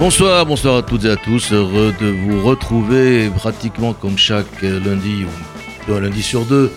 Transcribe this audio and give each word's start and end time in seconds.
Bonsoir, 0.00 0.46
bonsoir 0.46 0.76
à 0.76 0.82
toutes 0.82 1.04
et 1.04 1.10
à 1.10 1.16
tous. 1.16 1.52
Heureux 1.52 1.94
de 2.00 2.06
vous 2.06 2.42
retrouver 2.42 3.28
pratiquement 3.36 3.92
comme 3.92 4.16
chaque 4.16 4.62
lundi 4.62 5.26
ou 5.26 5.92
un 5.92 6.00
lundi 6.00 6.22
sur 6.22 6.46
deux 6.46 6.72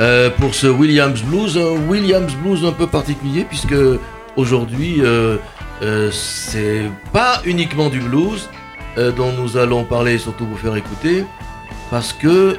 euh, 0.00 0.30
pour 0.30 0.52
ce 0.56 0.66
Williams 0.66 1.22
Blues. 1.22 1.56
Un 1.56 1.88
Williams 1.88 2.34
Blues 2.42 2.64
un 2.64 2.72
peu 2.72 2.88
particulier 2.88 3.44
puisque 3.44 3.76
aujourd'hui 4.34 4.96
euh, 4.98 5.36
euh, 5.82 6.10
c'est 6.10 6.90
pas 7.12 7.40
uniquement 7.44 7.88
du 7.88 8.00
blues 8.00 8.48
dont 8.96 9.30
nous 9.30 9.56
allons 9.56 9.84
parler 9.84 10.14
et 10.14 10.18
surtout 10.18 10.44
vous 10.44 10.56
faire 10.56 10.74
écouter 10.74 11.24
parce 11.88 12.12
que 12.12 12.58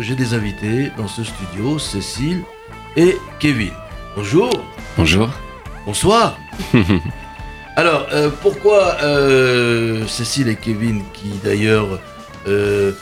j'ai 0.00 0.14
des 0.14 0.32
invités 0.32 0.90
dans 0.96 1.08
ce 1.08 1.24
studio, 1.24 1.78
Cécile 1.78 2.42
et 2.96 3.18
Kevin. 3.38 3.72
Bonjour. 4.16 4.50
Bonjour. 4.96 5.28
Bonsoir. 5.84 6.38
Alors, 7.78 8.06
euh, 8.14 8.30
pourquoi 8.40 8.96
euh, 9.02 10.06
Cécile 10.06 10.48
et 10.48 10.56
Kevin, 10.56 11.02
qui 11.12 11.28
d'ailleurs 11.44 12.00
euh, 12.48 12.92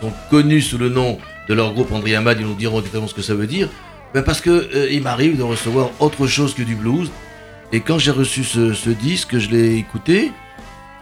sont 0.00 0.12
connus 0.28 0.62
sous 0.62 0.76
le 0.76 0.88
nom 0.88 1.18
de 1.48 1.54
leur 1.54 1.72
groupe 1.72 1.92
André 1.92 2.16
Amad, 2.16 2.40
ils 2.40 2.46
nous 2.46 2.54
diront 2.54 2.78
exactement 2.78 3.06
ce 3.06 3.14
que 3.14 3.22
ça 3.22 3.34
veut 3.34 3.46
dire? 3.46 3.68
Ben 4.12 4.22
Parce 4.22 4.40
que 4.40 4.90
il 4.90 5.02
m'arrive 5.02 5.38
de 5.38 5.44
recevoir 5.44 5.90
autre 6.00 6.26
chose 6.26 6.52
que 6.52 6.62
du 6.62 6.74
blues. 6.74 7.12
Et 7.72 7.80
quand 7.80 8.00
j'ai 8.00 8.10
reçu 8.10 8.42
ce, 8.42 8.90
disque, 8.90 9.38
je 9.38 9.50
l'ai 9.50 9.76
écouté 9.76 10.32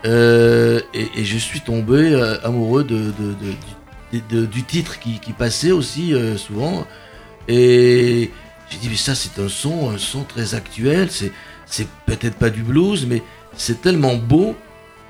et, 0.05 1.25
je 1.25 1.39
suis 1.39 1.61
tombé 1.61 2.15
amoureux 2.43 2.85
de, 2.85 3.13
du 4.45 4.63
titre 4.63 4.99
qui, 4.99 5.21
qui 5.21 5.33
passait 5.33 5.73
aussi 5.73 6.15
souvent. 6.37 6.87
Et 7.49 8.31
j'ai 8.71 8.79
dit, 8.79 8.89
mais 8.89 8.97
ça, 8.97 9.15
c'est 9.15 9.39
un 9.43 9.49
son, 9.49 9.91
un 9.91 9.99
son 9.99 10.25
très 10.25 10.55
actuel. 10.55 11.09
C'est 11.11 11.33
c'est 11.73 11.89
peut-être 12.05 12.37
pas 12.37 12.51
du 12.51 12.63
blues, 12.63 13.07
mais 13.09 13.23
c'est 13.57 13.81
tellement 13.81 14.15
beau. 14.15 14.55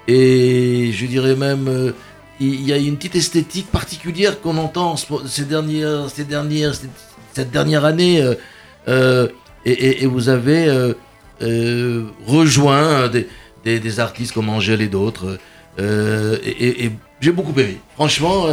Et 0.07 0.91
je 0.93 1.07
dirais 1.07 1.35
même, 1.35 1.67
euh, 1.69 1.93
il 2.41 2.65
y 2.65 2.73
a 2.73 2.77
une 2.77 2.97
petite 2.97 3.17
esthétique 3.17 3.71
particulière 3.71 4.41
qu'on 4.41 4.57
entend 4.57 4.95
ces 4.97 5.45
dernières, 5.45 6.09
ces 6.09 6.25
dernières, 6.25 6.73
cette 7.33 7.51
dernière 7.51 7.85
année. 7.85 8.23
Euh, 8.23 8.35
euh, 8.89 9.29
et, 9.65 10.07
vous 10.07 10.29
avez 10.29 10.95
rejoint 12.27 13.11
des, 13.65 14.01
artistes 14.01 14.33
comme 14.33 14.49
Angèle 14.49 14.83
et 14.83 14.89
d'autres. 14.89 15.39
et, 15.79 16.91
j'ai 17.21 17.33
beaucoup 17.33 17.59
aimé. 17.59 17.79
Franchement, 17.95 18.47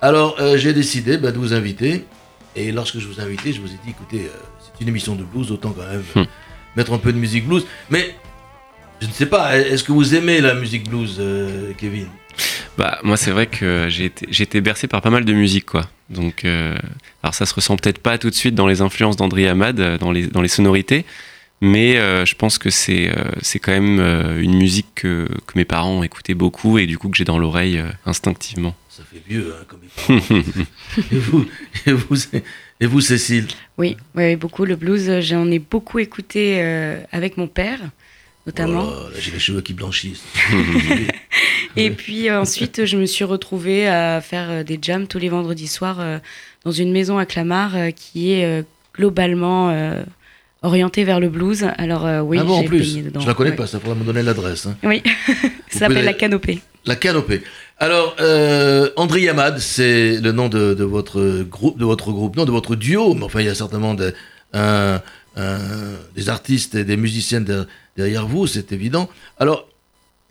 alors 0.00 0.36
j'ai 0.56 0.72
décidé 0.72 1.16
bah, 1.18 1.32
de 1.32 1.38
vous 1.38 1.54
inviter. 1.54 2.04
Et 2.56 2.72
lorsque 2.72 2.98
je 2.98 3.06
vous 3.06 3.20
ai 3.20 3.22
invité, 3.22 3.52
je 3.52 3.60
vous 3.60 3.68
ai 3.68 3.78
dit, 3.84 3.90
écoutez, 3.90 4.28
c'est 4.60 4.82
une 4.82 4.88
émission 4.88 5.14
de 5.14 5.22
blues, 5.22 5.52
autant 5.52 5.70
quand 5.70 5.86
même. 5.88 6.02
Hum 6.16 6.26
mettre 6.78 6.92
un 6.92 6.98
peu 6.98 7.12
de 7.12 7.18
musique 7.18 7.46
blues. 7.46 7.66
Mais 7.90 8.14
je 9.02 9.06
ne 9.06 9.12
sais 9.12 9.26
pas, 9.26 9.58
est-ce 9.58 9.84
que 9.84 9.92
vous 9.92 10.14
aimez 10.14 10.40
la 10.40 10.54
musique 10.54 10.88
blues, 10.88 11.16
euh, 11.20 11.72
Kevin? 11.76 12.06
Bah 12.78 13.00
moi 13.02 13.16
c'est 13.16 13.32
vrai 13.32 13.46
que 13.46 13.88
j'ai 13.88 14.04
été, 14.04 14.60
bercé 14.60 14.86
par 14.86 15.02
pas 15.02 15.10
mal 15.10 15.24
de 15.24 15.32
musique 15.32 15.66
quoi. 15.66 15.88
Donc 16.08 16.44
euh, 16.44 16.76
alors 17.24 17.34
ça 17.34 17.44
se 17.44 17.52
ressent 17.52 17.76
peut-être 17.76 17.98
pas 17.98 18.16
tout 18.18 18.30
de 18.30 18.34
suite 18.34 18.54
dans 18.54 18.68
les 18.68 18.80
influences 18.80 19.16
d'André 19.16 19.48
Hamad, 19.48 19.80
euh, 19.80 19.98
dans 19.98 20.12
les, 20.12 20.28
dans 20.28 20.40
les 20.40 20.48
sonorités, 20.48 21.04
mais 21.60 21.94
je 22.24 22.34
pense 22.34 22.58
que 22.58 22.70
c'est 22.70 23.12
c'est 23.42 23.58
quand 23.58 23.72
même 23.72 24.00
une 24.40 24.56
musique 24.56 24.88
que, 24.94 25.28
que, 25.46 25.52
mes 25.56 25.64
parents 25.64 26.02
écoutaient 26.02 26.34
beaucoup 26.34 26.78
et 26.78 26.86
du 26.86 26.98
coup 26.98 27.08
que 27.08 27.16
j'ai 27.16 27.24
dans 27.24 27.38
l'oreille 27.38 27.82
instinctivement. 28.06 28.74
Ça 28.88 29.02
fait 29.10 29.22
vieux 29.28 29.54
hein, 29.54 29.64
comme 29.68 29.80
mes 29.80 30.20
parents. 30.20 30.42
et 31.12 31.16
vous, 31.16 31.46
et 31.86 31.92
vous 31.92 32.16
et 32.80 32.86
vous, 32.86 33.00
Cécile? 33.00 33.46
Oui, 33.76 33.96
oui, 34.14 34.36
beaucoup. 34.36 34.64
Le 34.64 34.76
blues, 34.76 35.20
j'en 35.20 35.50
ai 35.50 35.58
beaucoup 35.58 35.98
écouté 35.98 36.58
euh, 36.60 37.00
avec 37.10 37.36
mon 37.36 37.48
père, 37.48 37.80
notamment. 38.46 38.86
Oh 38.88 39.08
j'ai 39.18 39.32
les 39.32 39.40
cheveux 39.40 39.62
qui 39.62 39.74
blanchissent. 39.74 40.24
et 41.76 41.90
puis 41.90 42.28
euh, 42.28 42.40
ensuite, 42.40 42.84
je 42.84 42.96
me 42.96 43.06
suis 43.06 43.24
retrouvée 43.24 43.88
à 43.88 44.20
faire 44.20 44.50
euh, 44.50 44.62
des 44.62 44.78
jams 44.80 45.08
tous 45.08 45.18
les 45.18 45.28
vendredis 45.28 45.66
soirs 45.66 46.20
dans 46.64 46.70
une 46.70 46.92
maison 46.92 47.18
à 47.18 47.26
Clamart 47.26 47.74
qui 47.96 48.30
est 48.30 48.64
globalement 48.94 49.72
orientée 50.62 51.04
vers 51.04 51.20
le 51.20 51.28
blues. 51.28 51.66
Alors 51.76 52.06
oui, 52.26 52.38
ah 52.40 52.44
bon, 52.44 52.58
en 52.58 52.64
plus, 52.64 53.02
dedans. 53.02 53.20
je 53.20 53.26
la 53.26 53.34
connais 53.34 53.52
pas, 53.52 53.66
ça 53.66 53.78
pourrait 53.78 53.94
me 53.94 54.04
donner 54.04 54.22
l'adresse. 54.22 54.66
Hein. 54.66 54.76
Oui, 54.82 55.02
ça 55.68 55.80
s'appelle 55.80 56.04
la 56.04 56.14
canopée. 56.14 56.60
La 56.84 56.96
canopée. 56.96 57.42
Alors, 57.78 58.16
euh, 58.20 58.90
André 58.96 59.22
Yamad, 59.22 59.58
c'est 59.58 60.20
le 60.20 60.32
nom 60.32 60.48
de, 60.48 60.82
votre 60.82 61.42
groupe, 61.42 61.78
de 61.78 61.84
votre 61.84 62.10
groupe, 62.10 62.36
non, 62.36 62.44
de 62.44 62.50
votre 62.50 62.74
duo. 62.76 63.14
Mais 63.14 63.24
enfin, 63.24 63.40
il 63.40 63.46
y 63.46 63.50
a 63.50 63.54
certainement 63.54 63.94
des 63.94 64.12
artistes 66.28 66.74
et 66.74 66.84
des 66.84 66.96
musiciens 66.96 67.44
derrière 67.96 68.26
vous, 68.26 68.46
c'est 68.46 68.72
évident. 68.72 69.08
Alors, 69.38 69.68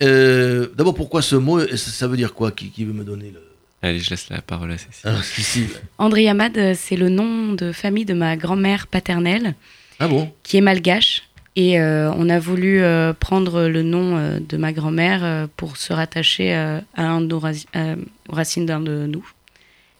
euh, 0.02 0.68
d'abord, 0.76 0.94
pourquoi 0.94 1.22
ce 1.22 1.36
mot 1.36 1.60
ça, 1.76 2.06
veut 2.06 2.16
dire 2.16 2.34
quoi? 2.34 2.52
Qui, 2.52 2.84
veut 2.84 2.92
me 2.92 3.04
donner 3.04 3.30
le... 3.32 3.42
Allez, 3.82 4.00
je 4.00 4.10
laisse 4.10 4.28
la 4.28 4.42
parole 4.42 4.72
à 4.72 4.76
Cécile. 5.22 5.64
Alors, 5.64 5.82
André 5.98 6.24
Yamad, 6.24 6.74
c'est 6.74 6.96
le 6.96 7.08
nom 7.08 7.52
de 7.54 7.72
famille 7.72 8.04
de 8.04 8.14
ma 8.14 8.36
grand-mère 8.36 8.86
paternelle. 8.86 9.54
Ah 9.98 10.08
bon 10.08 10.30
Qui 10.42 10.58
est 10.58 10.60
malgache. 10.60 11.22
Et 11.56 11.80
euh, 11.80 12.12
on 12.12 12.28
a 12.28 12.38
voulu 12.38 12.80
euh, 12.80 13.12
prendre 13.12 13.66
le 13.66 13.82
nom 13.82 14.16
euh, 14.16 14.38
de 14.38 14.56
ma 14.56 14.72
grand-mère 14.72 15.48
pour 15.56 15.76
se 15.76 15.92
rattacher 15.92 16.54
à 16.54 16.82
un 16.96 17.20
de 17.20 17.34
aux 17.34 18.32
racines 18.32 18.64
d'un 18.64 18.78
de 18.78 19.06
nous. 19.06 19.28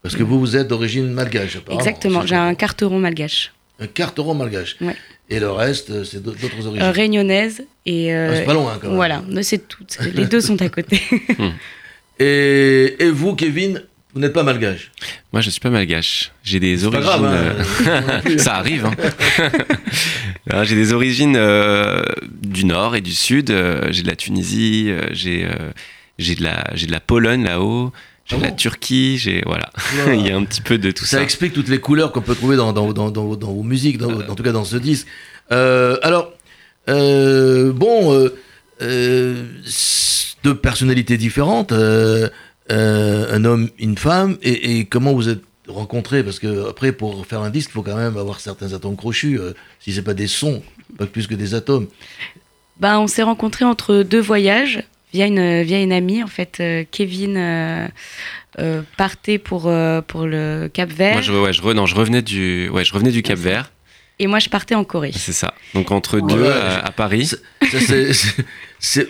Parce 0.03 0.14
que 0.14 0.22
vous, 0.22 0.38
vous 0.38 0.56
êtes 0.56 0.69
d'origine 0.69 1.10
malgache, 1.10 1.56
apparemment. 1.56 1.81
Exactement, 1.81 2.25
j'ai 2.25 2.37
un 2.37 2.54
carteron 2.54 3.00
malgache. 3.00 3.53
Un 3.81 3.88
carteron 3.88 4.34
malgache 4.34 4.76
ouais. 4.81 4.94
Et 5.31 5.41
le 5.41 5.50
reste, 5.50 6.04
c'est 6.04 6.22
d'autres 6.22 6.66
origines 6.66 6.91
Réunionnaise 6.91 7.64
et... 7.84 8.14
Ah, 8.14 8.34
c'est 8.37 8.44
pas 8.44 8.54
loin, 8.54 8.78
quand 8.81 8.88
même. 8.88 8.97
Voilà, 8.97 9.22
c'est 9.42 9.66
tout. 9.66 9.84
Les 10.14 10.26
deux 10.26 10.41
sont 10.41 10.62
à 10.62 10.69
côté. 10.69 11.00
et, 12.20 12.97
et 13.00 13.10
vous, 13.10 13.34
Kevin, 13.34 13.82
vous 14.18 14.22
n'êtes 14.22 14.32
pas 14.32 14.42
malgache 14.42 14.90
Moi, 15.32 15.42
je 15.42 15.48
suis 15.48 15.60
pas 15.60 15.70
malgache. 15.70 16.32
J'ai 16.42 16.58
des 16.58 16.84
origines. 16.84 17.04
Pas 17.04 17.18
grave, 17.18 17.24
hein. 17.24 18.20
ça 18.38 18.56
arrive. 18.56 18.84
Hein. 18.84 20.64
j'ai 20.64 20.74
des 20.74 20.92
origines 20.92 21.36
euh, 21.36 22.02
du 22.32 22.64
nord 22.64 22.96
et 22.96 23.00
du 23.00 23.12
sud. 23.12 23.50
Euh, 23.50 23.86
j'ai 23.90 24.02
de 24.02 24.08
la 24.08 24.16
Tunisie. 24.16 24.86
Euh, 24.88 25.06
j'ai 25.12 25.48
j'ai 26.18 26.34
de 26.34 26.42
la 26.42 26.64
j'ai 26.74 26.88
de 26.88 26.90
la 26.90 26.98
Pologne 26.98 27.44
là-haut. 27.44 27.92
J'ai 28.26 28.34
ah 28.34 28.38
de 28.40 28.44
la 28.46 28.50
Turquie. 28.50 29.18
J'ai 29.18 29.40
voilà. 29.46 29.70
Il 30.12 30.26
y 30.26 30.32
a 30.32 30.36
un 30.36 30.42
petit 30.42 30.62
peu 30.62 30.78
de 30.78 30.90
tout 30.90 31.04
ça. 31.04 31.18
Ça 31.18 31.22
explique 31.22 31.52
toutes 31.52 31.68
les 31.68 31.78
couleurs 31.78 32.10
qu'on 32.10 32.20
peut 32.20 32.34
trouver 32.34 32.56
dans 32.56 32.72
dans, 32.72 32.92
dans, 32.92 33.12
dans, 33.12 33.36
dans 33.36 33.52
vos 33.52 33.62
musiques, 33.62 33.98
dans, 33.98 34.10
en 34.10 34.34
tout 34.34 34.42
cas 34.42 34.50
dans 34.50 34.64
ce 34.64 34.78
disque. 34.78 35.06
alors 35.48 36.32
bon, 36.88 38.30
deux 40.42 40.56
personnalités 40.56 41.16
différentes. 41.16 41.72
Euh, 42.70 43.34
un 43.34 43.44
homme, 43.44 43.70
une 43.78 43.96
femme, 43.96 44.36
et, 44.42 44.84
comment 44.84 45.12
vous 45.12 45.28
êtes 45.28 45.42
rencontrés? 45.66 46.22
Parce 46.22 46.38
que 46.38 46.68
après, 46.68 46.92
pour 46.92 47.26
faire 47.26 47.40
un 47.40 47.50
disque, 47.50 47.70
il 47.70 47.74
faut 47.74 47.82
quand 47.82 47.96
même 47.96 48.16
avoir 48.16 48.40
certains 48.40 48.72
atomes 48.72 48.96
crochus. 48.96 49.38
Euh, 49.38 49.52
si 49.80 49.92
c'est 49.92 50.02
pas 50.02 50.14
des 50.14 50.26
sons, 50.26 50.62
pas 50.98 51.06
plus 51.06 51.26
que 51.26 51.34
des 51.34 51.54
atomes. 51.54 51.86
Bah, 52.78 53.00
on 53.00 53.06
s'est 53.06 53.22
rencontrés 53.22 53.64
entre 53.64 54.02
deux 54.02 54.20
voyages 54.20 54.82
via 55.12 55.26
une 55.26 55.62
via 55.62 55.80
une 55.80 55.92
amie 55.92 56.22
en 56.22 56.28
fait. 56.28 56.58
Euh, 56.60 56.84
Kevin 56.90 57.90
partait 58.96 59.38
pour 59.38 59.70
pour 60.06 60.26
le 60.26 60.69
Cap 60.72 60.90
Vert. 60.90 61.14
Moi, 61.14 61.22
je, 61.22 61.32
ouais, 61.32 61.52
je, 61.52 61.62
non, 61.62 61.87
je 61.87 61.94
revenais 61.94 62.22
du 62.22 62.69
ouais, 62.69 62.84
je 62.84 62.93
revenais 62.93 63.12
du 63.12 63.22
Cap 63.22 63.38
Vert. 63.38 63.70
Et 64.20 64.26
moi, 64.26 64.41
je 64.41 64.49
partais 64.49 64.75
en 64.75 64.82
Corée. 64.82 65.12
C'est 65.15 65.32
ça. 65.32 65.55
Donc 65.75 65.93
entre 65.93 66.20
deux 66.20 66.50
à, 66.50 66.91
Paris. 66.91 67.31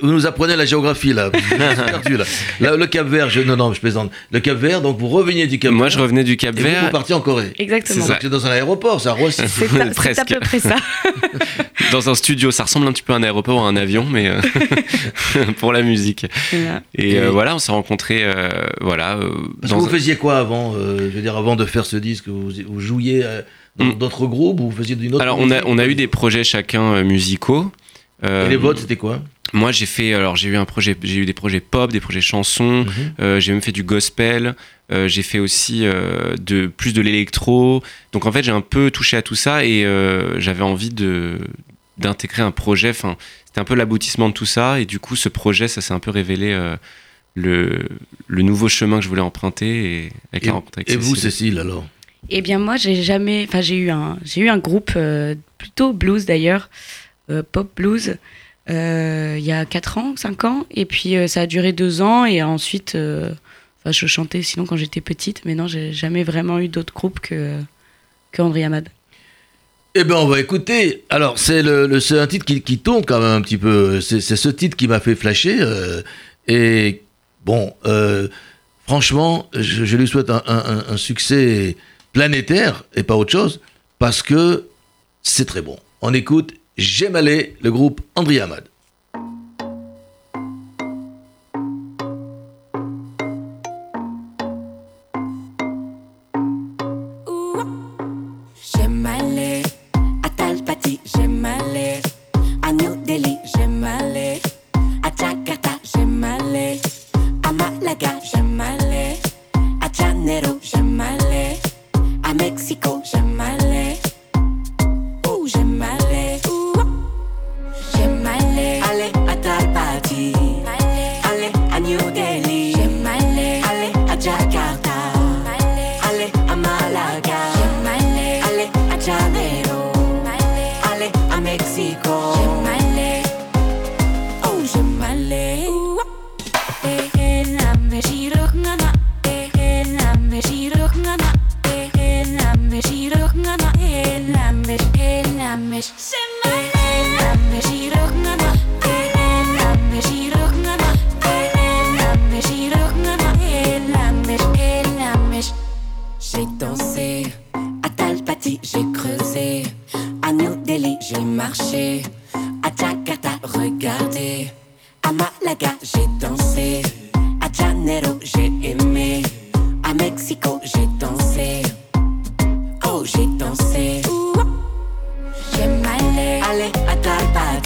vous 0.03 0.13
nous 0.13 0.27
apprenez 0.27 0.55
la 0.55 0.67
géographie 0.67 1.15
là. 1.15 1.31
perdu, 1.31 2.19
là. 2.19 2.77
Le 2.77 2.87
Cap 2.87 3.07
Vert, 3.07 3.31
je, 3.31 3.41
non 3.41 3.57
non, 3.57 3.73
je 3.73 3.81
plaisante. 3.81 4.11
Le 4.31 4.41
Cap 4.41 4.59
Vert, 4.59 4.83
donc 4.83 4.99
vous 4.99 5.09
reveniez 5.09 5.47
du 5.47 5.59
Cap 5.59 5.71
Vert. 5.71 5.79
Moi, 5.79 5.89
je 5.89 5.99
revenais 5.99 6.25
du 6.25 6.37
Cap 6.37 6.59
et 6.59 6.63
Vert. 6.63 6.81
Vous, 6.81 6.87
vous 6.87 6.93
partiez 6.93 7.15
en 7.15 7.23
Corée. 7.23 7.55
Exactement. 7.59 8.05
C'est 8.21 8.29
dans 8.29 8.47
un 8.47 8.51
aéroport, 8.51 9.01
ça 9.01 9.13
Roissy. 9.13 9.43
C'est 9.49 9.65
à, 9.81 10.25
peu 10.25 10.41
près 10.41 10.61
ça. 10.61 10.77
dans 11.93 12.11
un 12.11 12.15
studio, 12.15 12.51
ça 12.51 12.65
ressemble 12.65 12.87
un 12.87 12.93
petit 12.93 13.03
peu 13.03 13.15
à 13.15 13.17
un 13.17 13.23
aéroport 13.23 13.57
ou 13.57 13.61
à 13.61 13.69
un 13.69 13.77
avion, 13.77 14.05
mais 14.05 14.29
euh, 14.29 14.41
pour 15.59 15.73
la 15.73 15.83
musique. 15.83 16.27
Et, 16.95 17.19
euh, 17.19 17.31
voilà, 17.31 17.55
on 17.55 17.59
s'est 17.59 17.73
rencontrés, 17.73 18.25
euh, 18.25 18.51
voilà. 18.83 19.19
Parce 19.63 19.73
que 19.73 19.79
vous 19.79 19.89
faisiez 19.89 20.17
quoi 20.17 20.39
avant 20.39 20.75
Je 20.75 21.09
veux 21.09 21.23
dire, 21.23 21.37
avant 21.37 21.57
de 21.57 21.65
faire 21.65 21.87
ce 21.87 21.97
disque, 21.97 22.29
vous, 22.29 22.51
vous 22.67 22.81
jouiez 22.81 23.25
mm. 23.85 23.99
d'autres 23.99 24.27
groupes 24.27 24.61
ou 24.61 24.71
vous 24.71 24.77
faisiez 24.77 24.97
d'une 24.97 25.15
autre 25.15 25.23
Alors, 25.23 25.39
on 25.39 25.51
a, 25.51 25.63
on 25.65 25.79
a 25.79 25.87
eu 25.87 25.95
des 25.95 26.07
projets 26.07 26.45
chacun 26.45 26.93
euh, 26.95 27.05
musicaux. 27.05 27.71
Et 28.23 28.49
les 28.49 28.57
vôtres, 28.57 28.81
c'était 28.81 28.97
quoi? 28.97 29.23
Moi, 29.53 29.73
j'ai 29.73 29.87
fait, 29.87 30.13
alors 30.13 30.37
j'ai 30.37 30.49
eu 30.51 30.57
un 30.57 30.65
projet, 30.67 30.95
j'ai 31.03 31.21
eu 31.21 31.25
des 31.25 31.33
projets 31.33 31.61
pop, 31.61 31.91
des 31.91 32.01
projets 32.01 32.21
chansons. 32.21 32.85
Mhm. 32.85 33.15
euh, 33.21 33.41
j'ai 33.41 33.53
même 33.53 33.63
fait 33.63 33.73
du 33.73 33.83
gospel. 33.83 34.55
euh, 34.93 35.09
j'ai 35.09 35.23
fait 35.23 35.39
aussi 35.39 35.87
euh, 35.87 36.35
de 36.41 36.67
plus 36.67 36.93
de 36.93 37.01
l'électro. 37.01 37.83
Donc 38.13 38.27
en 38.27 38.33
fait, 38.33 38.43
j'ai 38.43 38.51
un 38.53 38.61
peu 38.61 38.91
touché 38.91 39.17
à 39.17 39.23
tout 39.23 39.35
ça 39.37 39.65
et 39.65 39.85
euh, 39.85 40.39
j'avais 40.41 40.63
envie 40.65 40.91
de 40.91 41.39
d'intégrer 41.97 42.43
un 42.43 42.51
projet. 42.51 42.91
Enfin, 42.91 43.17
c'était 43.47 43.61
un 43.61 43.65
peu 43.65 43.75
l'aboutissement 43.75 44.29
de 44.29 44.35
tout 44.35 44.47
ça 44.47 44.81
et 44.81 44.85
du 44.85 44.99
coup, 44.99 45.17
ce 45.17 45.29
projet, 45.29 45.67
ça 45.69 45.81
s'est 45.81 45.95
un 45.95 45.99
peu 45.99 46.11
révélé 46.11 46.53
euh, 46.53 46.77
le, 47.35 47.89
le 48.27 48.43
nouveau 48.43 48.69
chemin 48.69 48.99
que 48.99 49.05
je 49.05 49.09
voulais 49.09 49.21
emprunter 49.23 50.05
et 50.05 50.13
avec 50.33 50.47
la 50.47 50.53
rencontre 50.53 50.79
avec 50.79 50.91
Et 50.91 50.97
vous. 50.97 51.15
Cécile, 51.17 51.59
alors? 51.59 51.87
Eh 52.31 52.43
bien, 52.43 52.59
moi, 52.59 52.77
j'ai 52.77 53.03
jamais. 53.03 53.45
Enfin, 53.49 53.61
j'ai 53.61 53.77
eu 53.77 53.91
un, 53.91 54.19
j'ai 54.25 54.43
eu 54.43 54.49
un 54.49 54.59
groupe 54.59 54.93
euh, 54.97 55.35
plutôt 55.57 55.93
blues 55.93 56.27
d'ailleurs, 56.27 56.69
euh, 57.31 57.43
pop 57.51 57.71
blues, 57.77 58.17
euh, 58.71 59.37
il 59.39 59.45
y 59.45 59.53
a 59.53 59.65
4 59.65 59.99
ans, 59.99 60.15
5 60.17 60.45
ans. 60.45 60.67
Et 60.71 60.85
puis, 60.85 61.17
ça 61.29 61.43
a 61.43 61.47
duré 61.47 61.73
2 61.73 62.03
ans. 62.03 62.25
Et 62.25 62.43
ensuite, 62.43 62.97
enfin, 62.97 63.93
je 63.93 64.07
chantais 64.07 64.43
sinon 64.43 64.67
quand 64.67 64.77
j'étais 64.77 65.01
petite. 65.01 65.43
Mais 65.45 65.55
non, 65.55 65.67
j'ai 65.67 65.93
jamais 65.93 66.23
vraiment 66.25 66.59
eu 66.59 66.69
d'autres 66.69 66.93
groupes 66.93 67.21
que, 67.21 67.59
que 68.33 68.43
André 68.43 68.65
Hamad. 68.65 68.89
Eh 69.95 70.05
bien, 70.05 70.17
on 70.17 70.27
va 70.27 70.39
écouter. 70.39 71.05
Alors, 71.09 71.39
c'est 71.39 71.63
le, 71.63 71.87
le- 71.87 72.21
un 72.21 72.27
titre 72.27 72.45
qui, 72.45 72.61
qui 72.61 72.79
tombe 72.79 73.05
quand 73.07 73.21
même 73.21 73.33
un 73.33 73.41
petit 73.41 73.57
peu. 73.57 74.01
C'est 74.03 74.21
ce 74.21 74.49
titre 74.51 74.77
qui 74.77 74.87
m'a 74.87 75.01
fait 75.01 75.15
flasher. 75.15 75.65
et 76.47 77.01
bon, 77.47 77.73
franchement, 78.87 79.49
je, 79.55 79.97
lui 79.97 80.07
souhaite 80.07 80.29
un 80.31 80.97
succès 80.99 81.75
planétaire 82.13 82.85
et 82.95 83.03
pas 83.03 83.17
autre 83.17 83.33
chose, 83.33 83.61
parce 83.99 84.23
que 84.23 84.69
c'est 85.23 85.47
très 85.47 85.63
bon. 85.63 85.79
On 86.01 86.15
écoute 86.15 86.55
J'aime 86.79 87.17
aller, 87.17 87.57
le 87.61 87.73
groupe 87.73 88.01
André 88.15 88.39
Hamad. 88.39 88.63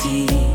empty. 0.04 0.51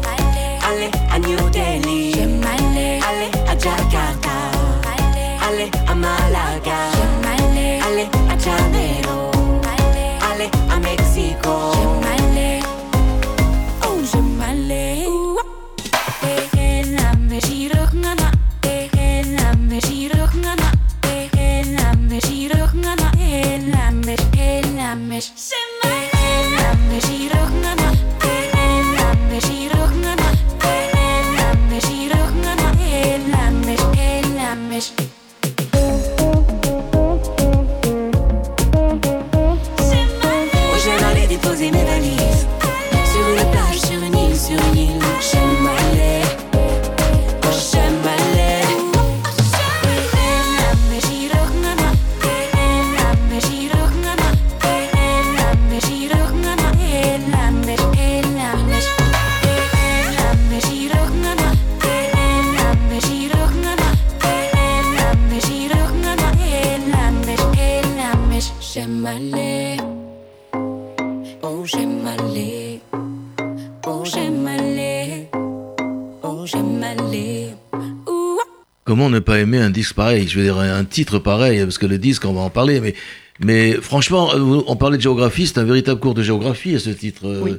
Disque 79.78 79.96
pareil 79.96 80.28
Je 80.28 80.38
veux 80.40 80.44
dire, 80.44 80.58
un 80.60 80.84
titre 80.86 81.20
pareil, 81.20 81.60
parce 81.64 81.78
que 81.78 81.86
le 81.86 81.98
disque, 81.98 82.26
on 82.26 82.34
va 82.34 82.42
en 82.42 82.50
parler, 82.50 82.80
mais, 82.80 82.94
mais 83.40 83.74
franchement, 83.74 84.32
euh, 84.34 84.62
on 84.68 84.76
parlait 84.76 84.98
de 84.98 85.02
géographie, 85.02 85.48
c'est 85.48 85.60
un 85.60 85.64
véritable 85.64 86.00
cours 86.00 86.14
de 86.14 86.24
géographie 86.24 86.76
à 86.76 86.80
ce 86.80 86.90
titre. 86.90 87.26
euh. 87.28 87.42
Oui. 87.44 87.54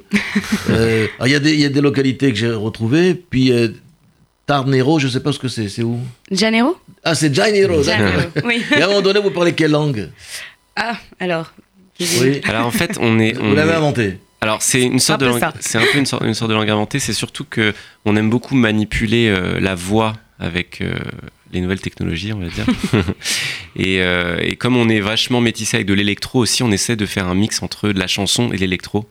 Euh, 0.71 1.07
Il 1.25 1.31
y, 1.33 1.35
a 1.35 1.39
des- 1.41 1.55
il 1.55 1.61
y 1.61 1.65
a 1.65 1.69
des 1.69 1.81
localités 1.81 2.31
que 2.33 2.39
j'ai 2.39 2.51
retrouvées, 2.51 3.15
puis 3.15 3.53
euh, 3.53 3.69
Tarnero, 4.47 4.99
je 4.99 5.07
ne 5.07 5.13
sais 5.13 5.21
pas 5.21 5.33
ce 5.33 5.39
que 5.39 5.49
c'est, 5.49 5.69
c'est 5.69 5.83
où? 5.83 5.99
Janeiro 6.31 6.77
Ah, 7.05 7.15
c'est 7.15 7.35
Janeiro, 7.35 7.83
oui. 8.45 8.63
Et 8.77 8.81
à 8.83 8.85
un 8.87 8.89
moment 8.89 9.03
donné, 9.03 9.21
vous 9.21 9.31
parlez 9.31 9.53
quelle 9.53 9.73
langue? 9.73 10.09
Ah, 10.77 10.97
alors. 11.21 11.53
Oui. 12.01 12.41
Alors 12.45 12.67
en 12.67 12.71
fait, 12.71 12.97
on 13.01 13.19
est. 13.19 13.33
Vous 13.33 13.43
on 13.45 13.55
l'avez 13.55 13.73
est- 13.73 13.77
inventé. 13.77 14.19
Alors 14.41 14.63
c'est 14.63 14.83
une 14.83 15.01
sorte 15.01 15.21
Un 15.23 15.27
de 15.27 15.31
langue, 15.33 15.43
c'est 15.59 15.79
un 15.79 15.85
peu 15.93 15.99
une 15.99 16.07
sorte, 16.07 16.23
une 16.25 16.33
sorte 16.35 16.49
de 16.51 16.55
langue 16.55 16.71
inventée. 16.71 17.01
C'est 17.01 17.13
surtout 17.13 17.45
que 17.45 17.75
on 18.05 18.15
aime 18.15 18.31
beaucoup 18.31 18.55
manipuler 18.55 19.29
euh, 19.29 19.59
la 19.59 19.75
voix 19.75 20.13
avec 20.39 20.81
euh, 20.81 20.95
les 21.53 21.61
nouvelles 21.61 21.81
technologies, 21.81 22.33
on 22.33 22.41
va 22.41 22.49
dire. 22.49 22.67
et, 23.77 24.03
euh, 24.03 24.39
et 24.41 24.57
comme 24.57 24.77
on 24.77 24.89
est 24.89 25.01
vachement 25.01 25.41
métissé 25.41 25.77
avec 25.77 25.87
de 25.87 25.95
l'électro 25.95 26.41
aussi, 26.41 26.63
on 26.63 26.71
essaie 26.71 26.97
de 26.97 27.07
faire 27.07 27.27
un 27.27 27.35
mix 27.35 27.63
entre 27.63 27.89
de 27.89 27.99
la 27.99 28.07
chanson 28.07 28.53
et 28.53 28.57
l'électro. 28.57 29.07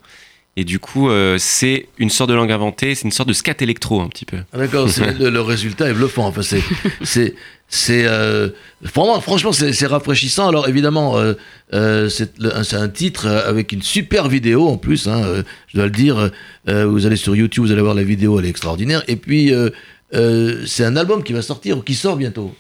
Et 0.60 0.64
du 0.64 0.80
coup, 0.80 1.12
euh, 1.12 1.38
c'est 1.40 1.88
une 2.00 2.10
sorte 2.10 2.32
de 2.32 2.36
langue 2.36 2.52
inventée. 2.52 2.96
C'est 2.96 3.04
une 3.06 3.12
sorte 3.12 3.30
de 3.30 3.34
scat 3.34 3.58
électro 3.60 4.02
un 4.02 4.08
petit 4.08 4.26
peu. 4.26 4.38
Ah, 4.52 4.58
D'accord, 4.58 4.90
le, 5.20 5.30
le 5.30 5.42
résultat 5.42 5.88
est 5.88 5.94
bluffant. 5.94 6.26
Enfin, 6.26 6.42
c'est, 6.42 6.64
c'est, 7.04 7.36
c'est, 7.68 8.06
euh, 8.08 8.50
franchement, 8.84 9.22
franchement, 9.22 9.52
c'est, 9.52 9.86
rafraîchissant. 9.86 10.48
Alors 10.48 10.68
évidemment, 10.68 11.16
euh, 11.16 12.10
c'est, 12.10 12.74
un 12.74 12.90
titre 12.90 13.28
avec 13.28 13.72
une 13.72 13.84
super 13.84 14.30
vidéo 14.30 14.68
en 14.68 14.78
plus. 14.78 15.08
hein, 15.08 15.44
je 15.68 15.78
dois 15.78 15.86
le 15.86 15.92
dire. 15.92 16.32
Vous 16.66 17.06
allez 17.06 17.18
sur 17.18 17.36
YouTube, 17.36 17.66
vous 17.66 17.72
allez 17.72 17.82
voir 17.84 17.94
la 17.94 18.04
vidéo, 18.04 18.40
elle 18.40 18.48
est 18.48 18.50
extraordinaire. 18.50 19.04
Et 19.08 19.16
puis, 19.16 19.54
euh, 20.14 20.18
euh, 20.62 20.64
c'est 20.66 20.84
un 20.86 20.96
album 20.96 21.24
qui 21.24 21.34
va 21.34 21.42
sortir 21.42 21.78
ou 21.78 21.82
qui 21.82 21.96
sort 21.96 22.16
bientôt. 22.18 22.54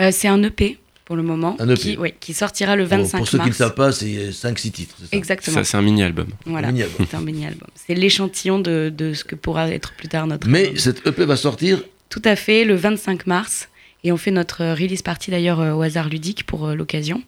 Euh, 0.00 0.10
c'est 0.12 0.28
un 0.28 0.42
EP. 0.42 0.78
pour 1.04 1.16
le 1.16 1.22
moment, 1.22 1.56
Un 1.58 1.68
EP. 1.68 1.78
qui, 1.80 1.96
ouais, 1.96 2.14
qui 2.18 2.32
sortira 2.32 2.76
le 2.76 2.84
Pour- 2.86 2.96
25 2.98 3.18
Pour 3.18 3.28
ceux 3.28 3.38
qui 3.40 3.48
ne 3.48 3.52
savent 3.54 3.74
pas, 3.74 3.92
c'est 3.92 4.30
5-6 4.30 4.70
titres. 4.70 4.94
c'est 4.98 5.10
ça 5.10 5.16
Exactement. 5.16 5.54
Ça, 5.56 5.64
c'est 5.64 5.76
un 5.76 5.82
mini-album. 5.82 6.28
Voilà, 6.46 6.70
c'est 7.10 7.14
un 7.16 7.20
mini-album. 7.20 7.68
C'est 7.74 7.94
l'échantillon 7.94 8.58
de, 8.60 8.92
de 8.96 9.12
ce 9.12 9.24
que 9.24 9.34
pourra 9.34 9.68
être 9.68 9.92
plus 9.94 10.08
tard 10.08 10.26
notre 10.26 10.46
Mais 10.48 10.64
album. 10.66 10.76
cette 10.78 11.06
EP 11.06 11.24
va 11.24 11.36
sortir. 11.36 11.82
Tout 12.08 12.22
à 12.24 12.36
fait, 12.36 12.64
le 12.64 12.74
25 12.76 13.26
mars. 13.26 13.68
Et 14.04 14.10
on 14.12 14.16
fait 14.16 14.30
notre 14.32 14.62
euh, 14.62 14.74
release 14.74 15.02
party 15.02 15.30
d'ailleurs 15.30 15.60
euh, 15.60 15.72
au 15.74 15.82
hasard 15.82 16.08
ludique 16.08 16.44
pour 16.44 16.66
euh, 16.66 16.74
l'occasion. 16.74 17.22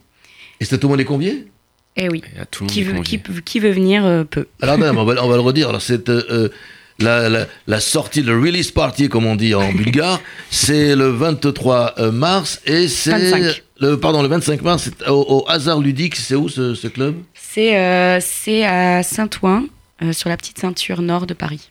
Et 0.59 0.65
c'est 0.65 0.77
tout 0.77 0.87
le 0.87 0.91
monde 0.91 0.99
est 1.01 1.05
convié 1.05 1.47
Eh 1.95 2.09
oui, 2.09 2.21
Et 2.35 2.39
à 2.39 2.45
tout 2.45 2.63
le 2.63 2.67
monde 2.67 2.73
qui 2.73 2.81
est 2.81 2.83
veut, 2.83 2.93
convié. 2.95 3.19
qui, 3.21 3.41
qui 3.43 3.59
veut 3.59 3.71
venir 3.71 4.05
euh, 4.05 4.23
peut. 4.25 4.47
Alors, 4.61 4.77
non, 4.77 4.87
on, 4.97 5.05
va, 5.05 5.23
on 5.23 5.27
va 5.29 5.35
le 5.35 5.41
redire. 5.41 5.69
Alors, 5.69 5.81
c'est 5.81 6.09
euh, 6.09 6.23
euh, 6.29 6.49
la, 6.99 7.29
la, 7.29 7.45
la 7.67 7.79
sortie, 7.79 8.21
le 8.21 8.39
release 8.39 8.71
party, 8.71 9.09
comme 9.09 9.25
on 9.25 9.35
dit 9.35 9.53
en 9.53 9.71
bulgare, 9.73 10.21
c'est 10.49 10.95
le 10.95 11.09
23 11.09 11.95
euh, 11.97 12.11
mars 12.11 12.61
et 12.65 12.87
c'est 12.87 13.11
25. 13.31 13.63
le 13.79 13.99
pardon 13.99 14.21
le 14.21 14.27
25 14.29 14.61
mars 14.61 14.83
c'est 14.83 15.09
au, 15.09 15.25
au 15.27 15.45
hasard 15.49 15.79
ludique. 15.79 16.15
C'est 16.15 16.35
où 16.35 16.49
ce, 16.49 16.73
ce 16.75 16.87
club? 16.87 17.15
C'est 17.33 17.77
euh, 17.77 18.19
c'est 18.21 18.65
à 18.65 19.03
Saint-Ouen, 19.03 19.65
euh, 20.01 20.13
sur 20.13 20.29
la 20.29 20.37
petite 20.37 20.59
ceinture 20.59 21.01
nord 21.01 21.27
de 21.27 21.33
Paris. 21.33 21.69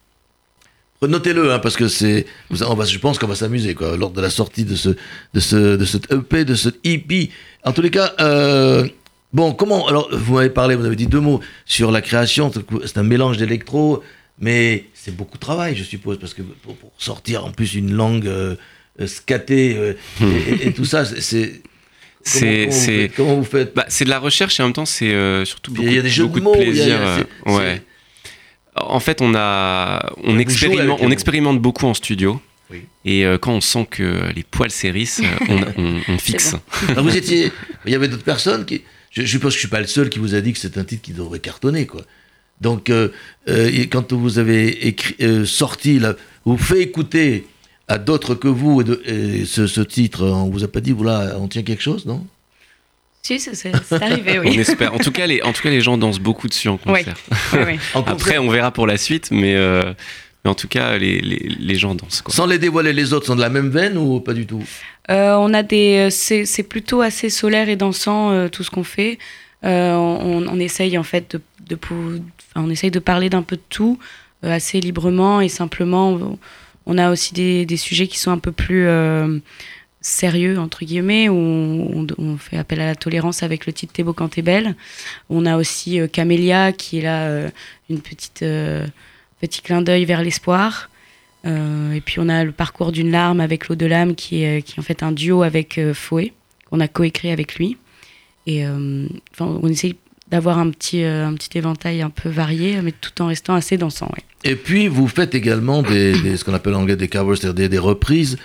Notez-le, 1.09 1.53
hein, 1.53 1.59
parce 1.59 1.77
que 1.77 1.89
c'est, 1.89 2.27
je 2.51 2.99
pense 2.99 3.19
qu'on 3.19 3.27
va 3.27 3.35
s'amuser 3.35 3.75
quoi, 3.75 3.97
lors 3.97 4.11
de 4.11 4.21
la 4.21 4.31
sortie 4.31 4.65
de 4.65 4.75
ce, 4.75 4.91
de 5.35 5.41
ce, 5.41 5.77
de 5.77 5.85
cet 5.85 6.11
EP, 6.13 6.45
de 6.45 6.55
ce 6.55 6.71
EP. 6.85 7.31
En 7.65 7.73
tous 7.73 7.83
les 7.83 7.91
cas, 7.91 8.13
euh, 8.21 8.87
bon, 9.33 9.53
comment 9.53 9.87
Alors, 9.87 10.09
vous 10.13 10.35
m'avez 10.35 10.51
parlé, 10.51 10.75
vous 10.75 10.85
avez 10.85 10.97
dit 10.97 11.07
deux 11.07 11.21
mots 11.21 11.41
sur 11.67 11.91
la 11.91 12.01
création. 12.01 12.51
C'est 12.85 12.99
un 12.99 13.03
mélange 13.03 13.37
d'électro, 13.37 14.03
mais 14.39 14.87
c'est 15.05 15.15
beaucoup 15.17 15.37
de 15.37 15.41
travail, 15.43 15.77
je 15.77 15.85
suppose, 15.85 16.19
parce 16.19 16.33
que 16.35 16.43
pour, 16.43 16.77
pour 16.77 16.93
sortir 16.99 17.45
en 17.45 17.51
plus 17.53 17.75
une 17.75 17.93
langue 17.93 18.27
euh, 18.27 18.57
euh, 19.01 19.07
scatée 19.07 19.77
euh, 19.77 19.93
et, 20.23 20.69
et- 20.69 20.73
tout 20.73 20.85
ça, 20.85 21.05
c'est- 21.05 21.21
c'est. 21.21 21.63
C'est- 22.23 22.71
comment- 22.71 22.71
vous 22.71 22.81
faites 22.81 23.15
Comment 23.17 23.35
vous 23.37 23.45
faites? 23.45 23.75
Bah, 23.75 23.85
c'est 23.89 24.05
de 24.07 24.11
la 24.11 24.19
recherche 24.19 24.59
et 24.59 24.63
en 24.63 24.67
même 24.67 24.73
temps, 24.73 24.87
c'est 24.87 25.13
euh, 25.13 25.45
surtout 25.45 25.73
beaucoup, 25.73 25.87
il 25.89 25.95
y 25.95 25.99
a 25.99 26.03
des 26.03 26.09
jeux 26.09 26.23
de 26.25 26.29
beaucoup 26.29 26.41
mots, 26.43 26.55
il 26.57 26.61
y 26.61 26.63
a- 26.63 26.65
plaisir. 26.71 26.87
il 26.87 26.91
y 26.91 26.93
a- 26.95 27.27
c'est- 27.47 27.51
ouais. 27.53 27.83
En 28.77 28.99
fait, 29.01 29.21
on 29.21 29.35
a, 29.37 30.13
on 30.25 30.39
expérimente, 30.39 30.99
on 31.03 31.11
expérimente 31.11 31.61
beaucoup 31.61 31.87
en 31.87 31.95
studio. 31.95 32.41
Oui. 32.71 32.85
Et 33.05 33.25
euh, 33.27 33.37
quand 33.39 33.53
on 33.53 33.61
sent 33.61 33.87
que 33.91 34.33
les 34.35 34.43
poils 34.43 34.71
s'hérissent, 34.71 35.21
on, 35.49 35.59
on- 35.77 36.01
on 36.09 36.19
fixe. 36.19 36.57
Alors, 36.89 37.05
vous 37.05 37.15
étiez, 37.17 37.53
il 37.85 37.93
y 37.93 37.95
avait 37.95 38.09
d'autres 38.09 38.25
personnes 38.25 38.65
qui. 38.65 38.83
Je, 39.11 39.21
je 39.23 39.27
suppose 39.27 39.53
que 39.53 39.57
je 39.57 39.61
suis 39.61 39.69
pas 39.69 39.81
le 39.81 39.87
seul 39.87 40.09
qui 40.09 40.19
vous 40.19 40.35
a 40.35 40.41
dit 40.41 40.53
que 40.55 40.59
c'est 40.59 40.77
un 40.79 40.83
titre 40.85 41.03
qui 41.03 41.13
devrait 41.13 41.39
cartonner, 41.41 41.87
quoi. 41.87 42.03
Donc, 42.61 42.89
euh, 42.91 43.09
euh, 43.49 43.71
quand 43.91 44.13
vous 44.13 44.39
avez 44.39 44.87
écrit, 44.87 45.15
euh, 45.23 45.45
sorti, 45.45 45.99
là, 45.99 46.15
vous 46.45 46.57
fait 46.57 46.81
écouter 46.81 47.47
à 47.89 47.99
d'autres 47.99 48.35
que 48.35 48.49
vous 48.49 48.81
et 48.81 48.85
de- 48.85 49.03
et 49.05 49.45
ce, 49.45 49.67
ce 49.67 49.81
titre, 49.81 50.25
on 50.25 50.49
vous 50.49 50.65
a 50.65 50.69
pas 50.69 50.81
dit, 50.81 50.93
voilà, 50.93 51.37
on 51.39 51.49
tient 51.49 51.63
quelque 51.63 51.83
chose, 51.83 52.07
non? 52.07 52.25
Si, 53.23 53.41
c'est 53.41 53.73
arrivé, 53.93 54.39
On 54.39 54.43
oui. 54.43 54.59
espère. 54.61 54.95
En 54.95 54.99
tout 54.99 55.11
cas, 55.13 55.27
les, 55.27 55.43
en 55.43 55.53
tout 55.53 55.63
cas, 55.63 55.71
les 55.71 55.81
gens 55.81 55.97
dansent 55.99 56.21
beaucoup 56.21 56.49
dessus 56.49 56.69
en 56.69 56.77
concert. 56.77 57.17
Ouais, 57.53 57.65
ouais. 57.65 57.79
En 57.95 58.03
Après, 58.03 58.39
on 58.39 58.49
verra 58.51 58.71
pour 58.71 58.87
la 58.87 58.97
suite, 58.99 59.31
mais, 59.31 59.55
euh, 59.57 59.83
mais 60.45 60.51
en 60.51 60.55
tout 60.55 60.69
cas, 60.69 60.97
les, 60.99 61.21
les, 61.21 61.49
les 61.59 61.75
gens 61.75 61.95
dansent. 61.95 62.21
Quoi. 62.23 62.35
Sans 62.35 62.47
les 62.47 62.59
dévoiler, 62.59 62.93
les 62.93 63.13
autres 63.15 63.27
sont 63.27 63.37
de 63.37 63.41
la 63.41 63.49
même 63.51 63.71
veine 63.71 63.97
ou 63.99 64.21
pas 64.21 64.35
du 64.35 64.47
tout? 64.47 64.63
Euh, 65.11 65.35
on 65.37 65.53
a 65.55 65.63
des, 65.63 66.09
c'est 66.11 66.63
plutôt 66.69 67.01
assez 67.01 67.31
solaire 67.31 67.69
et 67.69 67.77
dansant 67.77 68.31
euh, 68.31 68.49
tout 68.49 68.63
ce 68.63 68.71
qu'on 68.71 68.85
fait. 68.85 69.19
Euh, 69.65 69.95
on, 69.95 70.47
on 70.47 70.59
essaye 70.61 70.99
en 70.99 71.03
fait 71.03 71.31
de, 71.37 71.41
on 72.57 72.71
essaye 72.71 72.91
de 72.91 72.99
parler 72.99 73.31
d'un 73.31 73.43
peu 73.43 73.57
de 73.57 73.63
tout 73.69 73.99
euh, 74.45 74.51
assez 74.53 74.81
librement 74.81 75.41
et 75.41 75.49
simplement. 75.49 76.39
On 76.87 76.99
a 76.99 77.11
aussi 77.11 77.33
des, 77.33 77.65
des 77.65 77.77
sujets 77.77 78.07
qui 78.07 78.19
sont 78.19 78.31
un 78.31 78.39
peu 78.39 78.53
plus 78.53 78.87
euh, 78.87 79.39
sérieux 80.01 80.59
entre 80.59 80.85
guillemets 80.85 81.31
où 81.31 82.07
on, 82.19 82.37
fait 82.37 82.59
appel 82.59 82.81
à 82.81 82.87
la 82.87 82.95
tolérance 82.95 83.43
avec 83.43 83.65
le 83.65 83.73
titre 83.73 83.93
T'es 83.95 84.03
beau 84.03 84.13
quand 84.13 84.29
t'es 84.29 84.43
belle. 84.43 84.77
On 85.31 85.47
a 85.47 85.57
aussi 85.57 85.99
euh, 85.99 86.09
Camélia 86.09 86.73
qui 86.73 86.99
est 86.99 87.03
là 87.03 87.51
une 87.89 88.01
petite 88.01 88.45
petit 89.41 89.63
clin 89.63 89.83
d'œil 89.83 90.05
vers 90.05 90.23
l'espoir. 90.23 90.91
Et 91.47 92.01
puis 92.01 92.21
on 92.21 92.29
a 92.31 92.43
le 92.43 92.53
parcours 92.53 92.91
d'une 92.91 93.11
larme 93.11 93.41
avec 93.41 93.69
l'eau 93.69 93.75
de 93.75 93.85
l'âme 93.85 94.15
qui 94.15 94.43
est, 94.43 94.63
qui 94.63 94.81
en 94.81 94.83
fait 94.83 95.03
un 95.03 95.13
duo 95.13 95.43
avec 95.43 95.79
Fouet 95.93 96.33
qu'on 96.71 96.81
a 96.81 96.89
coécrit 96.89 97.31
avec 97.31 97.57
lui. 97.57 97.77
Et 98.47 98.65
on 98.67 99.69
essaye 99.69 99.97
d'avoir 100.35 100.59
un 100.59 100.71
petit, 100.71 101.05
euh, 101.05 101.27
un 101.29 101.35
petit 101.35 101.57
éventail 101.57 102.03
un 102.03 102.11
peu 102.11 102.29
varié, 102.29 102.81
mais 102.83 102.91
tout 102.93 103.23
en 103.23 103.29
restant 103.29 103.55
assez 103.55 103.77
dansant. 103.77 104.11
Ouais. 104.17 104.23
Et 104.51 104.57
puis, 104.57 104.89
vous 104.89 105.07
faites 105.07 105.33
également 105.37 105.83
des, 105.83 106.21
des- 106.21 106.37
ce 106.37 106.45
qu'on 106.45 106.55
appelle 106.55 106.75
en 106.75 106.81
anglais 106.81 106.97
des 106.97 107.07
covers, 107.07 107.37
c'est-à-dire 107.39 107.55
des, 107.55 107.69
des 107.69 107.79
reprises. 107.79 108.37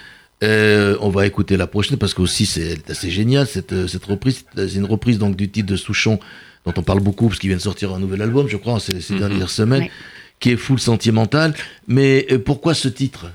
Euh, 0.44 0.96
on 1.02 1.10
va 1.10 1.26
écouter 1.26 1.58
la 1.58 1.66
prochaine 1.66 1.98
parce 1.98 2.14
que 2.14 2.22
aussi 2.22 2.46
c'est 2.46 2.90
assez 2.90 3.10
génial 3.10 3.46
cette, 3.48 3.74
euh, 3.74 3.88
cette 3.88 4.06
reprise. 4.06 4.46
C'est 4.56 4.76
une 4.76 4.86
reprise 4.86 5.18
donc 5.18 5.36
du 5.36 5.50
titre 5.50 5.68
de 5.68 5.76
Souchon 5.76 6.20
dont 6.66 6.74
on 6.78 6.82
parle 6.84 7.00
beaucoup 7.02 7.28
parce 7.28 7.40
qu'il 7.40 7.50
vient 7.50 7.58
de 7.58 7.62
sortir 7.62 7.92
un 7.94 8.00
nouvel 8.00 8.22
album, 8.22 8.48
je 8.48 8.56
crois, 8.58 8.74
en 8.74 8.80
ces, 8.80 9.02
ces 9.02 9.14
Mhm. 9.16 9.20
dernières 9.20 9.50
semaines, 9.50 9.82
Ouais. 9.84 9.92
qui 10.40 10.52
est 10.52 10.58
full 10.58 10.80
sentimental. 10.80 11.56
Mais 11.88 12.28
pourquoi 12.46 12.74
ce 12.76 12.88
titre? 12.88 13.32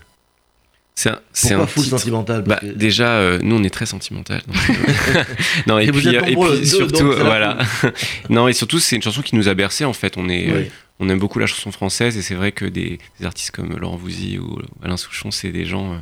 C'est 0.97 1.11
un, 1.11 1.19
c'est 1.33 1.55
un 1.55 1.67
full 1.67 1.83
titre- 1.83 1.99
sentimental 1.99 2.43
Bah, 2.43 2.59
que- 2.61 2.67
déjà, 2.67 3.15
euh, 3.17 3.41
nous, 3.43 3.57
on 3.57 3.65
est 3.65 3.71
très 3.71 3.85
sentimental. 3.87 4.43
euh, 4.49 5.25
non, 5.67 5.79
et, 5.79 5.91
puis, 5.91 6.17
euh, 6.17 6.21
et 6.25 6.37
puis 6.37 6.67
surtout, 6.67 6.95
donc 7.09 7.15
voilà. 7.19 7.59
non, 8.31 8.47
et 8.47 8.53
surtout, 8.53 8.79
c'est 8.79 8.95
une 8.97 9.03
chanson 9.03 9.21
qui 9.23 9.35
nous 9.35 9.49
a 9.49 9.55
bercé 9.55 9.85
en 9.85 9.93
fait. 9.93 10.17
On 10.17 10.29
est, 10.29 10.49
euh, 10.51 10.59
Oui. 10.61 10.71
on 11.01 11.09
aime 11.09 11.19
beaucoup 11.19 11.41
la 11.41 11.47
chanson 11.47 11.73
française 11.73 12.17
et 12.17 12.23
c'est 12.23 12.37
vrai 12.37 12.53
que 12.53 12.65
des, 12.65 13.01
des 13.19 13.27
artistes 13.27 13.51
comme 13.51 13.77
Laurent 13.77 13.97
Voulzy 13.97 14.39
ou 14.39 14.61
Alain 14.85 14.97
Souchon, 14.97 15.33
c'est 15.33 15.51
des 15.51 15.65
gens 15.67 15.95
euh, 15.95 15.97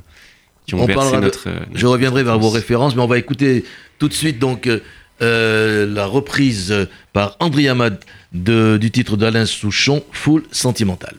qui 0.67 0.75
ont 0.75 0.83
On 0.83 0.87
bercé 0.87 0.95
parlera 0.99 1.17
de- 1.21 1.25
notre. 1.25 1.49
euh, 1.49 1.61
Je 1.75 1.81
notre 1.83 1.89
reviendrai 1.93 2.23
vers 2.23 2.39
vos 2.39 2.51
références, 2.51 2.95
mais 2.95 3.01
on 3.03 3.07
va 3.07 3.17
écouter 3.19 3.65
tout 3.99 4.09
de 4.09 4.15
suite 4.15 4.39
donc 4.39 4.67
euh, 4.67 4.81
euh, 5.23 5.87
la 5.87 6.05
reprise 6.05 6.71
euh, 6.71 6.85
par 7.15 7.37
André 7.41 7.67
Hamad 7.69 7.99
du 8.33 8.91
titre 8.91 9.17
d'Alain 9.17 9.47
Souchon, 9.47 10.05
Full 10.13 10.43
Sentimental. 10.53 11.15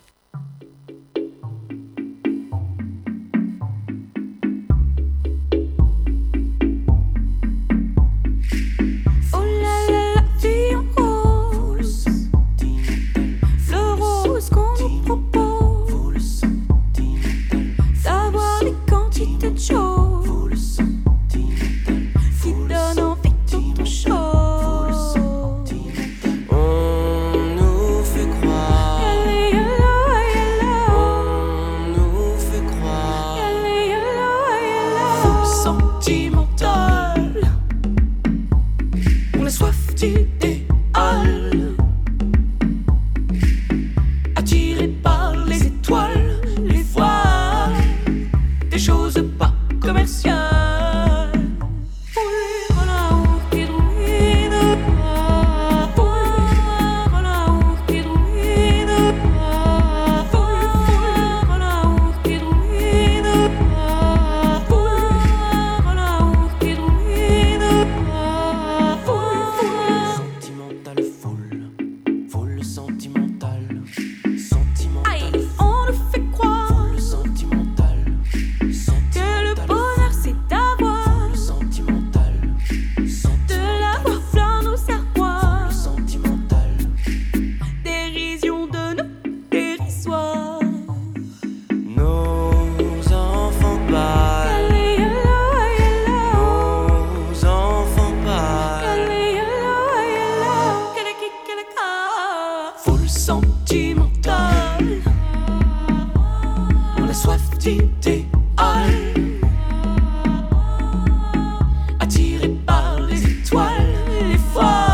fall. 114.52 114.93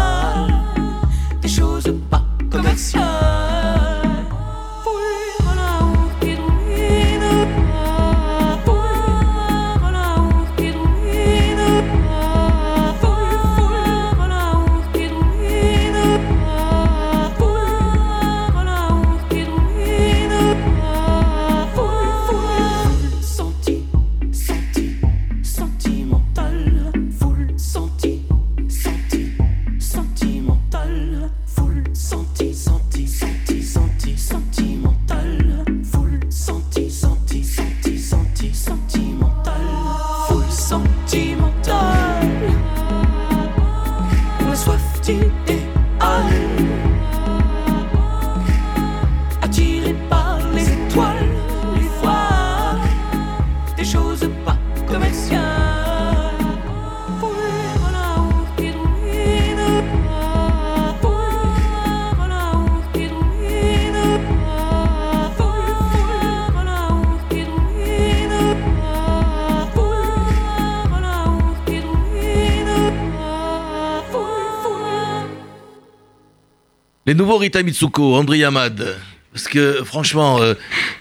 Les 77.10 77.16
nouveaux 77.16 77.40
Rita 77.40 77.64
Mitsuko, 77.64 78.16
André 78.16 78.44
Hamad. 78.44 78.96
Parce 79.34 79.48
que 79.48 79.84
franchement, 79.84 80.40
euh, 80.44 80.54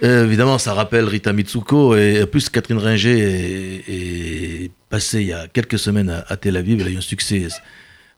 euh, 0.02 0.24
évidemment, 0.24 0.56
ça 0.56 0.72
rappelle 0.72 1.04
Rita 1.04 1.34
Mitsuko. 1.34 1.96
Et 1.96 2.24
plus, 2.24 2.48
Catherine 2.48 2.78
Ringer 2.78 3.84
est, 3.86 4.70
passée 4.88 5.20
il 5.20 5.26
y 5.26 5.34
a 5.34 5.48
quelques 5.48 5.78
semaines 5.78 6.24
à, 6.26 6.36
Tel 6.38 6.56
Aviv. 6.56 6.80
Elle 6.80 6.86
a 6.86 6.90
eu 6.92 6.96
un 6.96 7.02
succès 7.02 7.48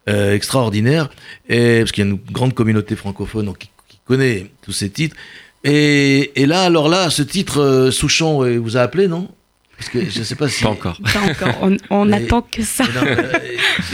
euh, 0.09 0.37
extraordinaire. 0.37 1.11
Et, 1.49 1.81
parce 1.81 1.91
qu'il 1.91 2.05
y 2.05 2.07
a 2.07 2.11
une 2.13 2.21
grande 2.31 2.55
communauté 2.55 2.95
francophone 2.95 3.47
donc, 3.47 3.59
qui, 3.59 3.99
connaît 4.05 4.53
tous 4.63 4.71
ces 4.71 4.91
titres. 4.91 5.17
Et, 5.65 6.41
et 6.41 6.47
là, 6.47 6.63
alors 6.63 6.89
là, 6.89 7.11
ce 7.11 7.23
titre, 7.23 7.91
Souchon 7.91 8.49
vous 8.61 8.77
a 8.77 8.83
appelé, 8.83 9.09
non? 9.09 9.29
Parce 9.81 9.89
que 9.91 10.11
je 10.11 10.19
ne 10.19 10.25
sais 10.25 10.35
pas 10.37 10.47
si. 10.49 10.63
Pas 10.63 10.69
encore. 10.71 10.99
Pas 11.03 11.21
encore. 11.23 11.59
On, 11.63 11.77
on 11.89 12.05
Mais- 12.05 12.17
attend 12.25 12.43
que 12.43 12.63
ça. 12.63 12.85
Non, 12.85 13.01
euh, 13.03 13.33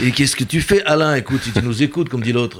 et 0.03 0.11
qu'est-ce 0.11 0.35
que 0.35 0.43
tu 0.43 0.59
fais, 0.59 0.83
Alain? 0.83 1.15
Écoute, 1.15 1.41
si 1.43 1.53
tu 1.53 1.61
nous 1.63 1.81
écoutes, 1.81 2.09
comme 2.09 2.21
dit 2.21 2.33
l'autre. 2.33 2.59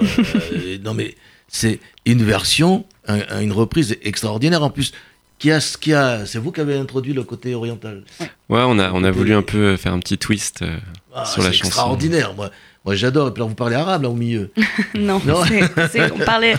euh, 0.53 0.77
non, 0.81 0.93
mais 0.93 1.15
c'est 1.49 1.79
une 2.05 2.23
version, 2.23 2.85
un- 3.07 3.19
un- 3.29 3.41
une 3.41 3.51
reprise 3.51 3.97
extraordinaire 4.01 4.63
en 4.63 4.69
plus. 4.69 4.93
Qui 5.39 5.51
a, 5.51 5.59
qui 5.79 5.93
a, 5.93 6.25
c'est 6.25 6.39
vous 6.39 6.51
qui 6.53 6.61
avez 6.61 6.77
introduit 6.77 7.13
le 7.13 7.23
côté 7.23 7.53
oriental. 7.53 8.03
Ouais, 8.49 8.61
on 8.65 8.79
a, 8.79 8.91
on 8.93 9.03
a 9.03 9.11
voulu 9.11 9.33
un 9.35 9.43
peu 9.43 9.75
faire 9.77 9.93
un 9.93 9.99
petit 9.99 10.17
twist. 10.17 10.61
euh, 10.63 10.77
Ah, 11.13 11.25
Sur 11.25 11.43
la 11.43 11.49
c'est 11.49 11.57
chanson. 11.57 11.67
extraordinaire. 11.67 12.33
Moi, 12.33 12.49
moi 12.87 12.95
j'adore. 12.95 13.27
Et 13.27 13.31
puis 13.31 13.41
là, 13.41 13.47
vous 13.47 13.53
parlez 13.53 13.75
arabe 13.75 14.01
là 14.03 14.09
au 14.09 14.15
milieu. 14.15 14.49
Non, 14.95 15.21
Non. 15.25 15.43
c'est- 15.45 15.87
c'est- 15.91 16.11
on 16.11 16.17
parlait. 16.19 16.55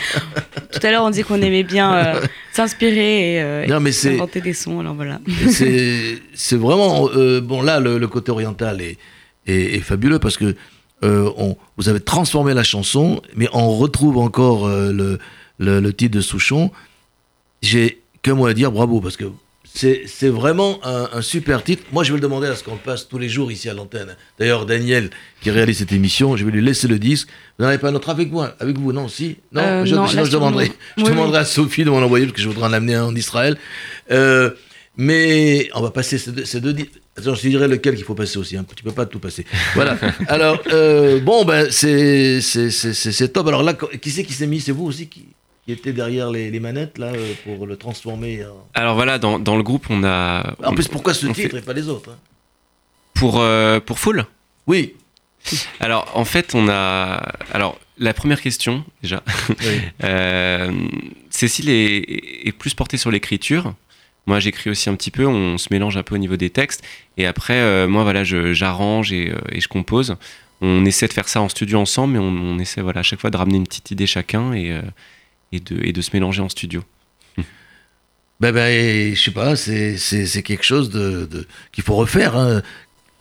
Tout 0.71 0.87
à 0.87 0.91
l'heure, 0.91 1.03
on 1.05 1.11
disait 1.11 1.23
qu'on 1.25 1.41
aimait 1.43 1.63
bien 1.65 1.95
euh, 1.95 2.21
s'inspirer 2.53 3.35
et 3.37 3.41
euh, 3.43 3.67
Non, 3.67 3.81
mais 3.81 3.91
c'est- 3.93 4.15
inventer 4.15 4.41
des 4.43 4.53
sons. 4.53 4.79
Alors 4.81 4.95
voilà. 4.95 5.19
c'est 5.51 6.57
vraiment 6.57 7.09
euh, 7.15 7.41
bon 7.41 7.63
là 7.63 7.81
le, 7.81 7.99
le 7.99 8.07
côté 8.09 8.31
oriental 8.31 8.81
est, 8.83 8.99
est, 9.47 9.75
est 9.77 9.81
fabuleux 9.81 10.19
parce 10.19 10.37
que 10.37 10.55
on, 11.03 11.57
vous 11.77 11.89
avez 11.89 12.01
transformé 12.01 12.55
la 12.55 12.65
chanson 12.65 13.23
mais 13.37 13.49
on 13.53 13.71
retrouve 13.77 14.19
encore 14.19 14.69
le, 14.69 15.19
le, 15.59 15.81
le 15.81 15.93
titre 15.93 16.17
de 16.17 16.21
Souchon 16.21 16.73
j'ai 17.63 18.01
que 18.23 18.33
moi 18.33 18.51
à 18.51 18.53
dire 18.53 18.73
bravo 18.73 19.01
parce 19.01 19.17
que 19.17 19.25
c'est 19.75 20.29
vraiment 20.29 20.81
un, 20.85 21.09
un 21.13 21.23
super 21.23 21.63
titre 21.63 21.85
moi 21.93 22.03
je 22.03 22.11
vais 22.13 22.17
le 22.17 22.23
demander 22.23 22.49
à 22.49 22.57
ce 22.57 22.65
qu'on 22.65 22.73
le 22.73 22.79
passe 22.79 23.07
tous 23.09 23.19
les 23.19 23.29
jours 23.29 23.53
ici 23.53 23.69
à 23.69 23.75
l'antenne 23.75 24.17
d'ailleurs 24.39 24.67
Daniel 24.67 25.11
qui 25.41 25.51
réalise 25.51 25.79
cette 25.79 25.93
émission 25.93 26.37
je 26.37 26.45
vais 26.45 26.51
lui 26.51 26.63
laisser 26.63 26.89
le 26.89 26.99
disque 26.99 27.29
vous 27.59 27.65
n'en 27.65 27.69
avez 27.69 27.79
pas 27.79 27.91
un 27.91 27.95
autre 27.95 28.11
avec 28.11 28.33
moi 28.33 28.55
avec 28.59 28.77
vous 28.79 28.93
non 28.93 29.09
si? 29.09 29.37
Non, 29.53 29.63
Euh, 29.63 29.85
je, 29.85 29.95
non, 29.95 30.07
sinon 30.07 30.25
je 30.25 30.33
demanderai 30.33 30.73
je 30.97 31.05
Oui, 31.05 31.11
demanderai 31.11 31.39
à 31.39 31.45
Sophie 31.45 31.85
de 31.85 31.91
m'en 31.91 31.99
envoyer 31.99 32.27
parce 32.27 32.37
que 32.37 32.43
je 32.43 32.49
voudrais 32.49 32.67
en 32.67 32.73
amener 32.73 32.95
un 32.95 33.05
en 33.05 33.15
Israël 33.15 33.57
euh, 34.11 34.51
mais 34.97 35.69
on 35.75 35.81
va 35.81 35.93
passer 35.93 36.19
ces 36.19 36.33
deux, 36.33 36.45
ces 36.45 36.61
deux 36.61 36.73
disques. 36.73 36.91
Attends, 37.17 37.35
je 37.37 37.43
te 37.43 37.47
dirai 37.47 37.69
lequel 37.69 37.95
qu'il 37.95 38.05
faut 38.05 38.17
passer 38.17 38.37
aussi. 38.37 38.57
Hein. 38.57 38.67
Tu 38.75 38.83
peux 38.83 38.91
pas 38.91 39.07
tout 39.07 39.21
passer. 39.21 39.45
Voilà. 39.75 39.97
Alors, 40.27 40.61
euh, 40.73 41.21
bon, 41.21 41.45
ben, 41.45 41.69
c'est 41.71 42.41
top. 43.33 43.47
Alors 43.47 43.63
là, 43.63 43.75
qui 43.75 44.11
c'est 44.11 44.25
qui 44.25 44.33
s'est 44.33 44.49
mis? 44.49 44.61
C'est 44.61 44.73
vous 44.73 44.87
aussi 44.87 45.07
qui, 45.07 45.27
qui 45.69 45.73
était 45.73 45.93
derrière 45.93 46.31
les, 46.31 46.51
les 46.51 46.61
manettes, 46.61 46.97
là, 46.97 47.09
euh, 47.09 47.35
pour 47.45 47.67
le 47.67 47.77
transformer 47.77 48.43
en... 48.47 48.67
Alors 48.73 48.95
voilà, 48.95 49.19
dans, 49.19 49.39
dans 49.39 49.55
le 49.55 49.63
groupe, 49.63 49.85
on 49.91 50.03
a. 50.03 50.55
En 50.65 50.73
on- 50.73 50.75
plus, 50.75 50.89
pourquoi 50.89 51.13
ce 51.13 51.27
titre 51.27 51.51
fait- 51.51 51.59
et 51.59 51.61
pas 51.61 51.75
les 51.75 51.91
autres 51.91 52.09
hein? 52.11 52.17
Pour, 53.13 53.39
euh, 53.39 53.79
pour 53.79 53.99
Full 53.99 54.25
Oui. 54.67 54.95
Alors, 55.81 56.11
en 56.15 56.25
fait, 56.25 56.55
on 56.55 56.71
a. 56.71 57.17
Alors, 57.53 57.79
la 57.99 58.15
première 58.15 58.41
question, 58.41 58.83
déjà. 59.03 59.23
oui. 59.51 59.57
Euh, 60.05 60.73
Cécile 61.29 61.69
est, 61.69 62.47
est 62.49 62.53
plus 62.53 62.73
portée 62.73 62.97
sur 62.97 63.11
l'écriture. 63.11 63.75
Moi, 64.27 64.41
j'écris 64.41 64.71
aussi 64.71 64.89
un 64.89 64.95
petit 64.95 65.11
peu. 65.11 65.27
On 65.27 65.59
se 65.59 65.69
mélange 65.71 65.99
un 65.99 66.03
peu 66.03 66.15
au 66.15 66.19
niveau 66.19 66.37
des 66.39 66.49
textes. 66.49 66.83
Et 67.19 67.27
après, 67.27 67.59
euh, 67.59 67.87
moi, 67.89 68.05
voilà, 68.05 68.25
j'arrange 68.25 69.13
et, 69.13 69.35
et 69.53 69.61
je 69.61 69.69
compose. 69.69 70.17
On 70.63 70.87
essaie 70.87 71.09
de 71.09 71.13
faire 71.13 71.29
ça 71.29 71.43
en 71.43 71.51
studio 71.51 71.79
ensemble, 71.79 72.15
mais 72.15 72.19
on, 72.19 72.29
on 72.29 72.59
essaie, 72.59 72.81
voilà, 72.81 73.01
à 73.01 73.03
chaque 73.03 73.21
fois 73.21 73.29
de 73.31 73.37
ramener 73.37 73.59
une 73.59 73.67
petite 73.67 73.91
idée 73.91 74.07
chacun 74.07 74.55
et, 74.55 74.73
et, 75.53 75.61
de, 75.61 75.79
et 75.85 75.93
de 75.93 76.01
se 76.03 76.11
mélanger 76.13 76.43
en 76.43 76.49
studio. 76.49 76.83
Ben, 78.41 78.53
ben, 78.53 79.15
je 79.17 79.21
sais 79.21 79.33
pas, 79.33 79.57
c'est 79.57 79.97
c'est- 79.97 80.27
c'est 80.27 80.43
quelque 80.45 80.65
chose 80.65 80.91
de, 80.91 81.27
de- 81.27 81.47
qu'il 81.73 81.83
faut 81.83 81.97
refaire. 81.97 82.37
hein. 82.37 82.63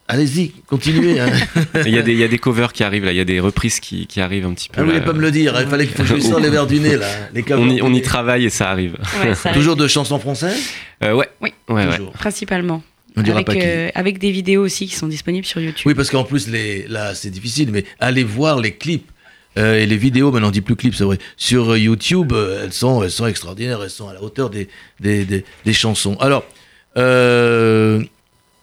Allez-y, 0.08 0.52
continuez. 0.68 1.20
hein. 1.20 1.32
Il 1.86 1.90
y, 1.92 1.98
a 1.98 2.02
des- 2.04 2.14
il 2.14 2.20
y 2.20 2.24
a 2.24 2.28
des 2.30 2.38
covers 2.38 2.72
qui 2.72 2.84
arrivent 2.84 3.04
là, 3.04 3.12
il 3.12 3.18
y 3.18 3.20
a 3.20 3.26
des 3.26 3.40
reprises 3.42 3.80
qui, 3.82 4.06
qui 4.08 4.22
arrivent 4.22 4.46
un 4.46 4.54
petit 4.54 4.70
peu. 4.70 4.80
Ah, 4.80 4.84
vous 4.84 4.90
voulez 4.92 5.02
pas 5.02 5.12
me 5.14 5.20
le 5.20 5.32
dire. 5.32 5.60
Il 5.60 5.68
fallait 5.68 5.86
qu'il 5.88 5.96
faut 5.98 6.04
que 6.04 6.08
je 6.10 6.14
lui 6.14 6.22
sorte 6.22 6.44
les 6.44 6.50
verres 6.52 6.68
du 6.68 6.80
nez, 6.80 6.96
là. 6.98 7.08
Les 7.34 7.44
on, 7.52 7.68
y, 7.68 7.72
on 7.72 7.74
y 7.74 7.78
cavaliers. 7.80 8.02
travaille 8.04 8.46
et 8.46 8.50
ça 8.50 8.70
arrive. 8.70 8.96
Ouais, 9.22 9.34
ça 9.36 9.50
Toujours 9.54 9.76
de 9.76 9.86
chansons 9.88 10.20
françaises? 10.20 10.62
Euh, 11.04 11.14
ouais. 11.14 11.28
Oui. 11.42 11.52
Ouais. 11.68 11.86
Principalement. 12.14 12.84
On 13.18 13.22
dira 13.24 13.38
avec, 13.38 13.48
pas 13.48 13.56
qui. 13.56 13.62
euh, 13.64 13.90
avec 13.96 14.20
des 14.20 14.30
vidéos 14.32 14.64
aussi 14.64 14.88
qui 14.88 14.96
sont 14.96 15.08
disponibles 15.08 15.46
sur 15.48 15.60
YouTube. 15.60 15.84
Oui, 15.88 15.96
parce 15.96 16.10
qu'en 16.12 16.24
plus, 16.24 16.48
les, 16.48 16.88
là, 16.88 17.14
c'est 17.16 17.32
difficile, 17.32 17.72
mais 17.72 17.84
allez 18.00 18.24
voir 18.24 18.60
les 18.62 18.76
clips 18.76 19.10
euh, 19.58 19.76
et 19.80 19.86
les 19.86 19.98
vidéos, 19.98 20.32
maintenant 20.32 20.48
on 20.50 20.52
dit 20.52 20.62
plus 20.62 20.76
clips, 20.76 20.96
c'est 20.96 21.04
vrai, 21.04 21.18
sur 21.36 21.72
euh, 21.72 21.78
YouTube, 21.80 22.32
euh, 22.34 22.64
elles, 22.64 22.74
sont, 22.74 23.04
elles 23.04 23.12
sont 23.12 23.26
extraordinaires, 23.28 23.82
elles 23.84 23.90
sont 23.90 24.08
à 24.08 24.14
la 24.14 24.22
hauteur 24.24 24.50
des, 24.50 24.70
des, 25.00 25.26
des, 25.26 25.44
des 25.66 25.74
chansons. 25.74 26.16
Alors, 26.20 26.46
euh, 26.98 28.04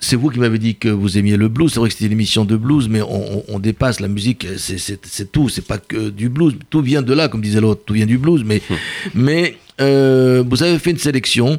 c'est 0.00 0.16
vous 0.16 0.28
qui 0.30 0.38
m'avez 0.38 0.58
dit 0.58 0.76
que 0.76 0.88
vous 0.88 1.16
aimiez 1.18 1.36
le 1.36 1.48
blues, 1.48 1.72
c'est 1.72 1.80
vrai 1.80 1.88
que 1.88 1.94
c'était 1.94 2.06
une 2.06 2.12
émission 2.12 2.44
de 2.44 2.56
blues, 2.56 2.88
mais 2.88 3.00
on, 3.02 3.38
on- 3.38 3.44
on 3.48 3.58
dépasse 3.58 4.00
la 4.00 4.08
musique, 4.08 4.46
c'est- 4.58 5.32
tout, 5.32 5.48
c'est 5.48 5.66
pas 5.66 5.78
que 5.78 6.10
du 6.10 6.28
blues, 6.28 6.54
tout 6.70 6.82
vient 6.82 7.02
de 7.02 7.12
là, 7.14 7.28
comme 7.28 7.40
disait 7.40 7.60
l'autre, 7.60 7.82
tout 7.86 7.94
vient 7.94 8.06
du 8.06 8.18
blues, 8.18 8.42
mais, 8.44 8.60
mais 9.14 9.56
euh, 9.80 10.44
vous 10.46 10.62
avez 10.62 10.78
fait 10.78 10.90
une 10.90 10.98
sélection 10.98 11.58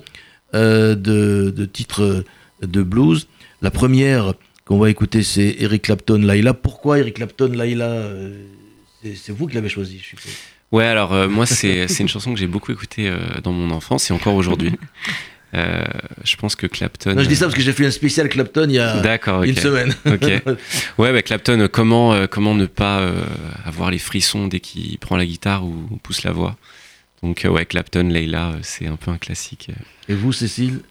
euh, 0.53 0.95
de, 0.95 1.49
de 1.55 1.65
titres 1.65 2.23
de 2.61 2.83
blues. 2.83 3.27
La 3.61 3.71
première 3.71 4.33
qu'on 4.65 4.77
va 4.77 4.89
écouter, 4.89 5.23
c'est 5.23 5.55
Eric 5.59 5.83
Clapton, 5.83 6.19
Laila. 6.21 6.53
Pourquoi 6.53 6.99
Eric 6.99 7.15
Clapton, 7.15 7.51
Laila 7.51 7.87
c'est- 9.13 9.31
vous 9.31 9.45
qui 9.47 9.55
l'avez 9.55 9.69
choisi, 9.69 9.99
je 10.01 10.05
suppose. 10.09 10.31
Ouais, 10.71 10.85
alors 10.85 11.13
euh, 11.13 11.27
moi, 11.27 11.45
c'est 11.45 11.87
c'est 11.89 12.01
une 12.01 12.09
chanson 12.09 12.33
que 12.33 12.39
j'ai 12.39 12.47
beaucoup 12.47 12.71
écoutée 12.71 13.07
euh, 13.09 13.19
dans 13.43 13.51
mon 13.51 13.69
enfance 13.71 14.09
et 14.09 14.13
encore 14.13 14.33
aujourd'hui. 14.35 14.71
Euh, 15.53 15.83
je 16.23 16.35
pense 16.35 16.55
que 16.55 16.67
Clapton. 16.67 17.13
Non, 17.15 17.21
je 17.23 17.27
dis 17.29 17.35
ça 17.35 17.45
parce 17.45 17.55
que 17.55 17.61
j'ai 17.61 17.71
fait 17.71 17.85
un 17.85 17.91
spécial 17.91 18.27
Clapton 18.27 18.65
il 18.67 18.75
y 18.75 18.79
a 18.79 18.97
une 19.45 19.55
semaine. 19.55 19.93
Ok. 20.05 20.57
Ouais, 20.97 21.13
bah, 21.13 21.21
Clapton, 21.21 21.69
comment, 21.71 22.13
euh, 22.13 22.25
comment 22.27 22.55
ne 22.55 22.65
pas 22.65 22.99
euh, 22.99 23.13
avoir 23.63 23.91
les 23.91 23.99
frissons 23.99 24.47
dès 24.47 24.59
qu'il 24.59 24.97
prend 24.97 25.15
la 25.15 25.25
guitare 25.25 25.65
ou 25.65 25.71
pousse 26.03 26.23
la 26.23 26.31
voix? 26.31 26.57
Donc, 27.23 27.45
euh, 27.45 27.49
ouais, 27.49 27.65
Clapton, 27.65 28.09
Leila, 28.09 28.55
c'est 28.63 28.87
un 28.87 28.97
peu 28.97 29.11
un 29.11 29.17
classique. 29.17 29.69
Et 30.09 30.13
vous, 30.13 30.33
Cécile 30.33 30.81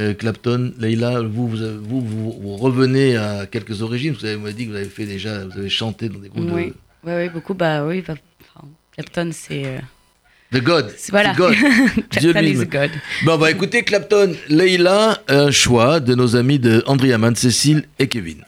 euh, 0.00 0.14
Clapton, 0.14 0.72
Leila, 0.78 1.22
vous 1.22 1.48
vous, 1.48 1.56
vous, 1.82 2.00
vous, 2.00 2.32
vous 2.40 2.56
revenez 2.56 3.16
à 3.16 3.46
quelques 3.46 3.82
origines? 3.82 4.14
Vous 4.18 4.24
avez 4.26 4.52
dit 4.52 4.64
que 4.66 4.70
vous 4.70 4.76
avez 4.76 4.84
fait 4.88 5.06
déjà, 5.06 5.44
vous 5.44 5.58
avez 5.58 5.70
chanté 5.70 6.08
dans 6.08 6.18
des 6.18 6.28
groupes 6.28 6.50
Oui. 6.52 6.72
Ouais, 7.04 7.28
beaucoup. 7.28 7.54
Bah 7.54 7.84
oui, 7.84 8.02
bah, 8.06 8.14
enfin, 8.42 8.66
Clapton, 8.92 9.30
c'est. 9.32 9.64
euh, 9.66 9.78
de 10.52 10.60
God. 10.60 10.92
c'est- 10.96 11.12
voilà. 11.12 11.34
God. 11.34 11.54
Dieu 12.18 12.32
Clapton 12.32 12.40
is 12.40 12.50
lui-même. 12.52 12.68
God. 12.68 12.90
Bon, 13.24 13.34
on 13.34 13.38
va 13.38 13.50
écouter 13.50 13.82
Clapton, 13.82 14.34
Leila, 14.48 15.22
un 15.28 15.50
choix 15.50 16.00
de 16.00 16.14
nos 16.14 16.36
amis 16.36 16.58
de 16.58 16.82
Andrea 16.86 17.18
Mann, 17.18 17.36
Cécile 17.36 17.84
et 17.98 18.08
Kevin. 18.08 18.44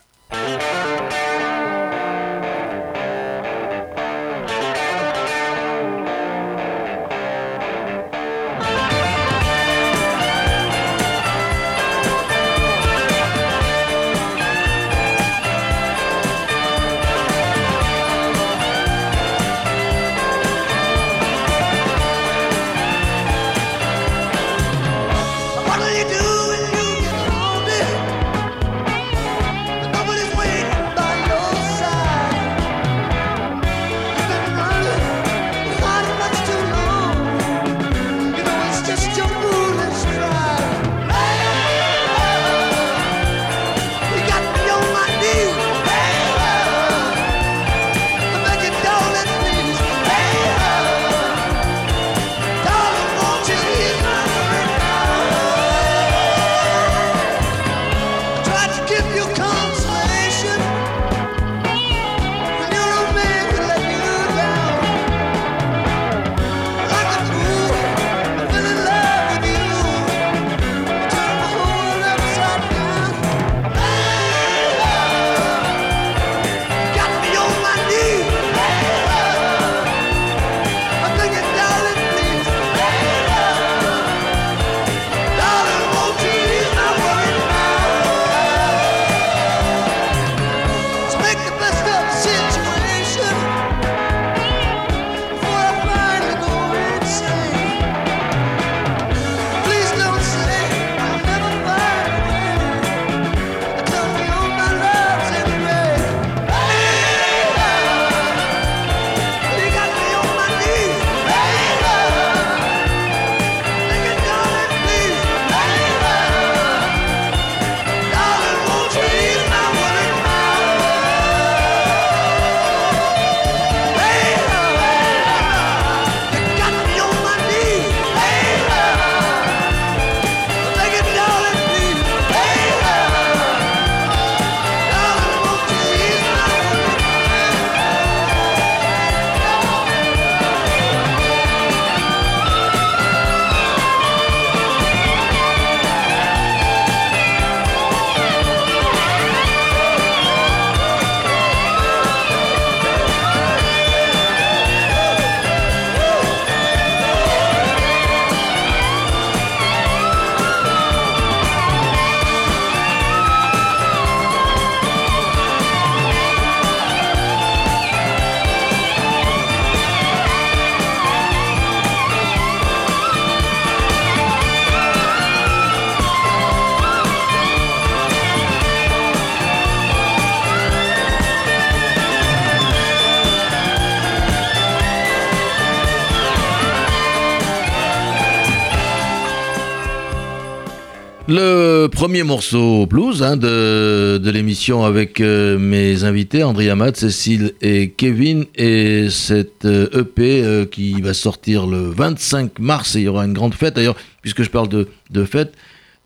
Premier 192.11 192.25
morceau 192.25 192.87
blues 192.87 193.23
hein, 193.23 193.37
de, 193.37 194.19
de 194.21 194.31
l'émission 194.33 194.83
avec 194.85 195.21
euh, 195.21 195.61
mes 195.61 196.03
invités, 196.03 196.43
André 196.43 196.69
Amat, 196.69 196.97
Cécile 196.97 197.53
et 197.63 197.91
Kevin, 197.91 198.47
et 198.57 199.09
cette 199.11 199.65
euh, 199.65 199.87
EP 200.01 200.43
euh, 200.43 200.67
qui 200.67 201.01
va 201.01 201.15
sortir 201.15 201.69
le 201.69 201.83
25 201.83 202.59
mars, 202.59 202.97
et 202.97 202.99
il 202.99 203.05
y 203.05 203.09
aura 203.09 203.25
une 203.27 203.33
grande 203.33 203.55
fête. 203.55 203.77
D'ailleurs, 203.77 203.95
puisque 204.23 204.43
je 204.43 204.51
parle 204.51 204.69
de, 204.69 204.89
de 205.11 205.25
fête, 205.25 205.53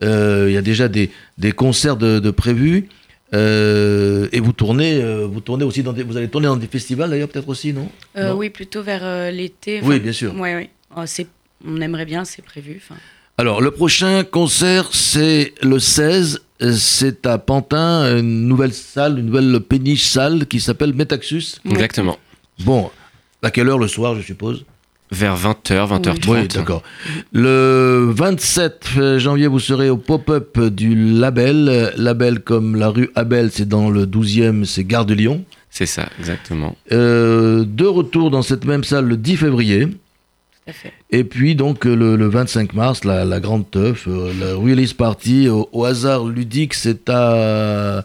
il 0.03 0.51
y 0.51 0.59
a 0.59 0.61
déjà 0.61 0.88
des, 0.88 1.09
des 1.38 1.53
concerts 1.53 1.97
de, 1.97 2.19
de 2.19 2.31
prévus. 2.31 2.87
Euh, 3.33 4.29
et 4.33 4.40
vous 4.40 4.53
tournez, 4.53 5.03
euh, 5.03 5.27
vous 5.27 5.40
tournez 5.40 5.64
aussi 5.64 5.83
dans 5.83 5.95
des, 5.95 6.03
vous 6.03 6.19
allez 6.19 6.29
tourner 6.29 6.49
dans 6.49 6.59
des 6.59 6.67
festivals 6.67 7.09
d'ailleurs 7.09 7.31
peut-être 7.31 7.49
aussi, 7.49 7.73
non? 7.73 7.88
Euh, 8.19 8.29
Non? 8.29 8.37
oui, 8.37 8.51
plutôt 8.51 8.83
vers 8.83 9.33
l'été. 9.33 9.81
Oui, 9.83 10.01
bien 10.01 10.12
sûr. 10.12 10.35
Oui. 10.37 10.69
Oh, 10.95 11.05
on 11.67 11.81
aimerait 11.81 12.05
bien, 12.05 12.27
c'est 12.27 12.43
prévu. 12.43 12.83
Alors, 13.37 13.61
le 13.61 13.70
prochain 13.70 14.23
concert, 14.23 14.88
c'est 14.92 15.55
le 15.62 15.79
16. 15.79 16.40
euh, 16.62 16.73
C'est 16.73 17.27
à 17.27 17.38
Pantin, 17.38 18.18
une 18.18 18.47
nouvelle 18.47 18.73
salle, 18.73 19.18
une 19.18 19.27
nouvelle 19.27 19.61
péniche 19.61 20.05
salle 20.05 20.47
qui 20.47 20.61
s'appelle 20.61 20.94
Metaxus. 20.94 21.57
Exactement. 21.68 22.16
Bon, 22.61 22.90
à 23.42 23.51
quelle 23.51 23.68
heure 23.68 23.79
le 23.79 23.88
soir, 23.88 24.14
je 24.14 24.23
suppose? 24.23 24.64
Vers 25.11 25.37
20h, 25.37 26.01
20h30. 26.01 26.29
Oui, 26.31 26.49
d'accord. 26.49 26.83
Le 27.33 28.11
27 28.14 29.18
janvier, 29.18 29.49
vous 29.49 29.59
serez 29.61 29.90
au 29.90 29.97
pop-up 29.97 30.59
du 30.61 30.94
label. 30.94 31.92
Label 31.97 32.40
comme 32.40 32.77
la 32.77 32.88
rue 32.88 33.11
Abel, 33.14 33.51
c'est 33.53 33.68
dans 33.68 33.90
le 33.90 34.07
12e, 34.07 34.64
c'est 34.64 34.85
Gare 34.85 35.05
de 35.07 35.14
Lyon. 35.14 35.44
C'est 35.70 35.87
ça, 35.87 36.09
exactement. 36.20 36.77
Euh, 36.92 37.64
de 37.66 37.85
retour 37.85 38.31
dans 38.31 38.42
cette 38.42 38.64
même 38.64 38.85
salle 38.85 39.07
le 39.07 39.16
10 39.16 39.37
février. 39.37 39.88
Et 41.11 41.24
puis 41.24 41.55
donc 41.55 41.87
euh, 41.87 41.94
le, 41.94 42.16
le 42.16 42.27
25 42.29 42.72
mars, 42.72 43.05
la, 43.05 43.24
la 43.24 43.40
grande 43.40 43.70
teuf, 43.70 44.07
euh, 44.09 44.33
la 44.40 44.55
release 44.55 44.92
party 44.94 45.48
au, 45.48 45.68
au 45.72 45.85
hasard 45.85 46.24
ludique, 46.24 46.72
c'est 46.74 47.09
à, 47.11 48.03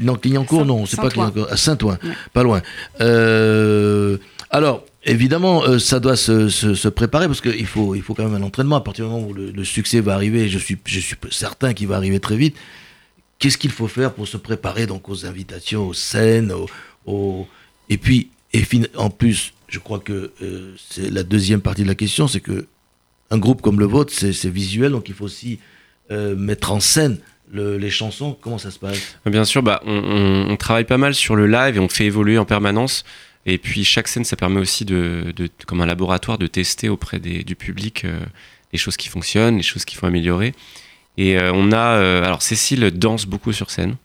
non, 0.00 0.14
Clignancourt, 0.14 0.64
non, 0.64 0.86
c'est 0.86 0.96
pas. 0.96 1.08
Clignancourt, 1.10 1.52
à 1.52 1.56
Saint-Ouen, 1.56 1.98
pas 2.32 2.42
loin. 2.42 2.62
Euh, 3.00 4.16
alors 4.50 4.84
évidemment, 5.04 5.64
euh, 5.64 5.78
ça 5.78 5.98
doit 6.00 6.16
se, 6.16 6.48
se- 6.48 6.74
se 6.74 6.88
préparer 6.88 7.26
parce 7.26 7.40
qu'il 7.40 7.66
faut, 7.66 7.94
il 7.94 8.02
faut 8.02 8.14
quand 8.14 8.24
même 8.28 8.40
un 8.40 8.46
entraînement 8.46 8.76
à 8.76 8.80
partir 8.80 9.06
du 9.06 9.10
moment 9.10 9.26
où 9.26 9.34
le, 9.34 9.50
le 9.50 9.64
succès 9.64 10.00
va 10.00 10.14
arriver. 10.14 10.48
Je 10.48 10.58
suis, 10.58 10.78
je 10.86 11.00
suis 11.00 11.16
certain 11.30 11.74
qu'il 11.74 11.88
va 11.88 11.96
arriver 11.96 12.20
très 12.20 12.36
vite. 12.36 12.56
Qu'est-ce 13.38 13.58
qu'il 13.58 13.70
faut 13.72 13.88
faire 13.88 14.12
pour 14.12 14.28
se 14.28 14.36
préparer 14.36 14.86
donc 14.86 15.08
aux 15.08 15.26
invitations, 15.26 15.88
aux 15.88 15.94
scènes, 15.94 16.52
aux, 16.52 16.68
aux- 17.06 17.48
et 17.90 17.98
puis 17.98 18.30
et 18.54 18.62
en 18.96 19.08
plus, 19.10 19.52
je 19.72 19.78
crois 19.78 19.98
que 19.98 20.30
euh, 20.42 20.74
c'est 20.90 21.10
la 21.10 21.22
deuxième 21.24 21.60
partie 21.60 21.82
de 21.82 21.88
la 21.88 21.94
question, 21.96 22.28
c'est 22.28 22.40
que 22.40 22.66
un 23.30 23.38
groupe 23.38 23.62
comme 23.62 23.80
le 23.80 23.86
vôtre, 23.86 24.12
c'est 24.12 24.48
visuel, 24.50 24.92
donc 24.92 25.08
il 25.08 25.14
faut 25.14 25.24
aussi 25.24 25.58
euh, 26.10 26.36
mettre 26.36 26.70
en 26.72 26.80
scène 26.80 27.18
le- 27.50 27.78
les 27.78 27.88
chansons. 27.90 28.36
Comment 28.40 28.58
ça 28.58 28.70
se 28.70 28.78
passe? 28.78 29.16
Bien 29.26 29.44
sûr, 29.46 29.62
bah, 29.62 29.80
on, 29.86 29.92
on- 29.92 30.50
on 30.50 30.56
travaille 30.56 30.84
pas 30.84 30.98
mal 30.98 31.14
sur 31.14 31.34
le 31.34 31.46
live 31.46 31.76
et 31.76 31.78
on 31.80 31.88
fait 31.88 32.04
évoluer 32.04 32.36
en 32.38 32.44
permanence. 32.44 33.04
Et 33.46 33.56
puis 33.58 33.84
chaque 33.84 34.06
scène, 34.08 34.24
ça 34.24 34.36
permet 34.36 34.60
aussi 34.60 34.84
de, 34.84 35.32
de- 35.34 35.48
comme 35.66 35.80
un 35.80 35.86
laboratoire, 35.86 36.36
de 36.38 36.46
tester 36.46 36.88
auprès 36.90 37.18
des- 37.18 37.42
du 37.42 37.56
public 37.56 38.04
euh, 38.04 38.20
les 38.72 38.78
choses 38.78 38.96
qui 38.98 39.08
fonctionnent, 39.08 39.56
les 39.56 39.62
choses 39.62 39.84
qu'il 39.86 39.98
faut 39.98 40.06
améliorer. 40.06 40.54
Et 41.16 41.38
euh, 41.38 41.52
on 41.54 41.72
a, 41.72 41.96
euh, 41.96 42.24
alors 42.24 42.42
Cécile 42.42 42.90
danse 42.90 43.24
beaucoup 43.26 43.52
sur 43.52 43.70
scène. 43.70 43.96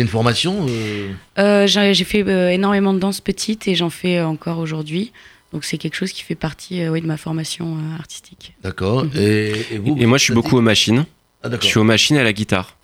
Une 0.00 0.08
formation 0.08 0.66
euh, 0.68 1.12
Euh, 1.38 1.66
J'ai 1.66 2.04
fait 2.04 2.22
euh, 2.26 2.50
énormément 2.50 2.92
de 2.94 2.98
danse 2.98 3.20
petite 3.20 3.68
et 3.68 3.74
j'en 3.74 3.90
fais 3.90 4.18
euh, 4.18 4.26
encore 4.26 4.58
aujourd'hui. 4.58 5.12
Donc 5.52 5.64
c'est 5.64 5.78
quelque 5.78 5.96
chose 5.96 6.12
qui 6.12 6.22
fait 6.22 6.34
partie 6.36 6.80
euh, 6.82 6.90
oui, 6.90 7.00
de 7.00 7.06
ma 7.06 7.16
formation 7.16 7.76
euh, 7.76 7.98
artistique. 7.98 8.54
D'accord. 8.62 9.04
Mhm. 9.04 9.10
et, 9.16 9.52
et 9.72 9.78
vous 9.78 9.96
Et 9.98 10.06
moi, 10.06 10.16
je 10.18 10.24
suis 10.24 10.34
beaucoup 10.34 10.56
aux 10.56 10.60
machines. 10.62 11.04
Ah, 11.42 11.48
Je 11.60 11.66
suis 11.66 11.78
aux 11.78 11.84
machines 11.84 12.16
et 12.16 12.20
à 12.20 12.24
la 12.24 12.32
guitare. 12.32 12.76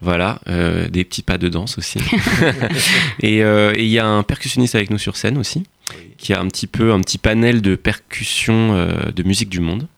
Voilà, 0.00 0.38
euh, 0.48 0.88
des 0.88 1.02
petits 1.04 1.22
pas 1.22 1.38
de 1.38 1.48
danse 1.48 1.76
aussi. 1.78 1.98
et 3.20 3.42
euh, 3.42 3.74
il 3.76 3.86
y 3.88 3.98
a 3.98 4.06
un 4.06 4.22
percussionniste 4.22 4.76
avec 4.76 4.90
nous 4.90 4.98
sur 4.98 5.16
scène 5.16 5.36
aussi, 5.38 5.64
Oui. 5.90 6.12
qui 6.18 6.32
a 6.32 6.40
un 6.40 6.46
petit 6.46 6.68
peu 6.68 6.92
un 6.92 7.00
petit 7.00 7.18
panel 7.18 7.62
de 7.62 7.74
percussions 7.74 8.74
euh, 8.76 9.10
de 9.14 9.22
musique 9.24 9.48
du 9.48 9.58
monde. 9.60 9.88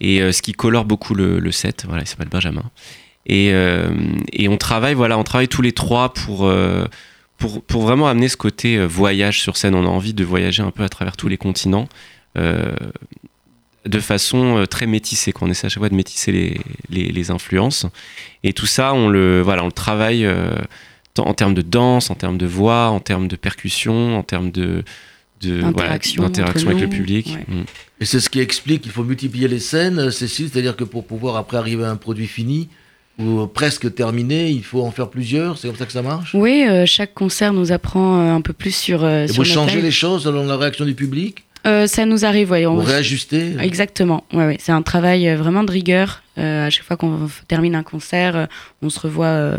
Et 0.00 0.22
euh, 0.22 0.30
ce 0.30 0.40
qui 0.42 0.52
colore 0.52 0.84
beaucoup 0.84 1.14
le, 1.16 1.40
le 1.40 1.50
set. 1.50 1.84
Voilà, 1.88 2.04
il 2.04 2.06
s'appelle 2.06 2.28
Benjamin. 2.28 2.62
Et, 3.26 3.50
euh, 3.52 3.90
et 4.32 4.48
on 4.48 4.56
travaille, 4.56 4.94
voilà, 4.94 5.16
on 5.18 5.24
travaille 5.24 5.48
tous 5.48 5.62
les 5.62 5.72
trois 5.72 6.12
pour, 6.12 6.46
euh, 6.46 6.84
pour, 7.38 7.62
pour 7.62 7.82
vraiment 7.82 8.08
amener 8.08 8.28
ce 8.28 8.36
côté 8.36 8.76
euh, 8.76 8.86
voyage 8.86 9.40
sur 9.40 9.56
scène. 9.56 9.74
On 9.74 9.84
a 9.84 9.88
envie 9.88 10.14
de 10.14 10.24
voyager 10.24 10.62
un 10.62 10.70
peu 10.70 10.82
à 10.82 10.88
travers 10.88 11.16
tous 11.16 11.28
les 11.28 11.36
continents. 11.36 11.88
euh, 12.36 12.72
de 13.84 13.98
façon 13.98 14.64
très 14.70 14.86
métissée, 14.86 15.32
qu'on 15.32 15.50
essaie 15.50 15.66
à 15.66 15.68
chaque 15.68 15.80
fois 15.80 15.88
de 15.88 15.94
métisser 15.96 16.30
les, 16.30 16.60
les, 16.88 17.10
les 17.10 17.30
influences. 17.32 17.84
Et 18.44 18.52
tout 18.52 18.66
ça, 18.66 18.94
on 18.94 19.08
le, 19.08 19.40
voilà, 19.40 19.64
on 19.64 19.66
le 19.66 19.72
travaille 19.72 20.24
euh, 20.24 20.54
en 21.18 21.34
termes 21.34 21.54
de 21.54 21.62
danse, 21.62 22.08
en 22.10 22.14
termes 22.14 22.38
de 22.38 22.46
voix, 22.46 22.90
en 22.90 23.00
termes 23.00 23.26
de 23.26 23.34
percussion, 23.34 24.16
en 24.16 24.22
termes 24.22 24.52
de, 24.52 24.84
voilà, 25.42 25.98
D'interaction 25.98 26.22
avec 26.70 26.80
le 26.80 26.88
public. 26.88 27.26
ouais. 27.36 27.54
Mm. 27.56 27.64
Et 28.00 28.04
c'est 28.04 28.20
ce 28.20 28.30
qui 28.30 28.38
explique 28.38 28.82
qu'il 28.82 28.92
faut 28.92 29.02
multiplier 29.02 29.48
les 29.48 29.58
scènes, 29.58 30.12
Cécile, 30.12 30.48
c'est-à-dire 30.52 30.76
que 30.76 30.84
pour 30.84 31.04
pouvoir 31.04 31.34
après 31.34 31.56
arriver 31.56 31.84
à 31.84 31.90
un 31.90 31.96
produit 31.96 32.28
fini 32.28 32.68
ou 33.22 33.46
presque 33.46 33.94
terminé, 33.94 34.50
il 34.50 34.62
faut 34.64 34.82
en 34.82 34.90
faire 34.90 35.08
plusieurs. 35.08 35.56
C'est 35.58 35.68
comme 35.68 35.76
ça 35.76 35.86
que 35.86 35.92
ça 35.92 36.02
marche. 36.02 36.34
Oui, 36.34 36.64
euh, 36.68 36.84
chaque 36.86 37.14
concert 37.14 37.52
nous 37.52 37.72
apprend 37.72 38.18
euh, 38.20 38.34
un 38.34 38.40
peu 38.40 38.52
plus 38.52 38.74
sur. 38.74 39.04
euh, 39.04 39.24
Et 39.24 39.28
sur 39.28 39.36
vous 39.42 39.44
changez 39.48 39.80
les 39.80 39.90
choses 39.90 40.24
selon 40.24 40.44
la 40.46 40.56
réaction 40.56 40.84
du 40.84 40.94
public 40.94 41.44
Euh, 41.66 41.86
ça 41.86 42.04
nous 42.06 42.24
arrive, 42.24 42.50
oui. 42.50 42.64
Vous 42.64 42.80
réajustez 42.80 43.54
Exactement, 43.60 44.24
ouais, 44.32 44.46
ouais. 44.46 44.56
c'est 44.60 44.72
un 44.72 44.82
travail 44.82 45.32
vraiment 45.36 45.62
de 45.64 45.70
rigueur. 45.70 46.22
À 46.36 46.70
chaque 46.70 46.84
fois 46.84 46.96
qu'on 46.96 47.28
termine 47.46 47.74
un 47.76 47.82
concert, 47.84 48.48
on 48.80 48.88
se 48.90 48.98
revoit 48.98 49.58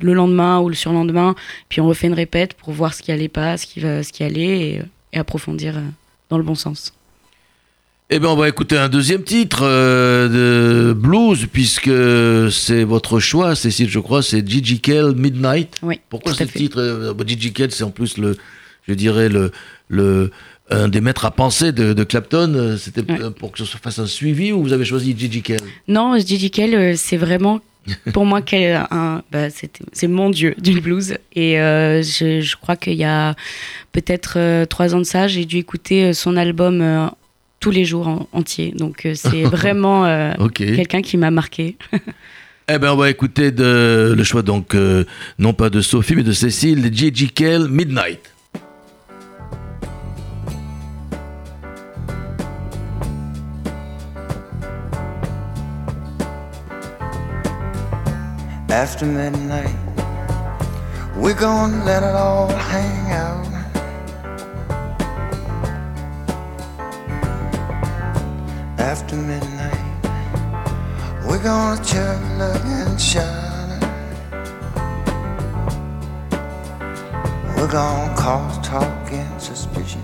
le 0.00 0.12
lendemain 0.14 0.60
ou 0.60 0.68
le 0.68 0.74
surlendemain, 0.74 1.34
puis 1.68 1.80
on 1.82 1.86
refait 1.88 2.06
une 2.06 2.14
répète 2.14 2.54
pour 2.54 2.72
voir 2.72 2.94
ce 2.94 3.02
qui 3.02 3.10
allait 3.12 3.28
pas, 3.28 3.56
ce 3.58 3.66
qui, 3.66 3.80
va, 3.80 4.02
ce 4.02 4.12
qui 4.12 4.22
allait, 4.22 4.58
et, 4.68 4.82
et 5.12 5.18
approfondir 5.18 5.74
dans 6.30 6.38
le 6.38 6.44
bon 6.44 6.54
sens. 6.54 6.94
Eh 8.08 8.20
bien, 8.20 8.28
on 8.28 8.36
va 8.36 8.48
écouter 8.48 8.78
un 8.78 8.88
deuxième 8.88 9.24
titre 9.24 9.62
euh, 9.64 10.28
de 10.28 10.92
blues, 10.92 11.46
puisque 11.52 11.90
c'est 12.52 12.84
votre 12.84 13.18
choix, 13.18 13.56
Cécile, 13.56 13.90
je 13.90 13.98
crois, 13.98 14.22
c'est 14.22 14.46
Gigi 14.48 14.78
Kell 14.78 15.12
Midnight. 15.16 15.74
Oui, 15.82 16.00
Pourquoi 16.08 16.32
ce 16.32 16.44
titre 16.44 16.78
euh, 16.80 17.12
bah, 17.14 17.24
Gigi 17.26 17.52
Kell, 17.52 17.72
c'est 17.72 17.82
en 17.82 17.90
plus 17.90 18.16
le, 18.16 18.36
je 18.86 18.94
dirais, 18.94 19.28
le, 19.28 19.50
le, 19.88 20.30
un 20.70 20.86
des 20.86 21.00
maîtres 21.00 21.24
à 21.24 21.32
penser 21.32 21.72
de, 21.72 21.94
de 21.94 22.04
Clapton. 22.04 22.76
C'était 22.78 23.00
Ouais. 23.10 23.20
euh, 23.22 23.30
pour 23.30 23.50
que 23.50 23.58
ça 23.58 23.64
se 23.64 23.76
fasse 23.76 23.98
un 23.98 24.06
suivi 24.06 24.52
ou 24.52 24.62
vous 24.62 24.72
avez 24.72 24.84
choisi 24.84 25.12
Gigi 25.18 25.42
Kell? 25.42 25.58
Non, 25.88 26.16
Gigi 26.16 26.52
Kell, 26.52 26.96
c'est 26.96 27.16
vraiment 27.16 27.58
pour 28.12 28.24
moi 28.24 28.40
bah, 29.32 29.48
c'est 29.50 30.08
mon 30.08 30.30
dieu 30.30 30.54
du 30.58 30.80
blues. 30.80 31.18
Et 31.34 31.58
euh, 31.60 32.02
je, 32.02 32.40
je 32.40 32.56
crois 32.56 32.76
qu'il 32.76 32.94
y 32.94 33.04
a 33.04 33.34
peut-être 33.90 34.34
euh, 34.36 34.64
trois 34.64 34.94
ans 34.94 34.98
de 34.98 35.04
ça, 35.04 35.26
j'ai 35.26 35.44
dû 35.44 35.56
écouter 35.56 36.12
son 36.14 36.36
album 36.36 36.80
euh, 36.80 37.06
tous 37.60 37.70
les 37.70 37.84
jours 37.84 38.08
en- 38.08 38.28
entier. 38.32 38.72
Donc 38.76 39.06
euh, 39.06 39.12
c'est 39.14 39.42
vraiment 39.58 40.04
euh, 40.06 40.32
quelqu'un 40.54 41.02
qui 41.02 41.16
m'a 41.16 41.30
marqué. 41.30 41.76
Eh 42.68 42.78
ben, 42.80 42.90
on 42.90 42.96
va 42.96 43.08
écouter 43.10 43.52
de, 43.52 44.12
le 44.18 44.24
choix, 44.24 44.42
donc, 44.42 44.74
euh, 44.74 45.04
non 45.38 45.52
pas 45.52 45.70
de 45.70 45.80
Sophie, 45.80 46.16
mais 46.16 46.24
de 46.24 46.32
Cécile, 46.32 46.90
Gigi 46.92 47.30
Kell 47.30 47.68
Midnight. 47.68 48.18
After 58.68 59.06
midnight, 59.06 59.74
we're 61.16 61.34
gonna 61.34 61.84
let 61.84 62.02
it 62.02 62.14
all 62.14 62.48
hang 62.48 63.12
out. 63.12 63.55
After 68.78 69.16
midnight, 69.16 70.04
we're 71.26 71.42
gonna 71.42 71.82
chug, 71.82 72.20
look, 72.38 72.64
and 72.64 73.00
shine. 73.00 73.80
We're 77.56 77.72
gonna 77.72 78.14
cause 78.16 78.58
talk 78.66 79.12
and 79.12 79.40
suspicion, 79.40 80.02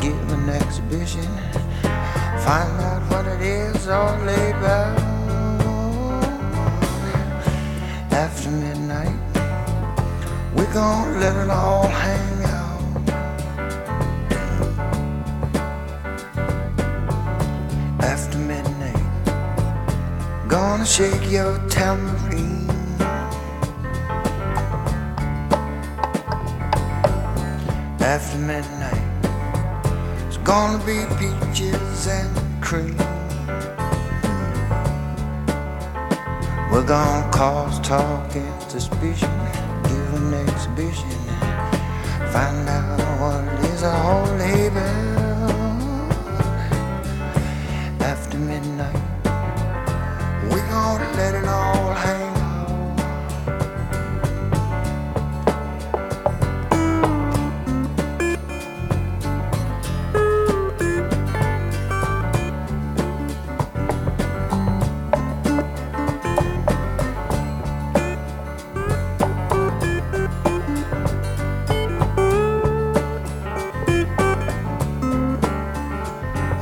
give 0.00 0.32
an 0.32 0.48
exhibition, 0.48 1.26
find 2.44 2.80
out 2.80 3.02
what 3.10 3.26
it 3.26 3.42
is 3.42 3.88
all 3.88 4.14
about. 4.22 4.98
After 8.12 8.50
midnight, 8.50 9.18
we're 10.54 10.72
gonna 10.72 11.18
let 11.18 11.36
it 11.36 11.50
all 11.50 11.86
hang 11.86 12.44
out. 12.44 12.65
Gonna 20.56 20.86
shake 20.86 21.30
your 21.30 21.58
tambourine. 21.68 22.66
After 28.00 28.38
midnight, 28.38 29.06
it's 30.26 30.38
gonna 30.38 30.82
be 30.90 30.98
peaches 31.20 32.06
and 32.06 32.32
cream. 32.62 32.96
We're 36.70 36.88
gonna 36.94 37.30
cause 37.30 37.78
talk 37.80 38.34
and 38.34 38.62
suspicion, 38.62 39.36
give 39.90 40.10
an 40.20 40.32
exhibition, 40.48 41.20
find 42.32 42.66
out 42.76 42.98
what 43.20 43.44
is 43.72 43.82
a 43.82 43.94
whole 44.04 44.32
label. 44.44 44.96
After 48.00 48.38
midnight, 48.38 49.05
let 51.16 51.34
it 51.34 51.46
all 51.46 51.90
hang. 51.94 52.34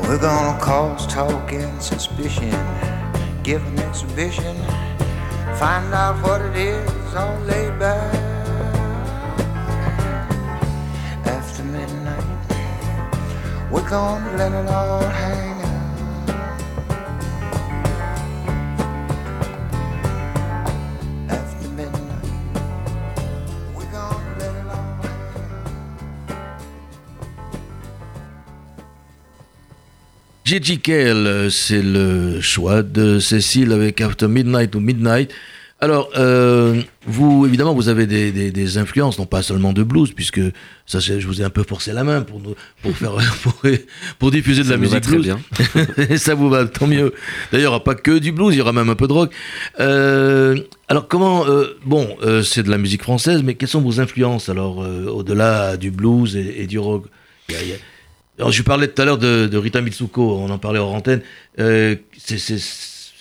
We're 0.02 0.18
gonna 0.18 0.58
cause 0.60 1.06
talk 1.08 1.52
and 1.52 1.82
suspicion, 1.82 2.52
give 3.44 3.62
an 3.66 3.78
exhibition, 3.80 4.56
find 5.58 5.92
out 5.92 6.16
what 6.22 6.40
it 6.40 6.56
is, 6.56 7.14
all 7.14 7.38
laid 7.40 7.78
back. 7.78 8.14
After 11.26 11.62
midnight, 11.62 12.24
we're 13.70 13.86
gonna 13.90 14.36
let 14.38 14.50
it 14.50 14.66
all 14.70 15.02
hang 15.02 15.53
Cale, 30.60 31.26
euh, 31.26 31.50
c'est 31.50 31.82
le 31.82 32.40
choix 32.40 32.82
de 32.82 33.18
Cécile 33.18 33.72
avec 33.72 34.00
After 34.00 34.28
Midnight 34.28 34.74
ou 34.76 34.80
Midnight. 34.80 35.32
Alors, 35.80 36.08
euh, 36.16 36.80
vous, 37.06 37.44
évidemment, 37.44 37.74
vous 37.74 37.88
avez 37.88 38.06
des, 38.06 38.30
des- 38.32 38.50
des 38.52 38.78
influences, 38.78 39.18
non 39.18 39.26
pas 39.26 39.42
seulement 39.42 39.72
de 39.72 39.82
blues, 39.82 40.12
puisque 40.14 40.40
ça, 40.86 41.00
je 41.00 41.26
vous 41.26 41.42
ai 41.42 41.44
un 41.44 41.50
peu 41.50 41.62
forcé 41.64 41.92
la 41.92 42.04
main 42.04 42.22
pour, 42.22 42.40
nous- 42.40 42.54
pour, 42.82 42.96
faire, 42.96 43.12
pour, 43.42 43.60
pour 44.18 44.30
diffuser 44.30 44.62
de 44.62 44.66
Ça 44.68 44.72
la 44.72 44.76
musique 44.78 45.04
blues. 45.06 45.24
bien. 45.24 45.40
Et 46.08 46.16
ça 46.18 46.34
vous 46.34 46.48
va, 46.48 46.64
tant 46.66 46.86
mieux. 46.86 47.12
D'ailleurs, 47.52 47.52
il 47.52 47.58
n'y 47.58 47.66
aura 47.66 47.84
pas 47.84 47.96
que 47.96 48.18
du 48.18 48.30
blues, 48.32 48.54
il 48.54 48.58
y 48.58 48.60
aura 48.60 48.72
même 48.72 48.88
un 48.88 48.94
peu 48.94 49.08
de 49.08 49.12
rock. 49.12 49.32
Euh, 49.80 50.56
alors, 50.88 51.08
comment. 51.08 51.46
euh, 51.48 51.76
bon, 51.84 52.16
c'est 52.44 52.62
de 52.62 52.70
la 52.70 52.78
musique 52.78 53.02
française, 53.02 53.42
mais 53.42 53.54
quelles 53.54 53.68
sont 53.68 53.82
vos 53.82 54.00
influences, 54.00 54.48
alors, 54.48 54.78
au-delà 54.78 55.76
du 55.76 55.90
blues 55.90 56.36
et, 56.36 56.62
et 56.62 56.66
du 56.66 56.78
rock? 56.78 57.06
Il 57.48 57.54
y 57.56 57.58
a- 57.58 57.62
il 57.62 57.68
y 57.70 57.72
a- 57.72 57.76
alors, 58.38 58.50
je 58.50 58.62
parlais 58.62 58.88
tout 58.88 59.00
à 59.00 59.04
l'heure 59.04 59.18
de, 59.18 59.46
de 59.46 59.56
Rita 59.56 59.80
Mitsuko, 59.80 60.38
on 60.38 60.50
en 60.50 60.58
parlait 60.58 60.80
hors 60.80 60.92
antenne. 60.92 61.22
Euh, 61.58 61.94
c'est 62.18 62.60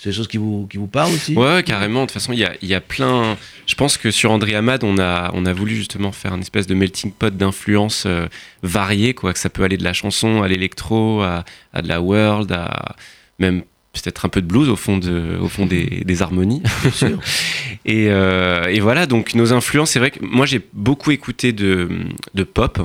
des 0.06 0.12
choses 0.12 0.28
qui 0.28 0.38
vous, 0.38 0.68
qui 0.70 0.78
vous 0.78 0.88
parlent 0.88 1.14
aussi? 1.14 1.36
Ouais, 1.36 1.64
carrément. 1.64 2.02
De 2.02 2.06
toute 2.08 2.14
façon, 2.14 2.34
il 2.34 2.40
y 2.40 2.44
a, 2.44 2.54
y 2.62 2.74
a 2.74 2.82
plein. 2.82 3.38
Je 3.68 3.76
pense 3.76 3.98
que 3.98 4.12
sur 4.12 4.32
André 4.32 4.56
Hamad, 4.56 4.84
on 4.84 4.98
a, 4.98 5.32
on 5.34 5.46
a 5.46 5.54
voulu 5.54 5.76
justement 5.76 6.12
faire 6.12 6.34
une 6.34 6.42
espèce 6.42 6.68
de 6.68 6.74
melting 6.74 7.12
pot 7.12 7.36
d'influences 7.36 8.04
euh, 8.06 8.28
variées, 8.64 9.14
quoi. 9.14 9.34
Que 9.34 9.40
ça 9.40 9.50
peut 9.50 9.64
aller 9.64 9.78
de 9.78 9.84
la 9.84 9.94
chanson 9.94 10.42
à 10.42 10.48
l'électro, 10.48 11.22
à, 11.22 11.46
à 11.74 11.82
de 11.82 11.88
la 11.88 12.02
world, 12.02 12.52
à 12.52 12.96
même 13.40 13.64
peut-être 13.94 14.26
un 14.26 14.30
peu 14.30 14.42
de 14.42 14.48
blues 14.48 14.70
au 14.70 14.76
fond, 14.76 14.98
de, 14.98 15.38
au 15.40 15.48
fond 15.48 15.66
des, 15.66 15.86
des 16.06 16.22
harmonies. 16.22 16.64
sûr. 16.92 17.20
et, 17.86 18.08
euh, 18.10 18.66
et 18.66 18.80
voilà, 18.80 19.06
donc 19.06 19.36
nos 19.36 19.54
influences, 19.54 19.92
c'est 19.92 20.00
vrai 20.00 20.12
que 20.12 20.26
moi 20.26 20.46
j'ai 20.46 20.62
beaucoup 20.74 21.12
écouté 21.12 21.54
de, 21.54 21.90
de 22.34 22.44
pop. 22.44 22.82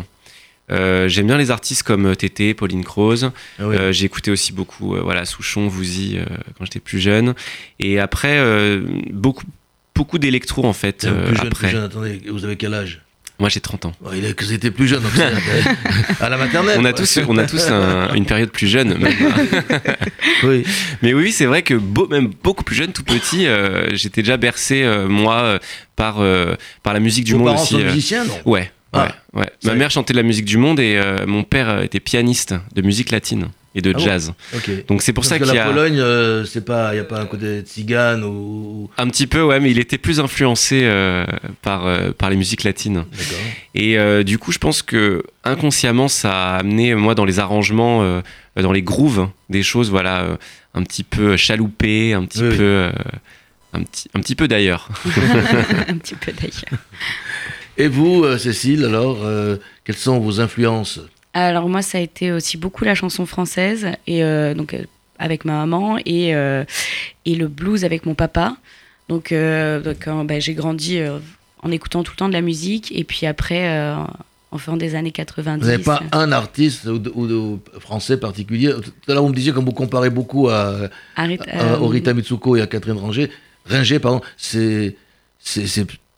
Euh, 0.70 1.08
J'aime 1.08 1.26
bien 1.26 1.38
les 1.38 1.50
artistes 1.50 1.82
comme 1.82 2.14
Tété, 2.16 2.54
Pauline 2.54 2.84
Croze. 2.84 3.30
Ah 3.58 3.68
oui. 3.68 3.76
Euh, 3.76 3.92
j'ai 3.92 4.04
écouté 4.06 4.30
aussi 4.30 4.52
beaucoup 4.52 4.94
euh, 4.96 5.00
voilà, 5.02 5.24
Souchon, 5.24 5.68
Vouzy 5.68 6.16
euh, 6.18 6.24
quand 6.58 6.64
j'étais 6.64 6.80
plus 6.80 6.98
jeune. 7.00 7.34
Et 7.80 7.98
après, 7.98 8.38
euh, 8.38 8.82
beaucoup, 9.10 9.44
beaucoup 9.94 10.18
d'électro 10.18 10.64
en 10.64 10.72
fait. 10.72 11.04
Euh, 11.04 11.10
euh, 11.10 11.26
plus, 11.28 11.36
jeune, 11.36 11.46
après. 11.46 11.66
plus 11.68 11.76
jeune, 11.76 11.84
attendez, 11.84 12.20
vous 12.30 12.44
avez 12.44 12.56
quel 12.56 12.74
âge? 12.74 13.02
Moi 13.40 13.48
j'ai 13.48 13.60
30 13.60 13.84
ans. 13.86 13.92
Ouais, 14.02 14.18
il 14.18 14.24
est- 14.24 14.34
que 14.34 14.44
C'était 14.44 14.72
plus 14.72 14.88
jeune, 14.88 15.00
donc 15.00 15.12
à 16.20 16.28
la 16.28 16.36
maternelle. 16.36 16.76
On 16.80 16.84
a 16.84 16.92
tous, 16.92 17.20
on 17.28 17.38
a 17.38 17.44
tous 17.46 17.68
un- 17.68 18.12
une 18.14 18.26
période 18.26 18.50
plus 18.50 18.66
jeune. 18.66 18.98
même. 18.98 19.12
Oui. 20.44 20.64
Mais 21.02 21.14
oui, 21.14 21.32
c'est 21.32 21.46
vrai 21.46 21.62
que 21.62 21.74
beau- 21.74 22.08
même 22.08 22.30
beaucoup 22.42 22.64
plus 22.64 22.76
jeune, 22.76 22.92
tout 22.92 23.02
petit, 23.04 23.46
euh, 23.46 23.88
j'étais 23.94 24.22
déjà 24.22 24.36
bercé, 24.36 24.82
euh, 24.82 25.08
moi, 25.08 25.42
euh, 25.42 25.58
par, 25.96 26.20
euh, 26.20 26.54
par 26.82 26.94
la 26.94 27.00
musique 27.00 27.24
du 27.24 27.32
Vos 27.32 27.38
monde 27.38 27.48
parents 27.48 27.62
aussi. 27.62 27.74
sont 27.74 27.80
euh. 27.80 27.84
musiciens, 27.84 28.24
non 28.24 28.34
Ouais, 28.44 28.70
Ah. 28.92 29.08
ouais, 29.34 29.50
Ma 29.64 29.74
mère 29.74 29.90
chantait 29.90 30.12
de 30.14 30.18
la 30.18 30.22
musique 30.22 30.46
du 30.46 30.56
monde 30.56 30.80
et 30.80 30.96
euh, 30.96 31.26
mon 31.26 31.42
père 31.42 31.68
euh, 31.68 31.82
était 31.82 32.00
pianiste 32.00 32.54
de 32.74 32.80
musique 32.82 33.10
latine 33.10 33.48
et 33.74 33.82
de 33.82 33.90
Ah 33.90 33.98
bon 33.98 34.04
jazz. 34.04 34.32
Donc 34.88 35.02
c'est 35.02 35.12
pour 35.12 35.22
Parce 35.22 35.28
ça 35.28 35.38
que 35.38 35.44
qu'il 35.44 35.52
y 35.52 35.56
la 35.56 35.64
a 35.64 35.68
Pologne, 35.68 35.98
euh, 35.98 36.44
c'est 36.46 36.64
pas, 36.64 36.94
il 36.94 36.96
y 36.96 37.00
a 37.00 37.04
pas 37.04 37.20
un 37.20 37.26
côté 37.26 37.60
tzigane 37.60 38.24
ou. 38.24 38.88
un 38.96 39.06
petit 39.08 39.26
peu, 39.26 39.42
ouais, 39.42 39.60
mais 39.60 39.70
il 39.70 39.78
était 39.78 39.98
plus 39.98 40.20
influencé 40.20 40.80
euh, 40.84 41.26
par, 41.60 41.86
euh, 41.86 42.12
par 42.12 42.30
les 42.30 42.36
musiques 42.36 42.64
latines. 42.64 43.04
Et 43.74 43.98
euh, 43.98 44.22
du 44.24 44.38
coup, 44.38 44.52
je 44.52 44.58
pense 44.58 44.80
que 44.82 45.22
inconsciemment, 45.44 46.08
ça 46.08 46.54
a 46.54 46.56
amené 46.58 46.94
moi 46.94 47.14
dans 47.14 47.26
les 47.26 47.38
arrangements, 47.40 48.02
euh, 48.02 48.22
dans 48.56 48.72
les 48.72 48.82
grooves, 48.82 49.28
des 49.50 49.62
choses, 49.62 49.90
voilà, 49.90 50.22
euh, 50.22 50.36
un 50.74 50.82
petit 50.82 51.04
peu 51.04 51.36
chaloupées, 51.36 52.14
un 52.14 52.24
petit 52.24 52.40
Oui, 52.42 52.48
oui. 52.52 52.56
peu, 52.56 52.62
euh, 52.64 52.90
un 53.74 53.82
petit, 53.82 54.08
un 54.14 54.20
petit 54.20 54.34
peu 54.34 54.48
d'ailleurs. 54.48 54.88
un 55.88 55.98
petit 55.98 56.14
peu 56.14 56.32
d'ailleurs. 56.32 56.80
Et 57.78 57.88
vous, 57.88 58.24
euh, 58.24 58.36
Cécile, 58.38 58.84
alors, 58.84 59.18
euh, 59.24 59.56
quelles 59.84 59.96
sont 59.96 60.18
vos 60.18 60.40
influences? 60.40 61.00
Alors 61.34 61.68
moi, 61.68 61.80
ça 61.82 61.98
a 61.98 62.00
été 62.00 62.32
aussi 62.32 62.56
beaucoup 62.56 62.84
la 62.84 62.94
chanson 62.94 63.24
française 63.24 63.86
et 64.06 64.22
euh, 64.24 64.54
donc 64.54 64.76
avec 65.18 65.44
ma 65.44 65.52
maman 65.64 65.98
et 66.04 66.30
et 67.24 67.34
le 67.34 67.48
blues 67.48 67.84
avec 67.84 68.04
mon 68.06 68.14
papa. 68.14 68.56
Donc, 69.08 69.32
donc, 69.32 70.08
bah, 70.26 70.38
j'ai 70.40 70.54
grandi 70.54 71.00
en 71.62 71.70
écoutant 71.70 72.02
tout 72.02 72.12
le 72.12 72.16
temps 72.16 72.28
de 72.28 72.32
la 72.34 72.40
musique 72.40 72.92
et 72.96 73.04
puis 73.04 73.26
après, 73.26 73.68
en 74.50 74.58
fin 74.58 74.76
des 74.76 74.94
années 74.94 75.12
90. 75.12 75.60
Vous 75.64 75.70
n'avez 75.70 75.82
pas 75.82 76.02
un 76.12 76.30
artiste 76.32 76.84
ou, 76.86 76.98
de- 76.98 77.12
ou 77.14 77.26
de- 77.26 77.78
français 77.80 78.16
particulier? 78.18 78.72
Tout 78.72 79.10
à 79.10 79.14
l'heure, 79.14 79.22
vous 79.22 79.28
me 79.30 79.34
disiez, 79.34 79.52
comme 79.52 79.64
vous 79.66 79.72
comparez 79.72 80.10
beaucoup 80.10 80.48
à, 80.48 80.88
à- 81.52 81.76
Rita 81.88 82.14
Mitsuko 82.14 82.56
et 82.56 82.60
à 82.62 82.66
Catherine 82.66 82.96
Ringer, 82.98 83.30
Ringer, 83.66 83.98
pardon, 83.98 84.20
c'est 84.36 84.96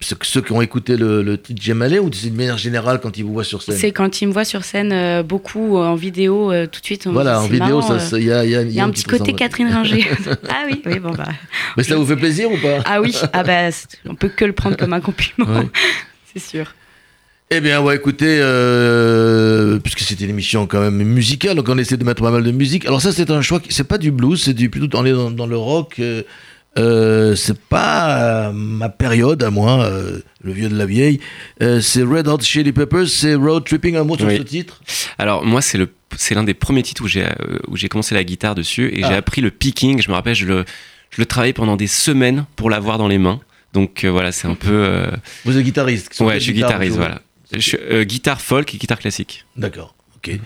ceux 0.03 0.41
qui 0.41 0.53
ont 0.53 0.63
écouté 0.63 0.97
le, 0.97 1.23
le 1.23 1.37
titre 1.39 1.63
Gemalé 1.63 1.99
ou 1.99 2.09
de 2.09 2.17
manière 2.31 2.57
générale 2.59 3.01
quand 3.01 3.19
ils 3.19 3.23
vous 3.25 3.33
voient 3.35 3.45
sur 3.45 3.63
scène 3.63 3.77
C'est 3.77 3.93
quand 3.93 4.23
il 4.23 4.29
me 4.29 4.33
voit 4.33 4.45
sur 4.47 4.65
scène 4.65 4.93
euh, 4.93 5.23
beaucoup 5.23 5.77
euh, 5.77 5.85
en 5.87 5.95
vidéo, 5.95 6.51
euh, 6.51 6.67
tout 6.67 6.81
de 6.81 6.85
suite. 6.87 7.07
on 7.07 7.11
me 7.11 7.15
Voilà, 7.15 7.39
dit, 7.39 7.45
en 7.45 7.49
vidéo, 7.49 7.81
il 8.17 8.25
y 8.25 8.33
a, 8.33 8.45
il 8.45 8.51
y 8.51 8.57
a- 8.57 8.63
Il 8.63 8.73
y 8.73 8.81
a 8.81 8.85
un 8.85 8.91
petit 8.91 9.05
côté. 9.05 9.35
Catherine 9.35 9.69
Ringer. 9.69 10.07
ah 10.49 10.63
oui, 10.71 10.81
oui, 10.87 10.99
bon 10.99 11.11
bah. 11.11 11.29
Mais 11.77 11.83
ça 11.83 11.97
vous 11.97 12.07
fait 12.07 12.17
plaisir 12.17 12.51
ou 12.51 12.57
pas? 12.57 12.79
Ah 12.87 13.01
oui, 13.03 13.15
ah 13.33 13.43
bah, 13.43 13.69
on 14.09 14.15
peut 14.15 14.29
que 14.29 14.45
le 14.47 14.53
prendre 14.53 14.77
comme 14.77 14.93
un 14.95 15.01
compliment, 15.01 15.47
Ouais. 15.47 15.69
c'est 16.35 16.43
sûr. 16.43 16.75
Eh 17.51 17.61
bien, 17.61 17.81
on 17.81 17.85
va 17.85 17.95
écouter, 17.97 18.39
euh, 18.41 19.79
puisque 19.81 20.01
c'était 20.01 20.25
une 20.25 20.31
émission 20.31 20.67
quand 20.67 20.81
même 20.81 21.03
musicale, 21.03 21.57
donc 21.57 21.69
on 21.69 21.77
essaie 21.79 21.97
de 21.97 22.05
mettre 22.05 22.23
pas 22.23 22.31
mal 22.31 22.45
de 22.45 22.51
musique. 22.53 22.87
Alors 22.87 23.03
ça, 23.03 23.13
c'est 23.13 23.31
un 23.31 23.43
choix, 23.43 23.61
qui- 23.61 23.73
c'est 23.73 23.85
pas 23.85 23.99
du 23.99 24.11
blues, 24.13 24.41
c'est 24.43 24.55
du 24.55 24.71
plutôt 24.71 24.97
on 24.99 25.05
est 25.05 25.13
dans, 25.13 25.31
dans 25.31 25.47
le 25.47 25.57
rock. 25.57 26.01
Euh, 26.79 27.35
c'est 27.35 27.59
pas 27.59 28.49
euh, 28.49 28.53
ma 28.53 28.89
période 28.89 29.43
à 29.43 29.51
moi, 29.51 29.83
euh, 29.85 30.21
le 30.43 30.53
vieux 30.53 30.69
de 30.69 30.77
la 30.77 30.87
vieille. 30.87 31.21
Euh, 31.63 31.81
c'est 31.81 32.03
Red 32.03 32.29
Hot 32.29 32.41
Chili 32.41 32.73
Peppers, 32.73 33.09
c'est 33.09 33.35
Road 33.35 33.65
Tripping. 33.65 33.97
Un 33.97 34.05
mot 34.05 34.17
sur 34.17 34.27
Oui. 34.27 34.37
ce 34.39 34.43
titre 34.43 34.81
Alors 35.19 35.45
moi, 35.45 35.61
c'est 35.63 35.79
le 35.79 35.89
c'est 36.17 36.35
l'un 36.35 36.43
des 36.45 36.55
premiers 36.55 36.83
titres 36.83 37.05
où 37.05 37.09
j'ai 37.09 37.27
où 37.69 37.77
j'ai 37.77 37.89
commencé 37.89 38.15
la 38.15 38.25
guitare 38.25 38.55
dessus 38.55 38.91
et 38.95 39.03
Ah. 39.05 39.09
j'ai 39.09 39.15
appris 39.15 39.41
le 39.41 39.51
picking. 39.51 40.01
Je 40.03 40.09
me 40.11 40.15
rappelle, 40.15 40.35
je 40.35 40.47
le 40.47 40.65
je 41.11 41.21
le 41.21 41.27
travaillais 41.27 41.53
pendant 41.53 41.77
des 41.77 41.87
semaines 41.89 42.47
pour 42.57 42.71
l'avoir 42.71 42.99
dans 42.99 43.09
les 43.09 43.19
mains. 43.19 43.41
Donc 43.73 44.05
voilà, 44.05 44.33
c'est 44.33 44.49
un 44.49 44.55
peu 44.55 45.07
Vous 45.45 45.57
êtes 45.57 45.65
guitariste 45.65 46.19
ouais, 46.21 46.35
je 46.41 46.45
suis 46.45 46.53
guitariste, 46.53 46.97
voilà. 46.97 47.21
Je 47.53 47.59
suis, 47.59 47.79
guitare 48.07 48.41
folk 48.41 48.73
et 48.75 48.79
guitare 48.79 48.99
classique. 48.99 49.45
D'accord, 49.57 49.95
ok. 50.17 50.39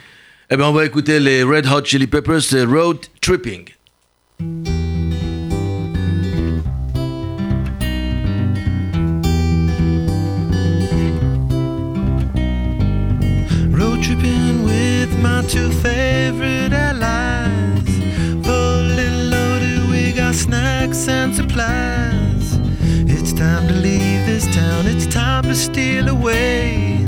Eh 0.50 0.56
bien, 0.56 0.66
on 0.66 0.72
va 0.72 0.84
écouter 0.84 1.20
les 1.20 1.42
Red 1.42 1.66
Hot 1.66 1.84
Chili 1.84 2.06
Peppers, 2.06 2.42
c'est 2.42 2.64
Road 2.64 2.98
Tripping. 3.20 3.64
Two 15.48 15.70
favorite 15.70 16.72
allies. 16.72 17.88
Fully 18.46 19.10
loaded, 19.30 19.90
we 19.90 20.12
got 20.12 20.34
snacks 20.34 21.08
and 21.08 21.34
supplies. 21.34 22.58
It's 23.06 23.32
time 23.32 23.68
to 23.68 23.74
leave 23.74 24.26
this 24.26 24.46
town, 24.54 24.86
it's 24.86 25.06
time 25.06 25.44
to 25.44 25.54
steal 25.54 26.08
away. 26.08 27.04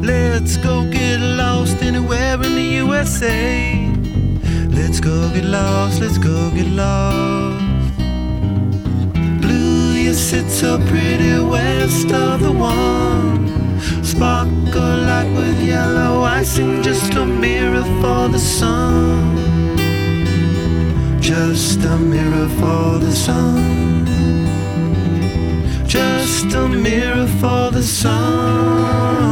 Let's 0.00 0.56
go 0.56 0.84
get 0.90 1.20
lost 1.20 1.82
anywhere 1.82 2.34
in 2.34 2.54
the 2.54 2.68
USA. 2.84 3.92
Let's 4.70 5.00
go 5.00 5.28
get 5.34 5.44
lost, 5.44 6.00
let's 6.00 6.18
go 6.18 6.50
get 6.50 6.68
lost. 6.68 7.98
Blue 9.42 9.92
you 9.92 10.14
sit 10.14 10.48
so 10.50 10.78
pretty 10.86 11.38
west 11.40 12.10
of 12.12 12.40
the 12.40 12.52
one. 12.52 13.65
Sparkle 14.06 14.98
light 15.08 15.28
with 15.36 15.60
yellow 15.60 16.22
icing, 16.22 16.80
just 16.80 17.12
a 17.14 17.26
mirror 17.26 17.82
for 18.00 18.28
the 18.28 18.38
sun. 18.38 19.36
Just 21.20 21.82
a 21.82 21.96
mirror 21.98 22.48
for 22.60 22.98
the 23.00 23.10
sun. 23.10 24.06
Just 25.88 26.54
a 26.54 26.68
mirror 26.68 27.26
for 27.40 27.72
the 27.72 27.82
sun. 27.82 29.25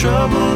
Trouble 0.00 0.49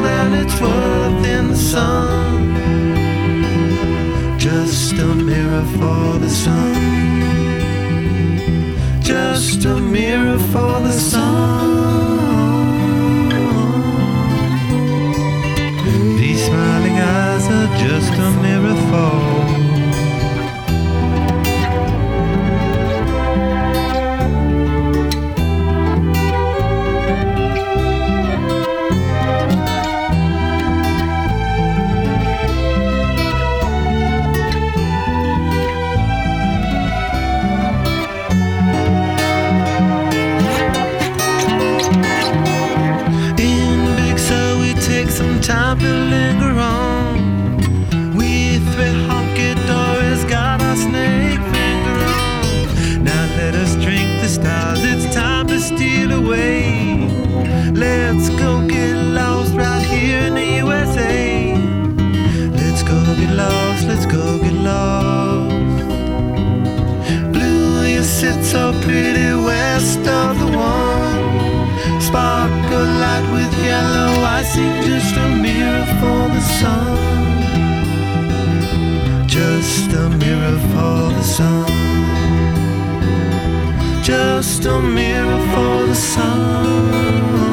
for 85.39 85.87
the 85.87 85.95
sun. 85.95 87.44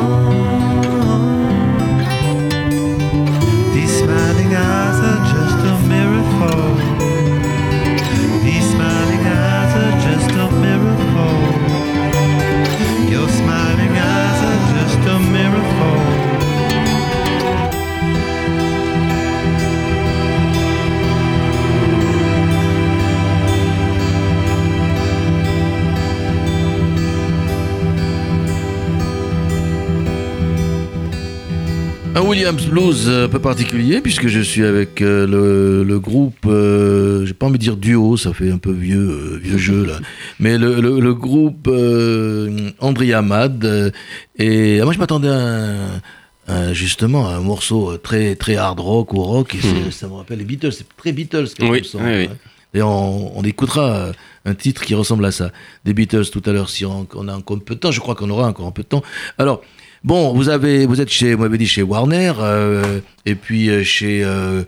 Williams 32.32 32.66
Blues 32.66 33.10
un 33.10 33.28
peu 33.28 33.40
particulier 33.40 34.00
puisque 34.00 34.28
je 34.28 34.40
suis 34.40 34.64
avec 34.64 35.02
euh, 35.02 35.28
le, 35.28 35.84
le 35.84 36.00
groupe, 36.00 36.46
euh, 36.46 37.26
j'ai 37.26 37.34
pas 37.34 37.46
envie 37.48 37.58
de 37.58 37.64
dire 37.64 37.76
duo, 37.76 38.16
ça 38.16 38.34
fait 38.34 38.50
un 38.50 38.58
peu 38.58 38.72
vieux, 38.72 39.10
euh, 39.34 39.40
vieux 39.44 39.58
jeu 39.58 39.86
là, 39.86 40.00
mais 40.40 40.58
le, 40.58 40.80
le- 40.80 41.02
le 41.02 41.14
groupe 41.14 41.68
euh, 41.68 42.70
André 42.80 43.12
Hamad 43.14 43.66
euh, 43.66 43.92
et 44.40 44.80
ah, 44.80 44.86
moi 44.86 44.94
je 44.94 45.00
m'attendais 45.00 45.28
à, 45.28 45.34
un- 45.34 46.02
à, 46.48 46.72
justement 46.74 47.28
à 47.28 47.34
un 47.34 47.42
morceau 47.42 47.98
très 47.98 48.36
très 48.36 48.56
hard 48.56 48.80
rock 48.80 49.14
ou 49.14 49.22
rock 49.22 49.58
c'est- 49.62 49.92
ça 49.92 50.08
me 50.08 50.14
rappelle 50.14 50.40
les 50.40 50.46
Beatles, 50.46 50.72
c'est 50.72 50.88
très 50.96 51.12
Beatles 51.12 51.48
comme 51.60 51.70
Oui, 51.70 51.84
son, 51.84 51.98
oui, 52.00 52.06
oui. 52.16 52.30
hein. 52.32 52.38
Et 52.74 52.82
on, 52.82 53.38
on 53.38 53.44
écoutera 53.44 53.90
euh, 53.90 54.12
un 54.46 54.54
titre 54.54 54.84
qui 54.86 54.96
ressemble 54.96 55.26
à 55.26 55.32
ça, 55.32 55.52
des 55.84 55.94
Beatles 55.94 56.28
tout 56.32 56.42
à 56.46 56.54
l'heure 56.54 56.70
si 56.70 56.86
on, 56.86 57.06
on 57.14 57.28
a 57.28 57.36
encore 57.36 57.58
un 57.58 57.60
peu 57.60 57.76
de 57.76 57.80
temps, 57.82 57.92
je 57.92 58.00
crois 58.00 58.16
qu'on 58.16 58.30
aura 58.30 58.48
encore 58.48 58.68
un 58.68 58.72
peu 58.72 58.84
de 58.84 58.88
temps. 58.88 59.04
Alors 59.38 59.62
Bon, 60.04 60.34
vous 60.34 60.50
avez, 60.50 60.86
vous 60.86 61.00
êtes 61.00 61.10
chez, 61.12 61.36
vous 61.36 61.44
m'avez 61.44 61.58
dit 61.58 61.68
chez 61.68 61.84
Warner, 61.84 62.34
euh, 62.40 63.00
et 63.26 63.36
puis 63.36 63.70
euh, 63.70 63.84
chez 63.84 64.24
euh, 64.24 64.64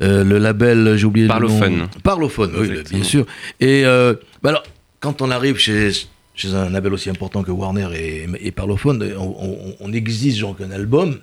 euh, 0.00 0.24
le 0.24 0.38
label, 0.38 0.96
j'ai 0.96 1.04
oublié 1.04 1.26
le 1.26 1.32
nom. 1.32 1.38
Parlophone. 1.38 1.88
Parlophone, 2.02 2.52
oui, 2.58 2.68
Exactement. 2.70 3.00
bien 3.00 3.08
sûr. 3.08 3.26
Et 3.60 3.82
bah 3.84 4.50
alors, 4.50 4.62
quand 5.00 5.20
on 5.20 5.30
arrive 5.30 5.58
chez, 5.58 5.90
chez 6.34 6.54
un 6.54 6.70
label 6.70 6.94
aussi 6.94 7.10
important 7.10 7.42
que 7.42 7.50
Warner 7.50 7.88
et, 7.94 8.26
et 8.40 8.50
Parlophone, 8.50 9.12
on, 9.18 9.36
on- 9.38 9.74
on 9.80 9.92
exige 9.92 10.40
donc 10.40 10.60
un 10.62 10.70
album. 10.70 11.18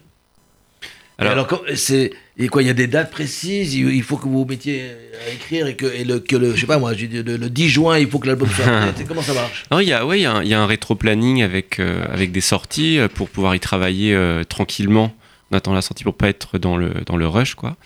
Alors, 1.18 1.34
Alors- 1.34 1.64
c'est, 1.76 2.12
et 2.38 2.50
quoi, 2.50 2.62
il 2.62 2.66
y 2.68 2.70
a 2.70 2.74
des 2.74 2.88
dates 2.88 3.12
précises, 3.12 3.76
il 3.76 4.04
faut 4.04 4.18
que 4.18 4.24
vous 4.24 4.40
vous 4.40 4.46
mettiez 4.46 4.92
à 5.26 5.34
écrire 5.34 5.68
et 5.68 5.76
que, 5.76 5.86
et 5.86 6.04
le, 6.04 6.20
que 6.20 6.36
le, 6.36 6.54
je 6.54 6.62
sais 6.62 6.68
pas 6.68 6.80
moi, 6.80 6.92
le, 6.94 7.38
le 7.38 7.50
10 7.50 7.70
juin, 7.70 7.98
il 7.98 8.10
faut 8.10 8.20
que 8.20 8.28
l'album 8.28 8.50
soit 8.50 8.66
prêt. 8.66 9.06
Comment 9.08 9.22
ça 9.22 9.34
marche? 9.34 9.64
Non, 9.72 9.80
il 9.80 9.88
y 9.88 9.94
a, 9.94 10.06
ouais, 10.06 10.20
il 10.20 10.24
y 10.24 10.26
a 10.26 10.34
un, 10.34 10.64
un 10.64 10.66
rétro-planning 10.66 11.44
avec, 11.44 11.80
euh, 11.80 12.06
avec 12.12 12.34
des 12.34 12.42
sorties 12.42 13.00
euh, 13.00 13.08
pour 13.08 13.30
pouvoir 13.30 13.56
y 13.56 13.62
travailler 13.62 14.14
euh, 14.14 14.44
tranquillement. 14.44 15.16
On 15.50 15.56
attend 15.56 15.74
la 15.74 15.82
sortie 15.82 16.04
pour 16.04 16.16
pas 16.16 16.28
être 16.28 16.58
dans 16.58 16.76
le, 16.76 16.92
dans 17.06 17.16
le 17.16 17.28
rush, 17.28 17.56
quoi. 17.56 17.78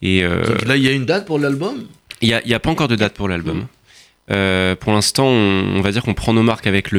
Et 0.00 0.24
euh, 0.24 0.42
Là, 0.66 0.76
il 0.76 0.82
y 0.82 0.88
a 0.88 0.92
une 0.92 1.04
date 1.04 1.26
pour 1.26 1.38
l'album? 1.38 1.84
Il 2.22 2.28
n'y 2.28 2.34
a, 2.34 2.46
y 2.46 2.54
a 2.54 2.60
pas 2.60 2.70
encore 2.70 2.88
de 2.88 2.96
date 2.96 3.12
pour 3.12 3.28
l'album. 3.28 3.66
Euh, 4.30 4.74
pour 4.74 4.92
l'instant, 4.92 5.26
on, 5.26 5.76
on 5.76 5.80
va 5.82 5.92
dire 5.92 6.02
qu'on 6.02 6.14
prend 6.14 6.32
nos 6.32 6.42
marques 6.42 6.66
avec. 6.66 6.90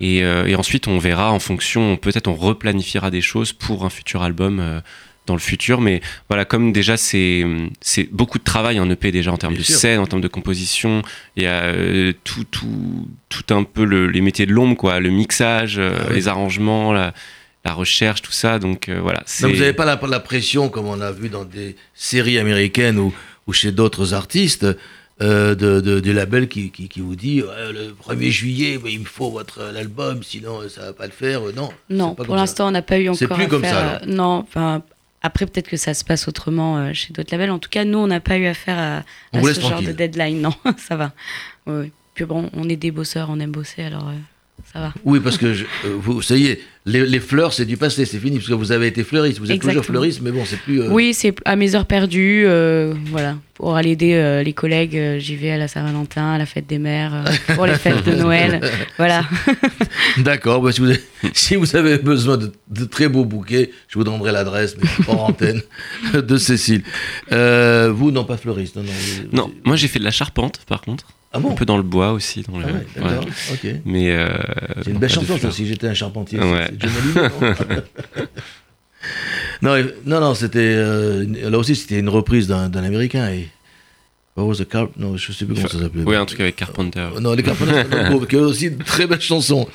Et, 0.00 0.22
euh, 0.22 0.46
et 0.46 0.54
ensuite, 0.54 0.86
on 0.86 0.98
verra 0.98 1.32
en 1.32 1.38
fonction, 1.38 1.96
peut-être 1.96 2.28
on 2.28 2.34
replanifiera 2.34 3.10
des 3.10 3.22
choses 3.22 3.52
pour 3.54 3.86
un 3.86 3.90
futur 3.90 4.22
album 4.22 4.82
dans 5.26 5.34
le 5.34 5.40
futur. 5.40 5.80
Mais 5.80 6.00
voilà, 6.28 6.44
comme 6.44 6.72
déjà, 6.72 6.96
c'est 6.96 7.44
c'est 7.80 8.08
beaucoup 8.12 8.38
de 8.38 8.44
travail 8.44 8.78
en 8.80 8.88
EP 8.90 9.10
déjà 9.12 9.32
en 9.32 9.36
termes 9.36 9.54
Bien 9.54 9.60
de 9.62 9.66
sûr. 9.66 9.76
scène, 9.76 9.98
en 10.00 10.06
termes 10.06 10.22
de 10.22 10.28
composition. 10.28 11.02
Il 11.36 11.42
y 11.42 11.46
a 11.46 11.62
euh, 11.64 12.12
tout, 12.24 12.44
tout, 12.44 13.08
tout 13.28 13.54
un 13.54 13.64
peu 13.64 13.84
le- 13.84 14.08
les 14.08 14.20
métiers 14.20 14.46
de 14.46 14.52
l'ombre, 14.52 14.76
quoi. 14.76 15.00
Le 15.00 15.10
mixage, 15.10 15.78
euh, 15.78 15.96
Ah 16.08 16.12
les 16.12 16.28
arrangements, 16.28 16.92
la, 16.92 17.14
la 17.64 17.72
recherche, 17.72 18.22
tout 18.22 18.32
ça. 18.32 18.58
Donc 18.58 18.88
euh, 18.88 19.00
voilà. 19.00 19.20
Donc 19.40 19.52
vous 19.52 19.58
n'avez 19.60 19.72
pas 19.72 19.84
la, 19.86 19.98
la 20.08 20.20
pression, 20.20 20.68
comme 20.68 20.86
on 20.86 21.00
a 21.00 21.12
vu 21.12 21.28
dans 21.28 21.44
des 21.44 21.76
séries 21.94 22.38
américaines 22.38 22.98
ou, 22.98 23.12
ou 23.46 23.52
chez 23.52 23.72
d'autres 23.72 24.14
artistes, 24.14 24.66
euh, 25.22 25.54
de, 25.54 25.80
de- 25.80 26.00
du 26.00 26.12
label 26.12 26.48
qui, 26.48 26.70
qui, 26.72 26.88
qui 26.88 27.00
vous 27.00 27.14
dit 27.14 27.36
le 27.40 27.94
1er 28.04 28.30
juillet, 28.30 28.80
mais 28.82 28.92
il 28.92 29.00
me 29.00 29.04
faut 29.04 29.30
votre 29.30 29.70
l'album, 29.72 30.22
sinon 30.24 30.68
ça 30.68 30.82
va 30.86 30.92
pas 30.92 31.06
le 31.06 31.12
faire. 31.12 31.40
Non, 31.54 31.70
Non, 31.88 32.14
pour 32.16 32.34
l'instant, 32.34 32.66
on 32.68 32.72
n'a 32.72 32.82
pas 32.82 32.98
eu 32.98 33.08
encore 33.08 33.18
C'est 33.18 33.28
plus 33.28 33.44
à 33.44 33.46
comme 33.46 33.62
faire, 33.62 33.72
ça, 33.74 34.00
euh, 34.02 34.06
non, 34.06 34.44
enfin, 34.46 34.82
après, 35.24 35.46
peut-être 35.46 35.68
que 35.68 35.78
ça 35.78 35.94
se 35.94 36.04
passe 36.04 36.28
autrement 36.28 36.76
euh, 36.76 36.92
chez 36.92 37.14
d'autres 37.14 37.32
labels. 37.32 37.50
En 37.50 37.58
tout 37.58 37.70
cas, 37.70 37.86
nous, 37.86 37.96
on 37.96 38.06
n'a 38.06 38.20
pas 38.20 38.36
eu 38.36 38.44
affaire 38.44 39.04
à, 39.32 39.42
ce 39.42 39.58
genre 39.58 39.80
de 39.80 39.90
deadline. 39.90 40.38
Non, 40.42 40.54
ça 40.76 40.96
va. 40.96 41.12
Oui. 41.66 41.90
Puis 42.14 42.26
bon, 42.26 42.50
on 42.52 42.68
est 42.68 42.76
des 42.76 42.90
bosseurs, 42.90 43.28
on 43.30 43.40
aime 43.40 43.50
bosser, 43.50 43.82
alors 43.84 44.06
euh, 44.10 44.12
ça 44.70 44.80
va. 44.80 44.94
Oui, 45.02 45.20
parce 45.20 45.38
que 45.38 45.54
je- 45.54 45.64
euh, 45.86 45.96
vous, 45.98 46.20
ça 46.20 46.36
y 46.36 46.48
est, 46.48 46.60
les, 46.86 47.06
les 47.06 47.20
fleurs, 47.20 47.52
c'est 47.54 47.64
du 47.64 47.76
passé, 47.78 48.04
c'est 48.04 48.18
fini, 48.18 48.36
parce 48.36 48.48
que 48.48 48.54
vous 48.54 48.70
avez 48.72 48.86
été 48.88 49.04
fleuriste, 49.04 49.38
vous 49.38 49.50
êtes 49.50 49.60
toujours 49.60 49.84
fleuriste, 49.84 50.20
mais 50.22 50.30
bon, 50.30 50.44
c'est 50.44 50.58
plus. 50.58 50.82
euh, 50.82 50.88
Oui, 50.90 51.14
c'est 51.14 51.34
à 51.46 51.56
mes 51.56 51.74
heures 51.74 51.86
perdues. 51.86 52.44
euh, 52.46 52.92
voilà. 53.06 53.36
Pour 53.54 53.76
aller 53.76 53.90
aider 53.92 54.14
euh, 54.14 54.42
les 54.42 54.52
collègues, 54.52 54.96
euh, 54.96 55.18
j'y 55.18 55.36
vais 55.36 55.50
à 55.52 55.56
la 55.56 55.68
Saint-Valentin, 55.68 56.32
à 56.32 56.38
la 56.38 56.44
fête 56.44 56.66
des 56.66 56.78
mères, 56.78 57.14
euh, 57.14 57.54
pour 57.54 57.66
les 57.66 57.76
fêtes 57.76 58.04
de 58.04 58.14
Noël. 58.16 58.60
Voilà. 58.98 59.22
D'accord, 60.18 60.60
bah, 60.60 60.72
si, 60.72 60.80
vous 60.80 60.88
avez, 60.90 61.00
si 61.32 61.56
vous 61.56 61.76
avez 61.76 61.98
besoin 61.98 62.36
de, 62.36 62.52
de 62.68 62.84
très 62.84 63.08
beaux 63.08 63.24
bouquets, 63.24 63.70
je 63.88 63.98
vous 63.98 64.04
donnerai 64.04 64.32
l'adresse, 64.32 64.76
mais 64.80 64.88
hors 65.08 65.24
antenne, 65.24 65.62
de 66.14 66.36
Cécile. 66.36 66.82
Euh, 67.32 67.92
vous, 67.94 68.10
non, 68.10 68.24
pas 68.24 68.36
fleuriste, 68.36 68.76
non, 68.76 68.82
non. 68.82 68.90
vous- 68.92 69.36
Non, 69.36 69.50
moi 69.64 69.76
j'ai 69.76 69.88
fait 69.88 69.98
de 69.98 70.04
la 70.04 70.10
charpente 70.10 70.60
par 70.66 70.80
contre. 70.82 71.06
Ah 71.36 71.40
bon 71.40 71.50
Un 71.50 71.54
peu 71.54 71.64
dans 71.66 71.76
le 71.76 71.82
bois 71.82 72.12
aussi. 72.12 72.42
Dans 72.48 72.58
le... 72.58 72.64
Ah 72.96 73.02
ouais, 73.02 73.26
ok. 73.52 73.80
Mais. 73.84 74.12
euh, 74.16 74.28
C'est 74.84 74.90
une 74.92 74.98
belle 74.98 75.10
chanson, 75.10 75.36
ça, 75.36 75.50
si 75.50 75.66
j'étais 75.66 75.88
un 75.88 75.94
charpentier. 75.94 76.38
Ouais. 76.38 76.68
C'est 76.70 76.80
John 76.80 76.90
Hallyday, 76.96 77.70
non 79.62 79.74
non, 80.06 80.20
non, 80.20 80.34
c'était. 80.34 80.58
euh, 80.60 81.26
là 81.50 81.58
aussi, 81.58 81.74
c'était 81.76 81.98
une 81.98 82.08
reprise 82.08 82.46
d'un 82.48 82.68
d'un 82.68 82.84
américain. 82.84 83.28
Et, 83.30 83.48
What 84.36 84.44
was 84.46 84.56
the 84.56 84.68
Carp 84.68 84.92
Non, 84.96 85.16
je 85.16 85.30
sais 85.32 85.44
plus 85.44 85.54
comment 85.54 85.68
ça 85.68 85.78
s'appelait. 85.80 86.02
Oui, 86.04 86.16
un 86.16 86.24
truc 86.24 86.40
avec 86.40 86.56
Carpenter. 86.56 87.08
Non, 87.20 87.34
les 87.34 87.42
Carpenters, 87.42 87.86
qui 88.28 88.36
a 88.36 88.40
aussi 88.40 88.70
de 88.70 88.82
très 88.82 89.06
belles 89.06 89.20
chansons. 89.20 89.68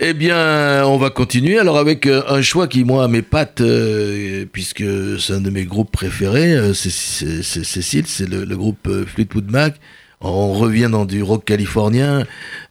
Eh 0.00 0.12
bien, 0.12 0.84
on 0.86 0.96
va 0.98 1.08
continuer 1.10 1.58
alors 1.58 1.78
avec 1.78 2.06
euh, 2.06 2.22
un 2.28 2.42
choix 2.42 2.66
qui, 2.68 2.84
moi, 2.84 3.06
m'épate, 3.08 3.60
euh, 3.60 4.44
puisque 4.52 4.82
c'est 5.20 5.32
un 5.34 5.40
de 5.40 5.50
mes 5.50 5.64
groupes 5.64 5.92
préférés. 5.92 6.74
c'est 6.74 6.90
c'est- 6.90 7.42
c'est 7.42 7.64
Cécile, 7.64 8.06
c'est 8.06 8.28
le, 8.28 8.44
le 8.44 8.56
groupe 8.56 8.88
Fleetwood 9.06 9.50
Mac. 9.50 9.76
On 10.24 10.52
revient 10.54 10.88
dans 10.90 11.04
du 11.04 11.22
rock 11.22 11.44
californien 11.44 12.24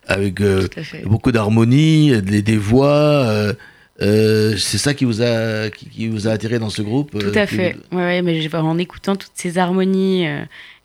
avec 0.07 0.41
euh, 0.41 0.67
beaucoup 1.05 1.31
d'harmonie, 1.31 2.21
des, 2.21 2.41
des 2.41 2.57
voix. 2.57 2.93
euh, 3.27 3.53
euh, 4.01 4.57
c'est 4.57 4.79
ça 4.79 4.93
qui 4.95 5.05
vous 5.05 5.21
a 5.21 5.69
qui, 5.69 5.85
qui 5.87 6.07
vous 6.07 6.27
a 6.27 6.31
attiré 6.31 6.57
dans 6.57 6.71
ce 6.71 6.81
groupe 6.81 7.11
Tout 7.11 7.37
à 7.37 7.45
fait. 7.45 7.75
Ouais, 7.91 7.97
ouais, 7.97 8.21
mais 8.23 8.41
j'ai- 8.41 8.53
en 8.55 8.77
écoutant 8.79 9.15
toutes 9.15 9.31
ces 9.35 9.57
harmonies 9.59 10.25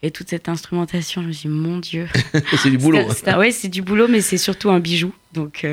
et 0.02 0.10
toute 0.10 0.28
cette 0.28 0.48
instrumentation, 0.48 1.22
je 1.22 1.28
me 1.28 1.32
suis 1.32 1.48
dit, 1.48 1.54
mon 1.54 1.78
Dieu. 1.78 2.06
C'est 2.62 2.70
du 2.70 2.78
boulot. 2.78 3.00
C'est 3.14 3.28
un- 3.28 3.50
c'est 3.50 3.68
du 3.68 3.80
boulot, 3.82 4.06
mais 4.08 4.20
c'est 4.20 4.36
surtout 4.36 4.70
un 4.70 4.78
bijou. 4.78 5.12
Donc, 5.32 5.66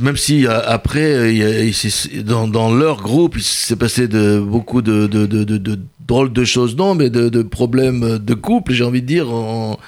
Même 0.00 0.16
si 0.16 0.46
après, 0.46 1.34
il 1.34 1.42
a- 1.42 2.22
dans, 2.22 2.48
dans 2.48 2.74
leur 2.74 3.02
groupe, 3.02 3.34
il 3.36 3.42
s'est 3.42 3.76
passé 3.76 4.08
de, 4.08 4.40
beaucoup 4.40 4.80
de, 4.82 5.06
de, 5.06 5.78
drôles 6.08 6.32
de 6.32 6.44
choses, 6.44 6.74
non, 6.74 6.94
mais 6.94 7.10
de, 7.10 7.28
de 7.28 7.42
problèmes 7.42 8.18
de 8.18 8.34
couple, 8.34 8.72
j'ai 8.72 8.82
envie 8.84 9.02
de 9.02 9.06
dire, 9.06 9.30
en- 9.32 9.78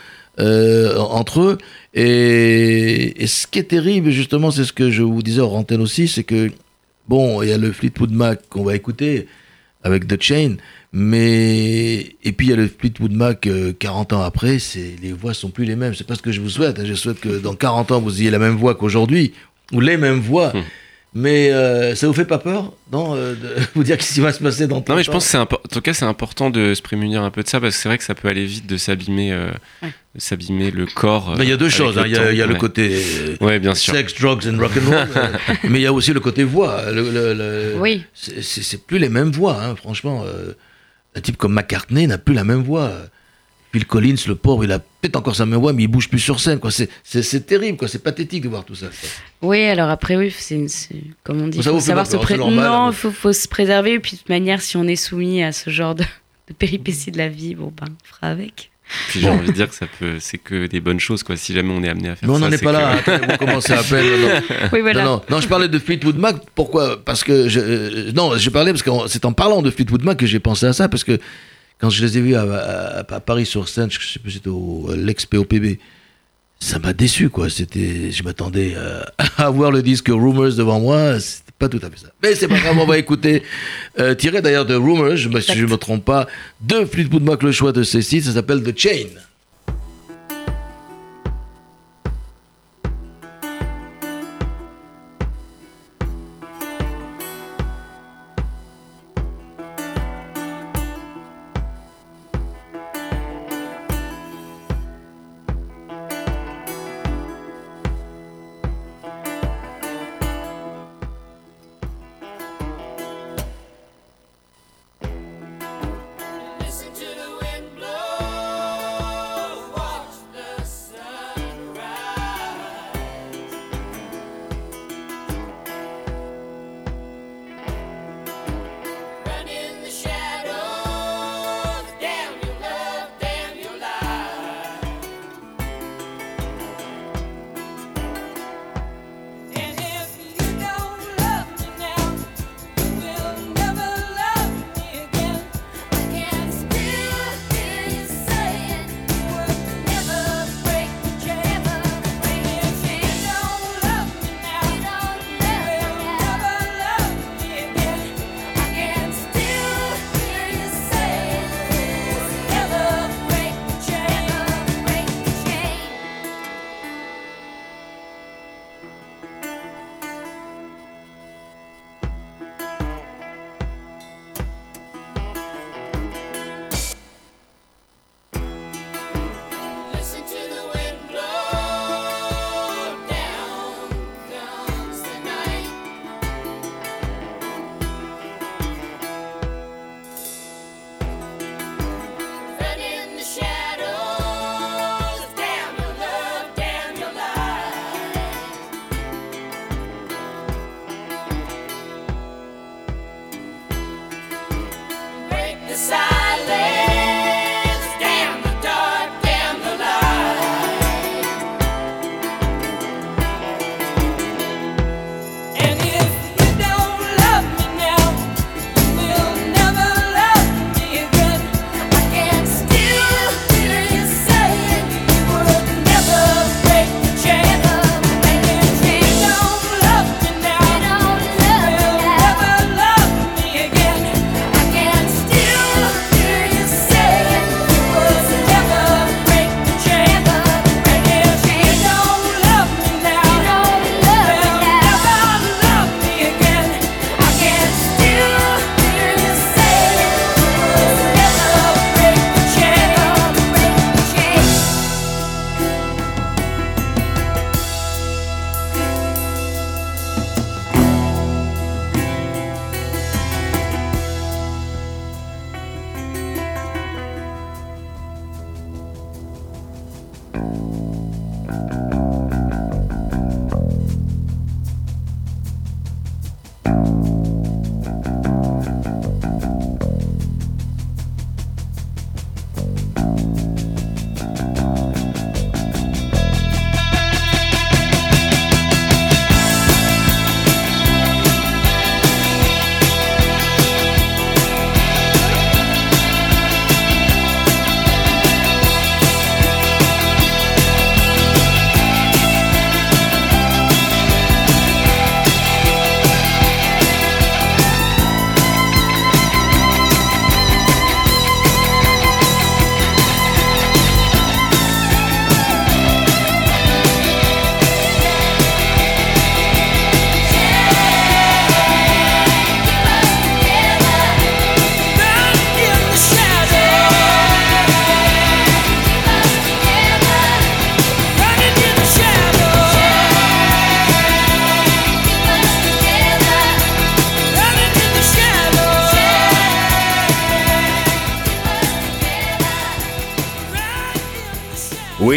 euh, 0.41 0.97
entre 0.99 1.41
eux. 1.41 1.59
Et, 1.95 3.23
et 3.23 3.27
ce 3.27 3.47
qui 3.47 3.59
est 3.59 3.65
terrible, 3.65 4.11
justement, 4.11 4.51
c'est 4.51 4.65
ce 4.65 4.73
que 4.73 4.91
je 4.91 5.03
vous 5.03 5.23
disais 5.23 5.41
hors 5.41 5.55
antenne 5.55 5.81
aussi, 5.81 6.09
c'est 6.09 6.25
que, 6.25 6.51
bon, 7.09 7.43
il 7.43 7.49
y 7.49 7.53
a 7.53 7.59
le 7.59 7.73
Fleetwood 7.73 8.13
Mac 8.13 8.41
qu'on 8.49 8.63
va 8.65 8.75
écouter 8.75 9.27
avec 9.83 10.07
The 10.07 10.21
Chain, 10.21 10.57
mais 10.93 12.17
et 12.25 12.33
puis 12.33 12.49
il 12.49 12.51
y 12.51 12.53
a 12.53 12.57
le 12.57 12.69
Fleetwood 12.69 13.13
Mac 13.13 13.47
euh, 13.47 13.73
40 13.79 14.13
ans 14.15 14.23
après, 14.23 14.59
les 15.03 15.13
voix 15.13 15.35
sont 15.35 15.51
plus 15.51 15.65
les 15.65 15.77
mêmes. 15.77 15.95
C'est 15.95 16.07
pas 16.07 16.15
ce 16.17 16.23
que 16.23 16.33
je 16.33 16.41
vous 16.41 16.51
souhaite. 16.51 16.79
hein. 16.79 16.85
Je 16.85 16.95
souhaite 16.95 17.21
que 17.21 17.39
dans 17.39 17.55
40 17.55 17.93
ans 17.93 18.01
vous 18.01 18.21
ayez 18.21 18.31
la 18.31 18.39
même 18.39 18.57
voix 18.57 18.75
qu'aujourd'hui 18.75 19.33
ou 19.73 19.81
les 19.81 19.97
mêmes 19.97 20.19
voix. 20.19 20.49
Hmm. 20.55 20.63
Mais 21.15 21.51
euh, 21.51 21.95
ça 21.95 22.07
vous 22.07 22.13
fait 22.13 22.27
pas 22.27 22.37
peur, 22.39 22.75
non, 22.93 23.15
euh, 23.17 23.33
de 23.35 23.55
vous 23.75 23.83
dire 23.83 23.97
qu'est-ce 23.97 24.13
qui 24.13 24.21
va 24.21 24.31
se 24.31 24.43
passer 24.43 24.67
dans 24.67 24.77
30 24.83 24.89
Non, 24.91 24.97
mais 24.97 25.03
je 25.03 25.11
pense 25.11 25.25
que 25.25 25.31
c'est 25.31 25.39
impor- 25.39 25.61
en 25.65 25.69
tout 25.73 25.81
cas 25.81 25.95
c'est 25.95 26.05
important 26.05 26.51
de 26.51 26.75
se 26.75 26.83
prémunir 26.83 27.23
un 27.23 27.31
peu 27.31 27.43
de 27.43 27.49
ça 27.49 27.61
parce 27.61 27.75
que 27.77 27.83
c'est 27.83 27.89
vrai 27.89 27.97
que 27.97 28.05
ça 28.05 28.15
peut 28.15 28.29
aller 28.29 28.45
vite 28.45 28.67
de 28.67 28.77
s'abîmer, 28.77 29.33
euh, 29.33 29.49
Ouais. 29.83 29.89
s'abîmer 30.19 30.71
le 30.71 30.85
corps. 30.85 31.35
Ben, 31.37 31.45
Il 31.45 31.49
y 31.49 31.53
a 31.53 31.57
deux 31.57 31.67
euh, 31.67 31.71
choses. 31.71 31.97
hein. 31.99 32.03
Il 32.05 32.13
y 32.13 32.17
a, 32.19 32.33
y 32.33 32.37
le 32.47 32.55
côté 32.57 32.91
euh, 32.95 33.37
Ouais, 33.41 33.59
bien 33.59 33.75
sûr. 33.75 33.95
sex, 33.95 34.15
drugs 34.21 34.47
and 34.47 34.59
rock'n'roll, 34.59 35.09
euh, 35.17 35.29
mais 35.65 35.79
il 35.79 35.83
y 35.83 35.87
a 35.87 35.93
aussi 35.95 36.13
le 36.13 36.21
côté 36.21 36.45
voix. 36.45 36.93
Le, 36.93 37.11
le- 37.11 37.33
le- 37.35 37.75
oui. 37.79 38.05
c'est- 38.13 38.43
C'est 38.43 38.63
c'est 38.63 38.87
plus 38.87 38.99
les 38.99 39.09
mêmes 39.09 39.31
voix, 39.31 39.59
hein, 39.63 39.77
franchement. 39.77 40.25
euh, 40.27 40.53
un 41.17 41.21
type 41.23 41.39
comme 41.39 41.55
McCartney 41.55 42.07
n'a 42.07 42.19
plus 42.19 42.35
la 42.35 42.45
même 42.45 42.63
voix. 42.63 42.93
Phil 43.79 43.87
Collins, 43.87 44.17
le 44.27 44.35
pauvre, 44.35 44.65
il 44.65 44.73
a 44.73 44.81
peut-être 44.81 45.15
encore 45.17 45.37
sa 45.37 45.45
voix, 45.45 45.73
mais 45.73 45.85
il 45.85 45.87
bouge 45.87 46.09
plus 46.09 46.19
sur 46.19 46.41
scène. 46.41 46.59
quoi. 46.59 46.71
C'est- 46.73 46.89
C'est 47.05 47.23
c'est 47.23 47.41
terrible, 47.47 47.79
quoi. 47.79 47.87
C'est 47.87 48.03
pathétique 48.03 48.43
de 48.43 48.49
voir 48.49 48.65
tout 48.65 48.75
ça. 48.75 48.87
quoi. 48.87 49.09
Oui, 49.51 49.63
alors 49.65 49.89
après, 49.89 50.17
oui, 50.17 50.35
c'est 50.37 50.67
c'est- 50.69 50.97
comme 51.23 51.41
on 51.43 51.47
dit, 51.49 51.63
Ça 51.63 51.71
faut 51.71 51.79
savoir 51.81 52.07
se 52.07 52.17
pré- 52.17 52.37
normal, 52.37 52.65
Non, 52.65 52.73
hein. 52.87 52.91
il 52.91 52.97
faut, 52.97 53.11
faut 53.13 53.33
se 53.33 53.47
préserver. 53.47 53.93
Et 53.95 53.99
puis, 54.01 54.13
de 54.13 54.17
toute 54.19 54.29
manière, 54.29 54.61
si 54.61 54.77
on 54.77 54.85
est 54.89 54.97
soumis 54.97 55.43
à 55.45 55.53
ce 55.53 55.71
genre 55.71 55.95
de, 55.95 56.03
de 56.49 56.53
péripéties 56.55 57.13
de 57.13 57.19
la 57.19 57.29
vie, 57.29 57.55
bon, 57.55 57.73
ben, 57.79 57.87
on 57.89 58.07
fera 58.15 58.33
avec. 58.33 58.71
Puis 59.11 59.21
j'ai 59.21 59.29
envie 59.29 59.49
de 59.49 59.53
dire 59.53 59.69
que 59.69 59.75
ça 59.75 59.85
peut, 59.99 60.17
c'est 60.19 60.39
que 60.39 60.67
des 60.67 60.81
bonnes 60.81 60.99
choses 60.99 61.23
quoi. 61.23 61.37
Si 61.37 61.53
jamais 61.53 61.75
on 61.75 61.83
est 61.85 61.91
amené 61.91 62.09
à 62.09 62.17
faire 62.17 62.27
Mais 62.27 62.35
on 62.35 62.39
ça. 62.41 62.47
n'en 62.49 62.51
est 62.53 62.65
pas 62.65 62.73
que- 62.73 62.79
là. 62.79 62.89
Attendez, 62.93 63.27
vous 63.33 63.37
commencez 63.37 63.73
à 63.75 63.83
peine. 63.83 64.07
non, 64.07 64.29
non. 64.29 64.41
Oui, 64.73 64.81
voilà. 64.81 65.05
Non, 65.05 65.11
non, 65.17 65.23
non, 65.29 65.41
je 65.43 65.47
parlais 65.47 65.69
de 65.69 65.79
Fleetwood 65.79 66.17
Mac. 66.17 66.37
Pourquoi? 66.55 67.05
Parce 67.05 67.23
que 67.23 67.51
je, 67.51 67.61
euh, 67.61 68.13
non, 68.13 68.39
je 68.39 68.49
parlais 68.49 68.73
parce 68.73 68.83
que 68.83 68.91
c'est 69.09 69.27
en 69.27 69.35
parlant 69.35 69.61
de 69.61 69.71
Fleetwood 69.71 70.03
Mac 70.05 70.17
que 70.17 70.25
j'ai 70.25 70.39
pensé 70.41 70.65
à 70.65 70.73
ça 70.73 70.89
parce 70.89 71.05
que 71.05 71.19
quand 71.79 71.91
je 71.91 72.05
les 72.05 72.19
ai 72.19 72.21
vus 72.21 72.35
à, 72.35 72.43
à- 72.43 72.99
à 73.15 73.21
Paris 73.21 73.47
sur 73.47 73.69
scène, 73.69 73.91
je 73.91 73.99
sais 74.13 74.19
plus 74.19 74.33
c'était 74.33 74.49
au 74.51 74.91
l'ex-POPB, 74.97 75.79
ça 76.61 76.79
m'a 76.79 76.93
déçu 76.93 77.29
quoi. 77.31 77.49
C'était, 77.51 78.11
je 78.11 78.23
m'attendais 78.23 78.73
euh, 78.77 79.03
à 79.37 79.49
voir 79.51 79.71
le 79.71 79.83
disque 79.83 80.09
Rumors 80.09 80.55
devant 80.57 80.81
moi. 80.81 81.21
C'était 81.21 81.53
pas 81.59 81.69
tout 81.69 81.81
à 81.83 81.91
fait 81.91 81.99
ça. 81.99 82.09
Mais 82.23 82.35
c'est 82.35 82.49
pas 82.49 82.59
grave, 82.59 82.77
on 82.79 82.87
va 82.87 82.99
écouter. 83.05 83.43
Euh, 83.99 84.15
tiré 84.15 84.43
d'ailleurs 84.43 84.67
de 84.67 84.75
Rumors, 84.75 85.17
je, 85.17 85.29
si 85.41 85.53
je 85.55 85.67
me 85.67 85.77
trompe 85.77 86.05
pas, 86.05 86.27
de 86.61 86.85
Fleetwood 86.85 87.23
Mac 87.23 87.43
le 87.43 87.53
choix 87.53 87.73
de 87.73 87.83
Cécile, 87.83 88.23
ça 88.25 88.33
s'appelle 88.33 88.63
The 88.63 88.77
Chain. 88.79 89.07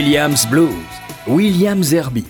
Williams 0.02 0.47
Blues, 0.49 0.74
Williams 1.28 1.93
Herbie. 1.93 2.26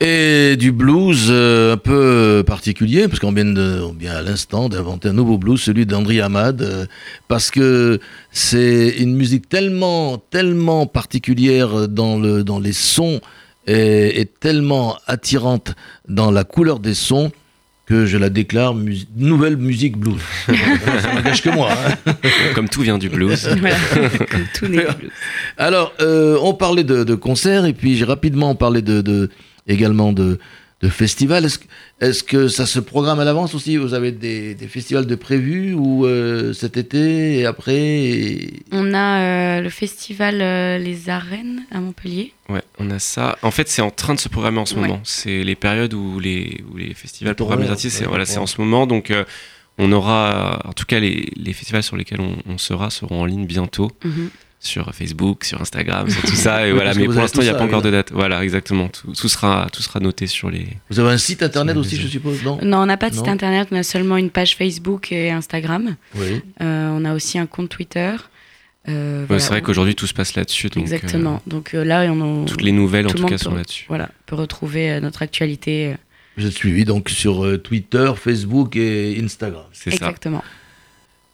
Et 0.00 0.54
du 0.56 0.70
blues 0.70 1.26
euh, 1.28 1.74
un 1.74 1.76
peu 1.76 2.44
particulier, 2.46 3.08
parce 3.08 3.18
qu'on 3.18 3.32
vient, 3.32 3.56
à 3.56 4.22
l'instant 4.22 4.68
d'inventer 4.68 5.08
un 5.08 5.12
nouveau 5.12 5.36
blues, 5.36 5.60
celui 5.60 5.84
d'André 5.84 6.20
Hamad, 6.20 6.62
euh, 6.62 6.86
parce 7.26 7.50
que 7.50 7.98
c'est 8.30 8.90
une 8.98 9.16
musique 9.16 9.48
tellement, 9.48 10.18
tellement 10.30 10.86
particulière 10.86 11.88
dans, 11.88 12.20
le, 12.20 12.44
dans 12.44 12.60
les 12.60 12.72
sons 12.72 13.20
et 13.66 14.30
tellement 14.38 14.96
attirante 15.08 15.74
dans 16.08 16.30
la 16.30 16.44
couleur 16.44 16.78
des 16.78 16.94
sons 16.94 17.32
que 17.90 18.06
je 18.06 18.16
la 18.18 18.30
déclare 18.30 18.72
mus- 18.72 19.08
nouvelle 19.16 19.56
musique 19.56 19.96
blues. 19.98 20.20
Ça 20.46 21.12
n'engage 21.12 21.42
que 21.42 21.50
moi. 21.50 21.70
hein. 22.06 22.12
Comme 22.54 22.68
tout 22.68 22.82
vient 22.82 22.98
du 22.98 23.08
blues. 23.08 23.48
Voilà, 23.60 23.76
comme 24.30 24.44
tout 24.54 24.66
n'est 24.68 24.84
blues. 24.84 25.10
Alors, 25.58 25.92
euh, 26.00 26.38
on 26.40 26.54
parlait 26.54 26.84
de, 26.84 27.02
de 27.02 27.14
concerts 27.16 27.64
et 27.64 27.72
puis 27.72 27.96
j'ai 27.96 28.04
rapidement 28.04 28.54
parlé 28.54 28.80
de, 28.80 29.00
de- 29.00 29.28
également 29.66 30.12
de, 30.12 30.38
de 30.82 30.88
festivals. 30.88 31.44
Est-ce, 31.44 31.58
que- 31.58 31.64
est-ce 32.00 32.22
que 32.24 32.48
ça 32.48 32.64
se 32.66 32.80
programme 32.80 33.20
à 33.20 33.24
l'avance 33.24 33.54
aussi? 33.54 33.76
Vous 33.76 33.92
avez 33.94 34.12
des, 34.12 34.54
des 34.54 34.66
festivals 34.66 35.06
de 35.06 35.14
prévus 35.14 35.74
ou 35.74 36.06
euh, 36.06 36.52
cet 36.54 36.76
été 36.78 37.38
et 37.38 37.46
après 37.46 37.76
et- 37.76 38.62
On 38.72 38.94
a 38.94 39.20
euh, 39.20 39.60
le 39.60 39.68
festival 39.68 40.40
euh, 40.40 40.78
Les 40.78 41.10
Arènes 41.10 41.62
à 41.70 41.80
Montpellier. 41.80 42.32
Ouais, 42.48 42.62
on 42.78 42.90
a 42.90 42.98
ça. 42.98 43.36
En 43.42 43.50
fait, 43.50 43.68
c'est 43.68 43.82
en 43.82 43.90
train 43.90 44.14
de 44.14 44.20
se 44.20 44.28
programmer 44.30 44.58
en 44.58 44.66
ce 44.66 44.74
Ouais. 44.74 44.80
moment. 44.82 45.00
C'est 45.04 45.44
les 45.44 45.54
périodes 45.54 45.92
où 45.94 46.18
les, 46.18 46.62
où 46.72 46.76
les 46.78 46.94
festivals 46.94 47.34
programment 47.34 47.62
les 47.64 47.70
artistes. 47.70 47.98
C'est 47.98 48.06
voilà, 48.06 48.24
c'est 48.24 48.38
en 48.38 48.46
ce 48.46 48.60
moment. 48.60 48.86
Donc, 48.86 49.10
euh, 49.10 49.24
on 49.78 49.92
aura, 49.92 50.60
en 50.64 50.72
tout 50.72 50.84
cas, 50.84 50.98
les, 51.00 51.30
les 51.36 51.52
festivals 51.52 51.82
sur 51.82 51.96
lesquels 51.96 52.20
on, 52.20 52.36
on 52.46 52.58
sera 52.58 52.90
seront 52.90 53.20
en 53.22 53.24
ligne 53.26 53.46
bientôt 53.46 53.90
Mhm. 54.04 54.30
Sur 54.62 54.94
Facebook, 54.94 55.44
sur 55.44 55.60
Instagram, 55.60 56.08
sur 56.10 56.20
tout 56.22 56.34
ça. 56.36 56.62
Et 56.66 56.70
Oui, 56.70 56.76
voilà. 56.76 56.94
Mais 56.94 57.06
pour 57.06 57.14
l'instant, 57.14 57.40
il 57.40 57.44
n'y 57.44 57.50
a 57.50 57.54
pas 57.54 57.64
encore 57.64 57.80
de 57.82 57.90
date. 57.90 58.12
Voilà, 58.12 58.44
exactement. 58.44 58.88
Tout, 58.88 59.12
tout 59.12 59.28
sera, 59.28 59.68
tout 59.72 59.82
sera 59.82 60.00
noté 60.00 60.26
sur 60.26 60.50
les. 60.50 60.66
Vous 60.90 61.00
avez 61.00 61.10
un 61.10 61.18
site 61.18 61.42
internet 61.42 61.76
aussi, 61.76 61.96
je 61.96 62.06
suppose, 62.06 62.42
non? 62.44 62.58
Non, 62.62 62.78
on 62.78 62.86
n'a 62.86 62.96
pas 62.98 63.08
de 63.10 63.14
site 63.14 63.28
internet, 63.28 63.68
on 63.72 63.76
a 63.76 63.82
seulement 63.82 64.16
une 64.18 64.30
page 64.30 64.56
Facebook 64.56 65.10
et 65.12 65.30
Instagram. 65.30 65.96
Oui. 66.14 66.42
Euh, 66.60 66.88
on 66.90 67.04
a 67.04 67.14
aussi 67.14 67.38
un 67.38 67.46
compte 67.46 67.70
Twitter. 67.70 68.12
Euh, 68.88 69.24
voilà, 69.28 69.40
c'est 69.40 69.48
vrai 69.50 69.60
on- 69.60 69.64
qu'aujourd'hui, 69.64 69.94
tout 69.94 70.06
se 70.06 70.14
passe 70.14 70.34
là-dessus. 70.36 70.68
donc, 70.68 70.82
Exactement. 70.82 71.42
Donc 71.46 71.74
euh, 71.74 71.84
là, 71.84 72.02
on, 72.10 72.42
euh, 72.42 72.46
toutes 72.46 72.62
les 72.62 72.72
nouvelles, 72.72 73.06
en 73.06 73.10
tout 73.10 73.16
le 73.16 73.20
tout 73.22 73.26
cas, 73.26 73.30
monde 73.32 73.38
sont 73.38 73.50
peut- 73.50 73.56
là-dessus. 73.56 73.84
voilà, 73.88 74.08
peut 74.26 74.36
retrouver 74.36 74.90
euh, 74.92 75.00
notre 75.00 75.20
actualité. 75.22 75.88
euh, 75.92 75.94
Vous 76.38 76.46
êtes 76.46 76.52
suivi 76.54 76.84
donc 76.84 77.08
sur 77.10 77.44
euh, 77.44 77.58
Twitter, 77.58 78.10
Facebook 78.16 78.76
et 78.76 79.18
Instagram. 79.22 79.64
C'est 79.72 79.90
ça. 79.90 79.96
exactement. 80.06 80.42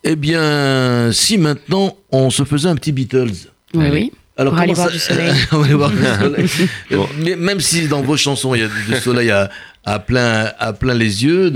Eh 0.09 0.15
bien, 0.15 1.11
si 1.13 1.37
maintenant 1.37 1.97
on 2.13 2.31
se 2.31 2.45
faisait 2.45 2.69
un 2.69 2.77
petit 2.77 2.93
Beatles. 2.93 3.33
Oui, 3.75 3.87
oui. 3.93 4.13
Alors, 4.37 4.57
aller 4.59 4.73
voir 4.73 4.91
du 4.91 4.99
soleil. 5.01 5.33
on 5.51 5.59
va 5.59 5.65
aller 5.65 5.75
voir 5.75 5.91
du 5.91 5.97
soleil. 6.05 6.47
Bon. 6.93 7.09
Mais 7.19 7.35
même 7.35 7.61
si 7.61 7.89
dans 7.89 8.03
vos 8.03 8.17
chansons 8.17 8.55
il 8.55 8.61
y 8.61 8.65
a 8.65 8.69
du 8.69 9.01
soleil 9.01 9.31
à, 9.31 9.51
à 9.85 9.99
plein, 9.99 10.53
à 10.59 10.73
plein 10.73 10.95
les 10.95 11.25
yeux, 11.25 11.53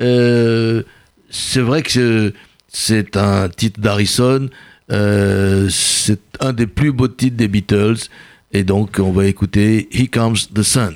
euh, 0.00 0.82
c'est 1.28 1.60
vrai 1.60 1.82
que 1.82 2.32
c'est 2.68 3.16
un 3.16 3.48
titre 3.48 3.80
d'Harrison. 3.80 4.48
euh, 4.92 5.68
c'est 5.70 6.20
un 6.40 6.52
des 6.52 6.66
plus 6.68 6.92
beaux 6.92 7.08
titres 7.08 7.36
des 7.36 7.48
Beatles. 7.48 7.96
Et 8.52 8.62
donc, 8.62 8.98
on 8.98 9.10
va 9.10 9.26
écouter 9.26 9.88
Here 9.92 10.08
Comes 10.08 10.36
the 10.54 10.62
Sun. 10.62 10.94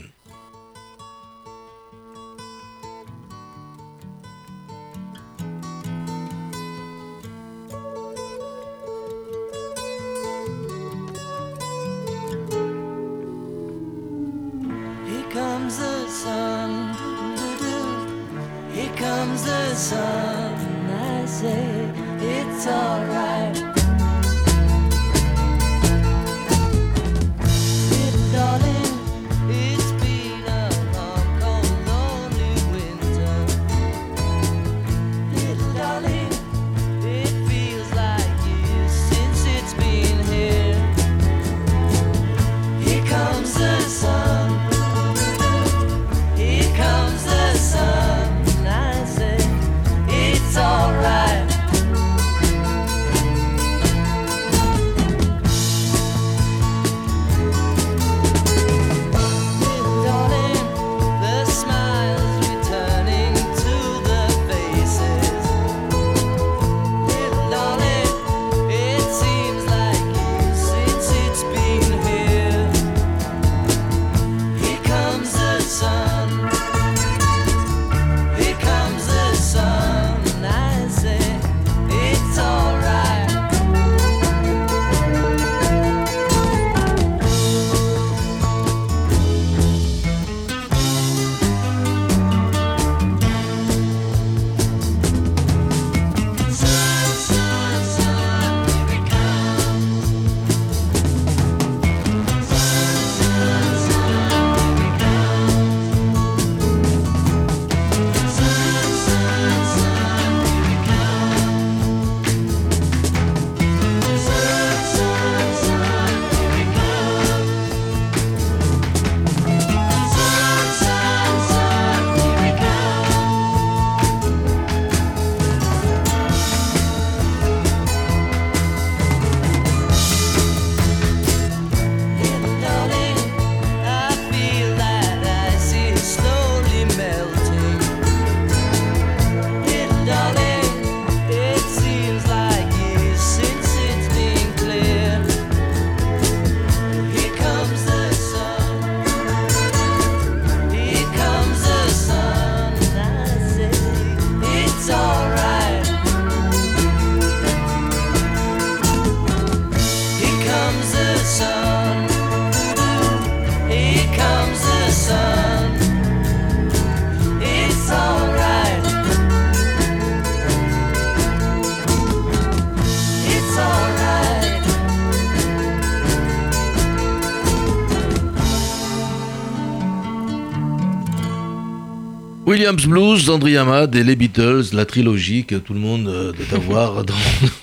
Williams 182.63 182.87
Blues, 182.87 183.29
André 183.29 183.57
Hamad 183.57 183.93
et 183.97 184.05
les 184.05 184.15
Beatles, 184.15 184.67
la 184.73 184.87
trilogie 184.87 185.45
que 185.45 185.57
tout 185.57 185.75
le 185.75 185.81
monde 185.81 186.07
euh, 186.07 186.33
doit 186.33 186.59
avoir 186.59 187.05
dans, 187.05 187.15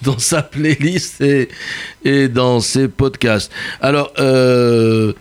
dans 0.01 0.19
sa 0.19 0.43
playlist 0.43 1.21
et, 1.21 1.47
et 2.03 2.27
dans 2.27 2.59
ses 2.59 2.89
podcasts. 2.89 3.49
Alors, 3.79 4.11
euh, 4.19 5.13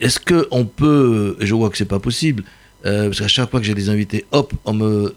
est-ce 0.00 0.18
que 0.18 0.48
on 0.50 0.64
peut, 0.64 1.36
et 1.38 1.44
je 1.44 1.54
vois 1.54 1.68
que 1.68 1.76
c'est 1.76 1.84
pas 1.84 1.98
possible, 1.98 2.44
euh, 2.86 3.08
parce 3.08 3.20
qu'à 3.20 3.28
chaque 3.28 3.50
fois 3.50 3.60
que 3.60 3.66
j'ai 3.66 3.74
des 3.74 3.90
invités, 3.90 4.24
hop, 4.32 4.54
on 4.64 4.72
me, 4.72 5.14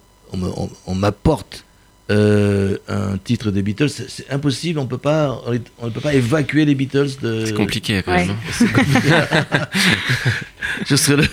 on 0.86 0.94
m'apporte 0.94 1.64
euh, 2.10 2.78
un 2.88 3.18
titre 3.18 3.52
des 3.52 3.62
Beatles. 3.62 3.90
C'est 3.90 4.30
impossible, 4.32 4.80
on 4.80 4.86
peut 4.88 4.98
pas, 4.98 5.42
on, 5.46 5.60
on 5.80 5.86
ne 5.88 5.92
peut 5.92 6.00
pas 6.00 6.14
évacuer 6.14 6.66
les 6.66 6.76
Beatles 6.76 7.10
de. 7.22 7.46
C'est 7.46 7.54
compliqué 7.54 8.02
quand 8.04 8.14
Ouais. 8.14 8.26
même. 8.28 8.36
hein. 8.62 9.68
Je 10.90 10.96
serais 10.96 11.18
le, 11.18 11.28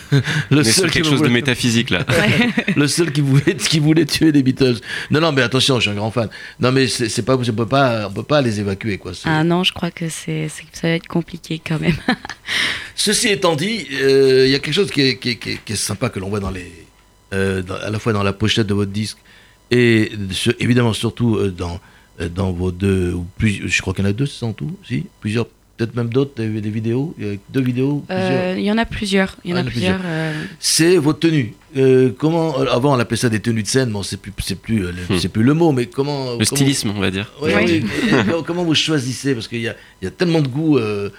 le 0.50 0.60
est 0.60 0.64
seul 0.64 0.90
qui 0.90 0.98
quelque 0.98 1.08
chose 1.10 1.22
de 1.22 1.28
métaphysique 1.28 1.90
là. 1.90 2.04
le 2.76 2.86
seul 2.88 3.12
qui 3.12 3.20
voulait, 3.20 3.56
qui 3.56 3.78
voulait 3.78 4.06
tuer 4.06 4.32
les 4.32 4.42
Beatles. 4.42 4.76
Non, 5.10 5.20
non, 5.20 5.32
mais 5.32 5.42
attention, 5.42 5.76
je 5.76 5.82
suis 5.82 5.90
un 5.90 5.94
grand 5.94 6.10
fan. 6.10 6.28
Non, 6.60 6.72
mais 6.72 6.86
c'est 6.88 7.22
pas, 7.24 7.36
on 7.36 7.42
peut 7.52 7.66
pas, 7.66 8.08
on 8.08 8.12
peut 8.12 8.22
pas 8.22 8.40
les 8.40 8.60
évacuer, 8.60 8.98
quoi. 8.98 9.12
Ah 9.24 9.44
non, 9.44 9.64
je 9.64 9.72
crois 9.72 9.90
que 9.90 10.08
c'est, 10.08 10.48
ça 10.72 10.88
va 10.88 10.94
être 10.94 11.06
compliqué 11.08 11.60
quand 11.66 11.80
même. 11.80 11.96
Ceci 12.94 13.28
étant 13.28 13.56
dit, 13.56 13.86
euh, 14.00 14.44
il 14.46 14.52
y 14.52 14.54
a 14.54 14.58
quelque 14.60 14.74
chose 14.74 14.90
qui 14.90 15.02
est, 15.02 15.16
qui 15.18 15.30
est- 15.30 15.36
qui 15.36 15.50
est- 15.50 15.60
qui 15.64 15.72
est 15.72 15.76
sympa 15.76 16.08
que 16.08 16.20
l'on 16.20 16.28
voit 16.30 16.40
dans 16.40 16.50
les, 16.50 16.72
euh, 17.32 17.62
dans- 17.62 17.74
à 17.76 17.90
la 17.90 17.98
fois 17.98 18.12
dans 18.12 18.22
la 18.22 18.32
pochette 18.32 18.66
de 18.66 18.74
votre 18.74 18.92
disque 18.92 19.18
et 19.70 20.12
évidemment 20.60 20.92
surtout 20.92 21.36
euh, 21.36 21.50
dans, 21.50 21.80
euh, 22.20 22.28
dans 22.28 22.52
vos 22.52 22.70
deux, 22.70 23.12
ou 23.12 23.24
plus, 23.38 23.62
je 23.68 23.80
crois 23.82 23.94
qu'il 23.94 24.04
y 24.04 24.06
en 24.06 24.10
a 24.10 24.12
deux, 24.12 24.26
c'est 24.26 24.40
ça 24.40 24.46
en 24.46 24.52
tout, 24.52 24.76
si, 24.86 25.06
plusieurs, 25.20 25.46
peut-être 25.76 25.96
même 25.96 26.08
d'autres, 26.10 26.32
des, 26.36 26.60
des 26.60 26.70
vidéos, 26.70 27.14
il 27.18 27.26
y 27.26 27.30
a 27.30 27.36
deux 27.50 27.60
vidéos. 27.62 28.04
Euh, 28.10 28.54
Il 28.56 28.64
y 28.64 28.70
en 28.70 28.78
a 28.78 28.84
plusieurs. 28.84 29.36
Il 29.44 29.50
y 29.50 29.54
en 29.54 29.56
Ah, 29.56 29.60
a 29.60 29.62
il 29.62 29.64
y 29.64 29.66
en 29.66 29.68
a 29.68 29.70
plusieurs. 29.72 30.00
euh, 30.04 30.44
C'est 30.60 30.96
vos 30.98 31.12
tenues. 31.14 31.54
Euh, 31.76 32.10
comment 32.16 32.60
euh, 32.60 32.66
avant 32.70 32.94
on 32.94 32.98
appelait 33.00 33.16
ça 33.16 33.28
des 33.28 33.40
tenues 33.40 33.64
de 33.64 33.66
scène, 33.68 33.90
bon 33.90 34.04
c'est 34.04 34.16
plus 34.20 34.32
c'est 34.38 34.54
plus 34.60 34.84
euh, 34.86 34.92
le- 34.92 35.14
Hmm. 35.16 35.18
c'est 35.18 35.28
plus 35.28 35.42
le 35.42 35.54
mot, 35.54 35.72
mais 35.72 35.86
comment 35.86 36.24
Le 36.26 36.30
comment- 36.30 36.44
stylisme, 36.44 36.92
on 36.94 37.00
va 37.00 37.10
dire. 37.10 37.32
Ouais, 37.42 37.52
Oui. 37.56 37.62
oui, 37.64 37.72
et- 38.12 38.14
et 38.38 38.42
comment- 38.46 38.62
vous 38.62 38.74
choisissez? 38.76 39.34
Parce 39.34 39.48
qu'il 39.48 39.60
y 39.62 39.66
a, 39.68 39.74
il 40.00 40.04
y 40.04 40.08
a 40.08 40.12
tellement 40.12 40.40
de 40.42 40.46
goûts. 40.46 40.78
euh, 40.78 41.10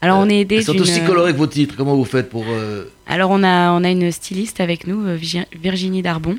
Alors 0.00 0.20
on 0.20 0.28
est 0.30 0.36
elles 0.36 0.40
aidé 0.42 0.62
sont 0.62 0.78
aussi 0.78 1.04
colorées 1.04 1.32
que 1.32 1.38
vos 1.38 1.46
titres. 1.48 1.74
Comment 1.76 1.94
vous 1.96 2.06
faites 2.06 2.30
pour 2.30 2.46
euh, 2.48 2.84
Alors 3.06 3.30
on 3.30 3.42
a 3.44 3.72
on 3.72 3.84
a 3.84 3.90
une 3.90 4.10
styliste 4.10 4.60
avec 4.60 4.86
nous, 4.86 5.04
euh, 5.06 5.16
Virgi- 5.16 5.44
Virginie 5.60 6.00
Darbon, 6.00 6.38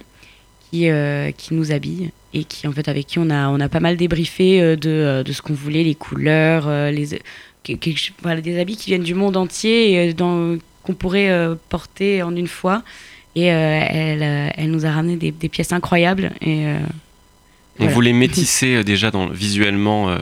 qui 0.71 0.89
euh, 0.89 1.31
qui 1.31 1.53
nous 1.53 1.71
habille 1.71 2.11
et 2.33 2.43
qui 2.43 2.67
en 2.67 2.71
fait 2.71 2.87
avec 2.87 3.07
qui 3.07 3.19
on 3.19 3.29
a 3.29 3.47
on 3.49 3.59
a 3.59 3.69
pas 3.69 3.79
mal 3.79 3.97
débriefé 3.97 4.61
euh, 4.61 4.75
de 4.75 4.89
euh, 4.89 5.23
de 5.23 5.31
ce 5.33 5.41
qu'on 5.41 5.53
voulait, 5.53 5.83
les 5.83 5.95
couleurs, 5.95 6.67
euh, 6.67 6.91
les 6.91 7.19
que- 7.63 7.73
que- 7.73 7.89
voilà, 8.21 8.41
des 8.41 8.59
habits 8.59 8.77
qui 8.77 8.89
viennent 8.91 9.03
du 9.03 9.15
monde 9.15 9.35
entier 9.37 9.93
et 10.09 10.13
dans 10.13 10.57
qu'on 10.83 10.93
pourrait 10.93 11.29
euh, 11.29 11.55
porter 11.69 12.21
en 12.23 12.35
une 12.35 12.47
fois. 12.47 12.83
Et 13.35 13.51
euh, 13.51 13.81
elle, 13.89 14.23
euh, 14.23 14.49
elle 14.55 14.71
nous 14.71 14.85
a 14.85 14.91
ramené 14.91 15.15
des, 15.15 15.31
des 15.31 15.49
pièces 15.49 15.71
incroyables. 15.71 16.31
Et, 16.41 16.65
euh, 16.65 16.77
On 17.81 17.83
Voilà. 17.83 17.93
voulait 17.93 18.13
métisser 18.13 18.75
euh, 18.77 18.83
déjà 18.83 19.11
dans, 19.11 19.27
visuellement. 19.27 20.09
euh, 20.09 20.17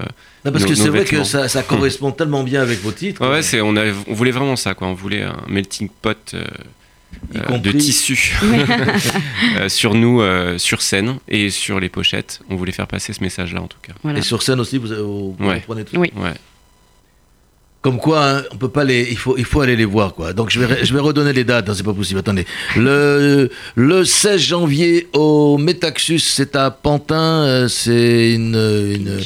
non, 0.45 0.51
parce 0.51 0.63
Nos- 0.63 0.69
que 0.69 0.75
c'est 0.75 0.89
vrai 0.89 1.05
que 1.05 1.23
ça, 1.23 1.47
ça 1.47 1.63
correspond 1.63 2.11
tellement 2.11 2.43
bien 2.43 2.61
avec 2.61 2.79
vos 2.81 2.91
titres. 2.91 3.27
Ouais, 3.27 3.41
c'est, 3.41 3.61
on, 3.61 3.75
avait- 3.75 3.93
on 4.07 4.13
voulait 4.13 4.31
vraiment 4.31 4.55
ça, 4.55 4.73
quoi. 4.75 4.87
On 4.87 4.93
voulait 4.93 5.23
un 5.23 5.37
melting 5.47 5.89
pot 6.01 6.35
euh, 7.35 7.57
de 7.57 7.71
tissu 7.71 8.35
euh, 9.57 9.69
sur 9.69 9.93
nous, 9.95 10.21
euh, 10.21 10.57
sur 10.57 10.81
scène 10.81 11.17
et 11.27 11.49
sur 11.49 11.79
les 11.79 11.89
pochettes. 11.89 12.39
On 12.49 12.55
voulait 12.55 12.71
faire 12.71 12.87
passer 12.87 13.13
ce 13.13 13.21
message-là, 13.21 13.61
en 13.61 13.67
tout 13.67 13.79
cas. 13.81 13.93
voilà. 14.03 14.19
Et 14.19 14.21
sur 14.21 14.41
scène 14.43 14.59
aussi, 14.59 14.77
vous, 14.77 14.87
vous, 14.87 15.35
vous 15.37 15.47
Ouais. 15.47 15.61
prenez 15.65 15.83
tout. 15.83 15.97
Oui. 15.97 16.11
Ouais. 16.15 16.33
Comme 17.81 17.99
quoi, 17.99 18.27
hein, 18.29 18.43
on 18.51 18.57
peut 18.57 18.69
pas 18.69 18.83
les, 18.83 19.07
il 19.09 19.17
faut, 19.17 19.37
il 19.37 19.45
faut 19.45 19.61
aller 19.61 19.75
les 19.75 19.85
voir 19.85 20.13
quoi. 20.13 20.33
Donc 20.33 20.49
je 20.49 20.59
vais, 20.59 20.83
je 20.83 20.93
vais 20.93 20.99
redonner 20.99 21.31
les 21.31 21.43
dates. 21.43 21.67
Non, 21.67 21.73
c'est 21.73 21.83
pas 21.83 21.93
possible. 21.93 22.19
Attendez. 22.19 22.45
Le, 22.75 23.49
le 23.75 24.03
16 24.03 24.41
janvier 24.41 25.07
au 25.13 25.57
Metaxus, 25.57 26.19
c'est 26.19 26.55
à 26.55 26.69
Pantin. 26.71 27.67
C'est 27.69 28.33
une, 28.33 28.55
une, 28.55 29.19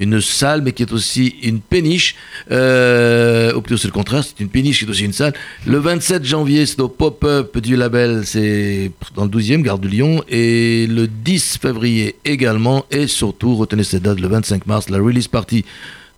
une 0.00 0.20
salle, 0.20 0.62
mais 0.62 0.72
qui 0.72 0.82
est 0.82 0.92
aussi 0.92 1.36
une 1.42 1.60
péniche. 1.60 2.16
Euh, 2.50 3.54
ou 3.54 3.60
plutôt 3.60 3.76
c'est 3.76 3.88
le 3.88 3.92
contraire, 3.92 4.24
c'est 4.24 4.40
une 4.40 4.48
péniche 4.48 4.80
qui 4.80 4.84
est 4.84 4.88
aussi 4.88 5.04
une 5.04 5.12
salle. 5.12 5.34
Le 5.66 5.78
27 5.78 6.24
janvier, 6.24 6.66
c'est 6.66 6.80
au 6.80 6.88
pop-up 6.88 7.56
du 7.58 7.76
label, 7.76 8.22
c'est 8.24 8.90
dans 9.14 9.24
le 9.24 9.30
12e, 9.30 9.62
Gare 9.62 9.78
de 9.78 9.88
Lyon. 9.88 10.22
Et 10.28 10.86
le 10.88 11.06
10 11.06 11.58
février 11.58 12.16
également. 12.24 12.86
Et 12.90 13.06
surtout, 13.06 13.54
retenez 13.54 13.84
cette 13.84 14.02
date, 14.02 14.20
le 14.20 14.28
25 14.28 14.66
mars, 14.66 14.90
la 14.90 14.98
release 14.98 15.28
party 15.28 15.64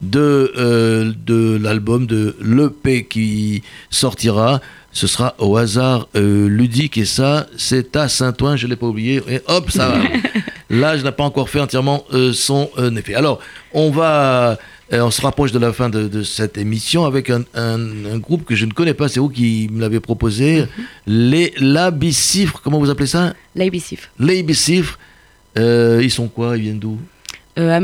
de, 0.01 0.53
euh, 0.57 1.13
de 1.27 1.59
l'album 1.61 2.07
de 2.07 2.37
l'EP 2.43 3.05
qui 3.05 3.63
sortira. 3.91 4.61
Ce 4.93 5.07
sera 5.07 5.35
au 5.39 5.57
hasard 5.59 6.09
euh, 6.17 6.49
ludique 6.49 6.97
et 6.97 7.05
ça, 7.05 7.47
c'est 7.59 7.97
à 7.97 8.09
Saint-Ouen, 8.09 8.57
je 8.57 8.67
ne 8.67 8.71
l'ai 8.71 8.77
pas 8.77 8.87
oublié. 8.87 9.23
Et 9.29 9.41
hop, 9.47 9.71
ça 9.71 9.89
va. 9.89 9.99
Là, 10.71 10.97
je 10.97 11.05
n'ai 11.05 11.13
pas 11.13 11.25
encore 11.25 11.49
fait 11.49 11.61
entièrement 11.61 12.05
euh, 12.13 12.33
son 12.33 12.69
euh, 12.79 12.95
effet. 12.97 13.15
Alors, 13.15 13.39
on 13.73 13.91
va, 13.91 14.59
euh, 14.93 15.01
on 15.01 15.11
se 15.13 15.23
rapproche 15.23 15.53
de 15.53 15.59
la 15.61 15.73
fin 15.73 15.89
de, 15.89 16.09
de 16.09 16.23
cette 16.25 16.59
émission 16.59 17.05
avec 17.05 17.31
un, 17.31 17.43
un- 17.55 18.05
un 18.13 18.19
groupe 18.19 18.45
que 18.45 18.57
je 18.57 18.67
ne 18.67 18.73
connais 18.73 18.95
pas. 18.95 19.09
C'est 19.09 19.21
vous 19.21 19.29
qui 19.29 19.69
me 19.71 19.81
l'avez 19.81 20.01
proposé. 20.01 20.65
Les 21.07 21.53
Labicifres, 21.59 22.61
comment 22.63 22.79
vous 22.81 22.91
appelez 22.91 23.07
ça? 23.07 23.35
L'ABCIF, 23.55 24.11
Les 24.19 24.37
Labicifres. 24.39 24.99
Euh, 25.59 26.01
ils 26.03 26.11
sont 26.11 26.29
quoi? 26.29 26.57
Ils 26.57 26.63
viennent 26.65 26.79
d'où? 26.81 26.99
Euh, 27.59 27.75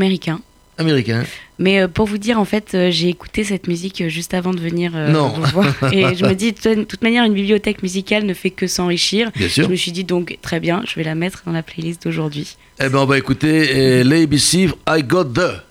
américain. 0.77 1.23
Mais 1.59 1.79
euh, 1.81 1.87
pour 1.87 2.05
vous 2.07 2.17
dire, 2.17 2.39
en 2.39 2.45
fait, 2.45 2.73
euh, 2.73 2.89
j'ai 2.91 3.09
écouté 3.09 3.43
cette 3.43 3.67
musique 3.67 4.01
euh, 4.01 4.09
juste 4.09 4.33
avant 4.33 4.51
de 4.51 4.59
venir 4.59 4.91
euh, 4.95 5.09
Non. 5.11 5.29
vous 5.29 5.43
voir. 5.51 5.73
Et 5.93 6.15
je 6.15 6.25
me 6.25 6.33
dis, 6.33 6.51
de 6.53 6.83
toute- 6.83 7.01
manière, 7.03 7.23
une 7.25 7.33
bibliothèque 7.33 7.83
musicale 7.83 8.25
ne 8.25 8.33
fait 8.33 8.49
que 8.49 8.67
s'enrichir. 8.67 9.31
Bien 9.35 9.49
sûr. 9.49 9.65
Je 9.65 9.69
me 9.69 9.75
suis 9.75 9.91
dit, 9.91 10.03
donc, 10.03 10.37
très 10.41 10.59
bien, 10.59 10.83
je 10.87 10.95
vais 10.95 11.03
la 11.03 11.15
mettre 11.15 11.43
dans 11.45 11.51
la 11.51 11.63
playlist 11.63 12.03
d'aujourd'hui. 12.03 12.57
Eh 12.79 12.89
ben, 12.89 12.99
on 12.99 13.05
va 13.05 13.17
écouter 13.17 13.73
les 13.73 14.03
Labicifres, 14.03 14.75
I 14.87 15.03
Got 15.03 15.25
The. 15.25 15.61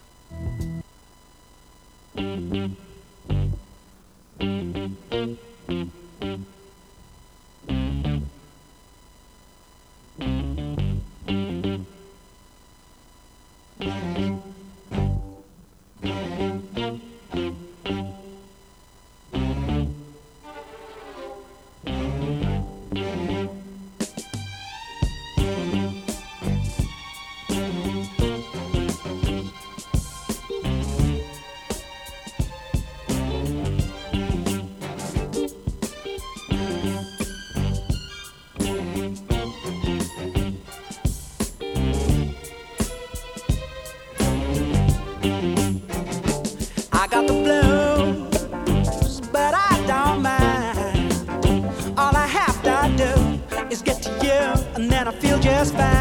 just 55.62 55.76
back. 55.76 55.91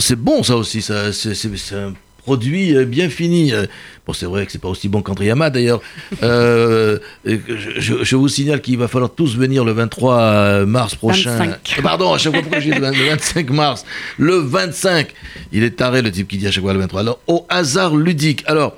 C'est 0.00 0.16
bon 0.16 0.42
ça 0.42 0.56
aussi, 0.56 0.82
ça, 0.82 1.12
c'est, 1.12 1.74
un 1.74 1.94
produit 2.18 2.74
euh, 2.76 2.84
bien 2.84 3.08
fini. 3.08 3.52
Euh, 3.52 3.66
Bon, 4.06 4.12
c'est 4.12 4.26
vrai 4.26 4.44
que 4.44 4.52
c'est 4.52 4.60
pas 4.60 4.68
aussi 4.68 4.88
bon 4.88 5.00
qu'Andriama 5.00 5.50
d'ailleurs. 5.50 5.80
Euh, 6.22 6.98
je, 7.24 8.16
vous 8.16 8.28
signale 8.28 8.60
qu'il 8.62 8.78
va 8.78 8.88
falloir 8.88 9.10
tous 9.12 9.36
venir 9.36 9.64
le 9.64 9.72
23 9.72 10.64
mars 10.64 10.94
prochain. 10.94 11.36
25. 11.36 11.48
Euh, 11.78 11.82
Pardon, 11.82 12.12
à 12.12 12.18
chaque 12.18 12.32
fois 12.32 12.40
pourquoi 12.42 12.60
je 12.60 12.70
dis 12.70 12.74
le 12.74 12.80
20 12.80 12.90
le 12.92 13.10
25 13.10 13.50
mars? 13.50 13.84
Le 14.16 14.36
25, 14.36 15.08
il 15.52 15.64
est 15.64 15.76
taré 15.76 16.00
le 16.00 16.10
type 16.10 16.28
qui 16.28 16.38
dit 16.38 16.46
à 16.46 16.50
chaque 16.50 16.62
fois 16.62 16.72
le 16.72 16.78
23. 16.78 17.00
Alors, 17.00 17.20
au 17.26 17.46
hasard 17.50 17.96
ludique. 17.96 18.42
Alors, 18.46 18.76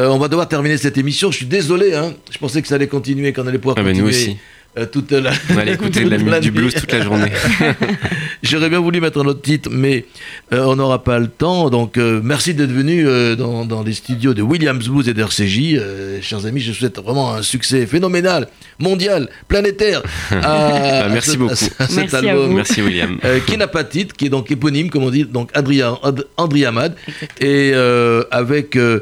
euh, 0.00 0.08
on 0.08 0.18
va 0.18 0.28
devoir 0.28 0.48
terminer 0.48 0.76
cette 0.76 0.98
émission. 0.98 1.30
Je 1.30 1.36
suis 1.38 1.46
désolé, 1.46 1.94
hein. 1.94 2.14
je 2.30 2.38
pensais 2.38 2.60
que 2.60 2.68
ça 2.68 2.74
allait 2.74 2.88
continuer, 2.88 3.32
qu'on 3.32 3.46
allait 3.46 3.58
pouvoir 3.58 3.76
Ah, 3.78 3.82
ben, 3.82 3.90
continuer. 3.90 4.10
nous 4.10 4.16
aussi. 4.16 4.36
Euh, 4.78 4.86
toute 4.86 5.10
la, 5.12 5.30
On 5.50 5.54
va 5.54 5.60
aller 5.62 5.72
écouter 5.74 6.04
de 6.04 6.08
la 6.10 6.16
toute 6.18 6.26
musique, 6.26 6.40
du 6.42 6.50
blues 6.50 6.74
toute 6.74 6.92
la 6.92 7.02
journée. 7.02 7.30
J'aurais 8.42 8.68
bien 8.70 8.80
voulu 8.80 9.00
mettre 9.00 9.20
un 9.22 9.26
autre 9.26 9.42
titre, 9.42 9.68
mais 9.72 10.04
euh, 10.52 10.64
on 10.64 10.76
n'aura 10.76 11.02
pas 11.04 11.18
le 11.18 11.28
temps. 11.28 11.70
Donc, 11.70 11.96
euh, 11.96 12.20
merci 12.22 12.54
d'être 12.54 12.72
venu 12.72 13.06
euh, 13.06 13.36
dans, 13.36 13.64
dans 13.64 13.82
les 13.82 13.92
studios 13.92 14.34
de 14.34 14.42
Williams 14.42 14.88
Blues 14.88 15.08
et 15.08 15.14
d'RCJ. 15.14 15.74
Euh, 15.76 16.18
chers 16.22 16.44
amis, 16.46 16.60
je 16.60 16.72
souhaite 16.72 16.98
vraiment 16.98 17.34
un 17.34 17.42
succès 17.42 17.86
phénoménal, 17.86 18.48
mondial, 18.78 19.28
planétaire. 19.48 20.02
à- 20.30 20.40
Bah, 20.40 21.04
à 21.04 21.08
merci 21.08 21.30
ce- 21.32 21.36
beaucoup. 21.36 21.52
à 21.52 21.56
cet 21.86 21.96
Merci 21.96 22.14
à 22.16 22.18
album. 22.30 22.46
vous. 22.50 22.56
Merci 22.56 22.82
William. 22.82 23.18
Euh, 23.24 23.40
qui 23.46 23.56
n'a 23.56 23.68
pas 23.68 23.82
de 23.84 23.88
titre, 23.90 24.14
qui 24.16 24.26
est 24.26 24.30
donc 24.30 24.50
éponyme, 24.50 24.90
comme 24.90 25.04
on 25.04 25.10
dit, 25.10 25.24
donc 25.24 25.50
Adrien, 25.54 25.98
Ad- 26.02 26.24
Exactement. 26.38 26.94
et 27.40 27.72
euh, 27.74 28.24
avec 28.30 28.76
euh, 28.76 29.00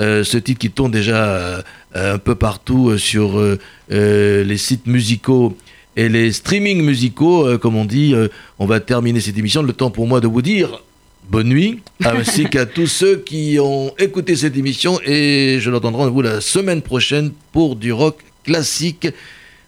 euh, 0.00 0.24
ce 0.24 0.36
titre 0.38 0.58
qui 0.60 0.70
tourne 0.70 0.90
déjà 0.90 1.24
euh, 1.24 1.62
un 1.94 2.18
peu 2.18 2.34
partout 2.34 2.90
euh, 2.90 2.98
sur 2.98 3.38
euh, 3.38 3.58
euh, 3.90 4.44
les 4.44 4.56
sites 4.56 4.86
musicaux 4.86 5.56
et 5.96 6.08
les 6.08 6.32
streamings 6.32 6.82
musicaux, 6.82 7.46
euh, 7.46 7.58
comme 7.58 7.76
on 7.76 7.84
dit, 7.84 8.14
euh, 8.14 8.28
on 8.58 8.66
va 8.66 8.80
terminer 8.80 9.20
cette 9.20 9.36
émission. 9.38 9.62
Le 9.62 9.72
temps 9.72 9.90
pour 9.90 10.06
moi 10.06 10.20
de 10.20 10.26
vous 10.26 10.42
dire 10.42 10.82
bonne 11.28 11.48
nuit, 11.48 11.80
ainsi 12.04 12.46
qu'à 12.46 12.66
tous 12.66 12.86
ceux 12.86 13.16
qui 13.16 13.58
ont 13.60 13.92
écouté 13.98 14.34
cette 14.36 14.56
émission, 14.56 14.98
et 15.04 15.58
je 15.60 15.70
leur 15.70 15.80
donne 15.80 15.94
rendez-vous 15.94 16.22
la 16.22 16.40
semaine 16.40 16.82
prochaine 16.82 17.30
pour 17.52 17.76
du 17.76 17.92
rock 17.92 18.18
classique. 18.44 19.08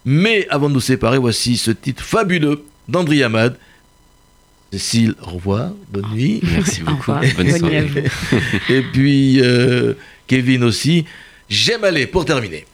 Mais 0.07 0.47
avant 0.51 0.69
de 0.69 0.75
nous 0.75 0.81
séparer, 0.81 1.19
voici 1.19 1.57
ce 1.57 1.71
titre 1.71 2.03
fabuleux 2.03 2.65
d'André 2.89 3.23
Hamad. 3.23 3.57
Cécile, 4.73 5.15
au 5.23 5.31
revoir, 5.37 5.71
bonne 5.93 6.07
nuit. 6.13 6.41
Merci 6.43 6.83
Au 6.83 6.91
beaucoup. 6.91 7.13
Bonne 7.37 7.49
à 7.49 7.59
soirée. 7.59 7.83
vous. 7.83 8.73
Et 8.73 8.83
puis 8.83 9.41
euh, 9.41 9.95
Kevin 10.27 10.65
aussi. 10.65 11.05
J'aime 11.49 11.85
aller 11.85 12.07
pour 12.07 12.25
terminer. 12.25 12.67